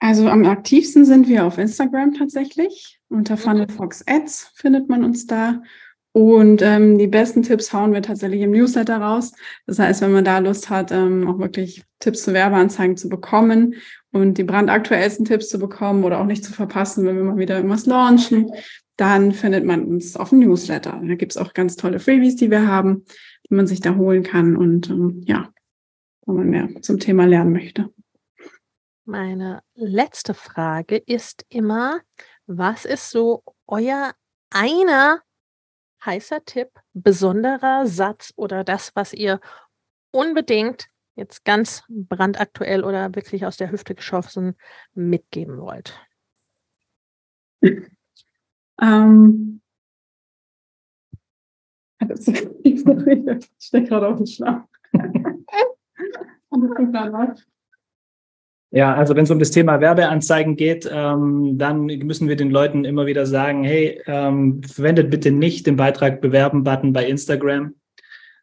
Also 0.00 0.28
am 0.28 0.46
aktivsten 0.46 1.04
sind 1.04 1.28
wir 1.28 1.44
auf 1.44 1.58
Instagram 1.58 2.14
tatsächlich. 2.14 3.00
Unter 3.08 3.34
mhm. 3.34 3.40
Funnel 3.40 3.68
Fox 3.68 4.04
Ads 4.06 4.52
findet 4.54 4.88
man 4.88 5.04
uns 5.04 5.26
da. 5.26 5.62
Und 6.18 6.62
ähm, 6.62 6.98
die 6.98 7.06
besten 7.06 7.44
Tipps 7.44 7.72
hauen 7.72 7.92
wir 7.92 8.02
tatsächlich 8.02 8.40
im 8.40 8.50
Newsletter 8.50 8.96
raus. 8.96 9.30
Das 9.68 9.78
heißt, 9.78 10.00
wenn 10.00 10.10
man 10.10 10.24
da 10.24 10.40
Lust 10.40 10.68
hat, 10.68 10.90
ähm, 10.90 11.28
auch 11.28 11.38
wirklich 11.38 11.84
Tipps 12.00 12.24
zu 12.24 12.34
Werbeanzeigen 12.34 12.96
zu 12.96 13.08
bekommen 13.08 13.76
und 14.10 14.36
die 14.36 14.42
brandaktuellsten 14.42 15.26
Tipps 15.26 15.48
zu 15.48 15.60
bekommen 15.60 16.02
oder 16.02 16.18
auch 16.18 16.24
nicht 16.24 16.42
zu 16.42 16.52
verpassen, 16.52 17.06
wenn 17.06 17.14
wir 17.14 17.22
mal 17.22 17.36
wieder 17.36 17.54
irgendwas 17.54 17.86
launchen, 17.86 18.50
dann 18.96 19.30
findet 19.30 19.64
man 19.64 19.84
uns 19.84 20.16
auf 20.16 20.30
dem 20.30 20.40
Newsletter. 20.40 21.00
Da 21.06 21.14
gibt's 21.14 21.36
auch 21.36 21.54
ganz 21.54 21.76
tolle 21.76 22.00
Freebies, 22.00 22.34
die 22.34 22.50
wir 22.50 22.66
haben, 22.66 23.04
die 23.48 23.54
man 23.54 23.68
sich 23.68 23.80
da 23.80 23.94
holen 23.94 24.24
kann 24.24 24.56
und 24.56 24.90
ähm, 24.90 25.22
ja, 25.24 25.52
wenn 26.26 26.34
man 26.34 26.50
mehr 26.50 26.68
zum 26.82 26.98
Thema 26.98 27.26
lernen 27.26 27.52
möchte. 27.52 27.90
Meine 29.04 29.62
letzte 29.76 30.34
Frage 30.34 30.96
ist 30.96 31.46
immer, 31.48 32.00
was 32.48 32.86
ist 32.86 33.08
so 33.08 33.44
euer 33.68 34.14
einer 34.50 35.22
heißer 36.04 36.44
Tipp, 36.44 36.70
besonderer 36.92 37.86
Satz 37.86 38.32
oder 38.36 38.64
das, 38.64 38.94
was 38.94 39.12
ihr 39.12 39.40
unbedingt 40.10 40.88
jetzt 41.14 41.44
ganz 41.44 41.82
brandaktuell 41.88 42.84
oder 42.84 43.14
wirklich 43.14 43.44
aus 43.44 43.56
der 43.56 43.70
Hüfte 43.70 43.94
geschossen 43.94 44.56
mitgeben 44.94 45.58
wollt? 45.58 45.98
Ähm, 48.80 49.60
ich 52.62 52.84
stehe 53.58 53.84
gerade 53.84 54.08
auf 54.08 54.16
dem 54.16 54.26
Schlaf. 54.26 54.64
Ja, 58.70 58.94
also 58.94 59.16
wenn 59.16 59.24
es 59.24 59.30
um 59.30 59.38
das 59.38 59.50
Thema 59.50 59.80
Werbeanzeigen 59.80 60.56
geht, 60.56 60.88
ähm, 60.92 61.56
dann 61.56 61.86
müssen 61.86 62.28
wir 62.28 62.36
den 62.36 62.50
Leuten 62.50 62.84
immer 62.84 63.06
wieder 63.06 63.24
sagen, 63.24 63.64
hey, 63.64 64.02
ähm, 64.06 64.60
verwendet 64.62 65.10
bitte 65.10 65.30
nicht 65.30 65.66
den 65.66 65.76
Beitrag 65.76 66.20
Bewerben-Button 66.20 66.92
bei 66.92 67.06
Instagram, 67.06 67.74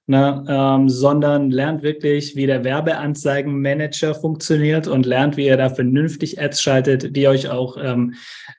ne, 0.07 0.43
ähm, 0.47 0.89
sondern 0.89 1.51
lernt 1.51 1.83
wirklich, 1.83 2.35
wie 2.35 2.47
der 2.47 2.63
Werbeanzeigenmanager 2.63 4.15
funktioniert 4.15 4.87
und 4.87 5.05
lernt, 5.05 5.37
wie 5.37 5.45
ihr 5.45 5.57
da 5.57 5.69
vernünftig 5.69 6.41
Ads 6.41 6.59
schaltet, 6.59 7.15
die 7.15 7.27
euch 7.27 7.49
auch 7.49 7.77
ähm, 7.79 8.15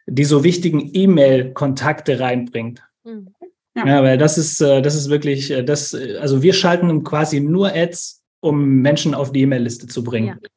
die 0.07 0.25
so 0.25 0.45
wichtigen 0.45 0.91
E-Mail-Kontakte 0.93 2.21
reinbringt. 2.21 2.81
Mhm. 3.03 3.33
Ja. 3.75 3.87
ja, 3.87 4.03
weil 4.05 4.19
das 4.19 4.39
ist, 4.39 4.61
äh, 4.61 4.81
das 4.81 4.95
ist 4.95 5.11
wirklich, 5.11 5.51
äh, 5.51 5.65
das, 5.65 5.95
also 5.95 6.43
wir 6.43 6.53
schalten 6.53 7.03
quasi 7.03 7.41
nur 7.41 7.75
Ads, 7.75 8.23
um 8.41 8.77
Menschen 8.77 9.15
auf 9.15 9.33
die 9.33 9.43
E-Mail-Liste 9.43 9.89
zu 9.89 10.05
bringen. 10.05 10.29
Ja. 10.29 10.49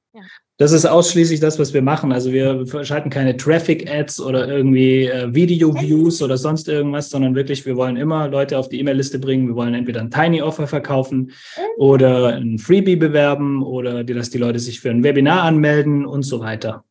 Das 0.59 0.73
ist 0.73 0.85
ausschließlich 0.85 1.39
das, 1.39 1.57
was 1.57 1.73
wir 1.73 1.81
machen. 1.81 2.11
Also 2.11 2.33
wir 2.33 2.65
schalten 2.83 3.09
keine 3.09 3.37
Traffic-Ads 3.37 4.19
oder 4.19 4.45
irgendwie 4.45 5.05
äh, 5.05 5.33
Video-Views 5.33 6.21
oder 6.21 6.37
sonst 6.37 6.67
irgendwas, 6.67 7.09
sondern 7.09 7.33
wirklich, 7.33 7.65
wir 7.65 7.77
wollen 7.77 7.95
immer 7.95 8.27
Leute 8.27 8.57
auf 8.57 8.67
die 8.67 8.77
E-Mail-Liste 8.81 9.19
bringen. 9.19 9.47
Wir 9.47 9.55
wollen 9.55 9.73
entweder 9.73 10.01
ein 10.01 10.11
Tiny-Offer 10.11 10.67
verkaufen 10.67 11.31
oder 11.77 12.35
ein 12.35 12.59
Freebie 12.59 12.97
bewerben 12.97 13.63
oder 13.63 14.03
die, 14.03 14.13
dass 14.13 14.31
die 14.31 14.37
Leute 14.37 14.59
sich 14.59 14.81
für 14.81 14.89
ein 14.89 15.01
Webinar 15.01 15.43
anmelden 15.43 16.05
und 16.05 16.23
so 16.23 16.41
weiter. 16.41 16.83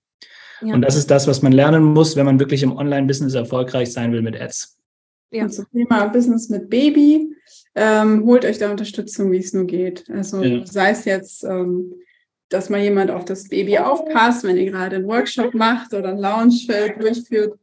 Ja. 0.62 0.72
Und 0.72 0.80
das 0.80 0.96
ist 0.96 1.10
das, 1.10 1.26
was 1.28 1.42
man 1.42 1.52
lernen 1.52 1.84
muss, 1.84 2.16
wenn 2.16 2.24
man 2.24 2.40
wirklich 2.40 2.62
im 2.62 2.74
Online-Business 2.74 3.34
erfolgreich 3.34 3.92
sein 3.92 4.12
will 4.12 4.22
mit 4.22 4.40
Ads. 4.40 4.78
Ja. 5.30 5.42
Und 5.42 5.50
zum 5.52 5.66
Thema 5.70 6.06
Business 6.06 6.48
mit 6.48 6.70
Baby, 6.70 7.34
ähm, 7.74 8.24
holt 8.24 8.46
euch 8.46 8.56
da 8.56 8.70
Unterstützung, 8.70 9.30
wie 9.30 9.38
es 9.40 9.52
nur 9.52 9.66
geht. 9.66 10.06
Also 10.08 10.42
ja. 10.42 10.64
sei 10.64 10.92
es 10.92 11.04
jetzt 11.04 11.44
ähm, 11.44 11.92
dass 12.48 12.70
mal 12.70 12.80
jemand 12.80 13.10
auf 13.10 13.24
das 13.24 13.48
Baby 13.48 13.78
aufpasst, 13.78 14.44
wenn 14.44 14.56
ihr 14.56 14.70
gerade 14.70 14.96
einen 14.96 15.06
Workshop 15.06 15.54
macht 15.54 15.94
oder 15.94 16.10
ein 16.10 16.18
Launchfeld 16.18 17.00
durchführt. 17.02 17.58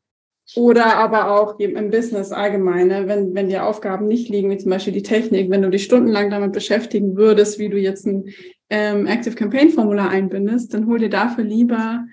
Oder 0.55 0.97
aber 0.97 1.31
auch 1.31 1.57
im 1.59 1.89
Business 1.89 2.31
allgemeine, 2.31 3.01
ne? 3.01 3.07
wenn, 3.07 3.33
wenn 3.33 3.49
dir 3.49 3.65
Aufgaben 3.65 4.05
nicht 4.05 4.29
liegen, 4.29 4.51
wie 4.51 4.57
zum 4.57 4.69
Beispiel 4.69 4.93
die 4.93 5.01
Technik, 5.01 5.49
wenn 5.49 5.63
du 5.63 5.71
dich 5.71 5.85
stundenlang 5.85 6.29
damit 6.29 6.53
beschäftigen 6.53 7.17
würdest, 7.17 7.57
wie 7.57 7.69
du 7.69 7.79
jetzt 7.79 8.05
ein 8.05 8.29
ähm, 8.69 9.07
Active 9.07 9.33
Campaign 9.33 9.71
Formular 9.71 10.09
einbindest, 10.11 10.71
dann 10.73 10.85
hol 10.85 10.99
dir 10.99 11.09
dafür 11.09 11.43
lieber 11.43 12.05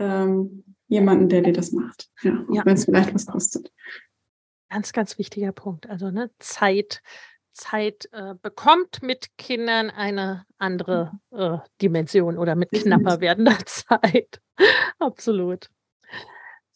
ähm, 0.00 0.64
jemanden, 0.88 1.28
der 1.28 1.42
dir 1.42 1.52
das 1.52 1.70
macht. 1.70 2.08
Ja, 2.22 2.44
ja. 2.52 2.62
wenn 2.64 2.74
es 2.74 2.86
vielleicht 2.86 3.14
was 3.14 3.26
kostet. 3.26 3.70
Ganz, 4.68 4.92
ganz 4.92 5.16
wichtiger 5.16 5.52
Punkt. 5.52 5.88
Also 5.88 6.10
ne, 6.10 6.30
Zeit, 6.40 7.02
Zeit 7.56 8.08
äh, 8.12 8.34
bekommt 8.40 9.02
mit 9.02 9.36
Kindern 9.38 9.90
eine 9.90 10.44
andere 10.58 11.18
äh, 11.32 11.58
Dimension 11.82 12.38
oder 12.38 12.54
mit 12.54 12.70
knapper 12.70 13.20
werdender 13.20 13.58
Zeit. 13.66 14.40
Absolut. 14.98 15.68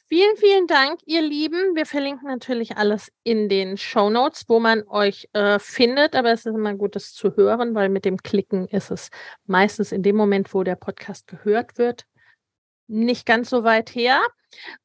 Vielen, 0.09 0.37
vielen 0.37 0.66
Dank, 0.66 0.99
ihr 1.05 1.22
Lieben. 1.22 1.76
Wir 1.76 1.87
verlinken 1.87 2.26
natürlich 2.26 2.76
alles 2.76 3.12
in 3.22 3.49
den 3.49 3.76
Show 3.76 4.11
Notes, 4.11 4.45
wo 4.49 4.59
man 4.59 4.83
euch 4.89 5.28
äh, 5.35 5.61
findet. 5.61 6.16
Aber 6.16 6.33
es 6.33 6.47
ist 6.47 6.55
immer 6.55 6.74
gut, 6.74 6.97
das 6.97 7.12
zu 7.12 7.37
hören, 7.37 7.76
weil 7.76 7.91
mit 7.91 8.05
dem 8.05 8.16
Klicken 8.16 8.66
ist 8.66 8.91
es 8.91 9.11
meistens 9.47 9.93
in 9.93 10.03
dem 10.03 10.16
Moment, 10.16 10.53
wo 10.53 10.64
der 10.64 10.74
Podcast 10.74 11.28
gehört 11.28 11.78
wird, 11.78 12.07
nicht 12.89 13.24
ganz 13.24 13.51
so 13.51 13.62
weit 13.62 13.95
her. 13.95 14.20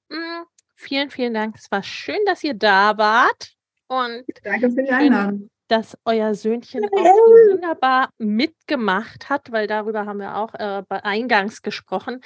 Mm, 0.09 0.43
vielen, 0.75 1.09
vielen 1.09 1.33
Dank. 1.33 1.55
Es 1.57 1.71
war 1.71 1.81
schön, 1.81 2.19
dass 2.27 2.43
ihr 2.43 2.53
da 2.53 2.95
wart. 2.99 3.55
Und 3.87 4.25
Danke 4.43 4.69
für 4.69 4.83
die 4.83 4.91
Einladung 4.91 5.49
dass 5.67 5.97
euer 6.05 6.35
Söhnchen 6.35 6.85
auch 6.85 7.51
wunderbar 7.51 8.09
mitgemacht 8.17 9.29
hat, 9.29 9.51
weil 9.51 9.67
darüber 9.67 10.05
haben 10.05 10.19
wir 10.19 10.37
auch 10.37 10.53
äh, 10.53 10.83
eingangs 10.89 11.61
gesprochen, 11.61 12.21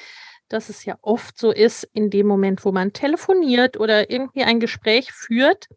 dass 0.49 0.69
es 0.69 0.83
ja 0.85 0.97
oft 1.01 1.37
so 1.37 1.51
ist, 1.51 1.83
in 1.93 2.09
dem 2.09 2.27
Moment, 2.27 2.65
wo 2.65 2.71
man 2.71 2.91
telefoniert 2.91 3.77
oder 3.77 4.09
irgendwie 4.09 4.43
ein 4.43 4.59
Gespräch 4.59 5.11
führt, 5.13 5.67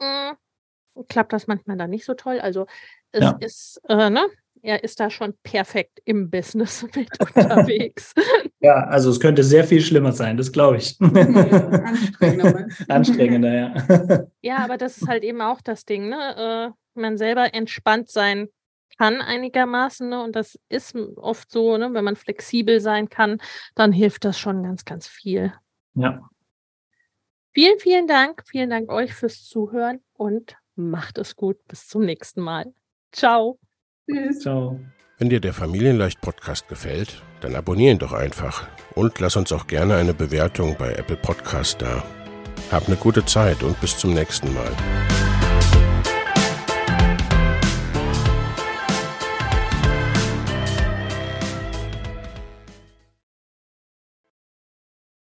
mh, 0.00 0.30
hm, 0.30 1.06
klappt 1.08 1.32
das 1.32 1.46
manchmal 1.46 1.76
dann 1.76 1.90
nicht 1.90 2.04
so 2.04 2.14
toll. 2.14 2.40
Also 2.40 2.66
es 3.12 3.22
ja. 3.22 3.36
ist, 3.40 3.80
äh, 3.88 4.10
ne? 4.10 4.26
Er 4.62 4.84
ist 4.84 5.00
da 5.00 5.08
schon 5.08 5.32
perfekt 5.42 6.02
im 6.04 6.28
Business 6.30 6.82
mit 6.94 7.08
unterwegs. 7.20 8.14
Ja, 8.62 8.74
also 8.74 9.08
es 9.08 9.18
könnte 9.18 9.42
sehr 9.42 9.64
viel 9.64 9.80
schlimmer 9.80 10.12
sein, 10.12 10.36
das 10.36 10.52
glaube 10.52 10.76
ich. 10.76 11.00
Anstrengender. 11.00 12.66
Anstrengender, 12.88 13.54
ja. 13.54 14.26
Ja, 14.42 14.58
aber 14.58 14.76
das 14.76 14.98
ist 14.98 15.08
halt 15.08 15.24
eben 15.24 15.40
auch 15.40 15.62
das 15.62 15.86
Ding, 15.86 16.10
ne? 16.10 16.74
Man 16.94 17.16
selber 17.16 17.54
entspannt 17.54 18.10
sein 18.10 18.48
kann 19.00 19.22
einigermaßen. 19.22 20.10
Ne? 20.10 20.22
Und 20.22 20.36
das 20.36 20.58
ist 20.68 20.94
oft 21.16 21.50
so, 21.50 21.78
ne? 21.78 21.88
wenn 21.94 22.04
man 22.04 22.16
flexibel 22.16 22.80
sein 22.80 23.08
kann, 23.08 23.40
dann 23.74 23.92
hilft 23.92 24.26
das 24.26 24.38
schon 24.38 24.62
ganz, 24.62 24.84
ganz 24.84 25.08
viel. 25.08 25.54
Ja. 25.94 26.28
Vielen, 27.52 27.78
vielen 27.78 28.06
Dank. 28.06 28.42
Vielen 28.46 28.68
Dank 28.68 28.90
euch 28.90 29.14
fürs 29.14 29.44
Zuhören 29.46 30.00
und 30.12 30.56
macht 30.76 31.16
es 31.16 31.34
gut. 31.34 31.56
Bis 31.66 31.88
zum 31.88 32.04
nächsten 32.04 32.42
Mal. 32.42 32.74
Ciao. 33.10 33.58
Tschüss. 34.06 34.40
Ciao. 34.40 34.78
Wenn 35.18 35.30
dir 35.30 35.40
der 35.40 35.54
Familienleicht-Podcast 35.54 36.68
gefällt, 36.68 37.22
dann 37.40 37.54
abonniere 37.54 37.92
ihn 37.92 37.98
doch 37.98 38.12
einfach 38.12 38.68
und 38.94 39.18
lass 39.18 39.36
uns 39.36 39.50
auch 39.52 39.66
gerne 39.66 39.96
eine 39.96 40.14
Bewertung 40.14 40.76
bei 40.78 40.92
Apple 40.92 41.16
Podcast 41.16 41.80
da. 41.80 42.04
Hab 42.70 42.86
eine 42.86 42.96
gute 42.96 43.24
Zeit 43.24 43.62
und 43.62 43.80
bis 43.80 43.98
zum 43.98 44.12
nächsten 44.12 44.52
Mal. 44.52 45.19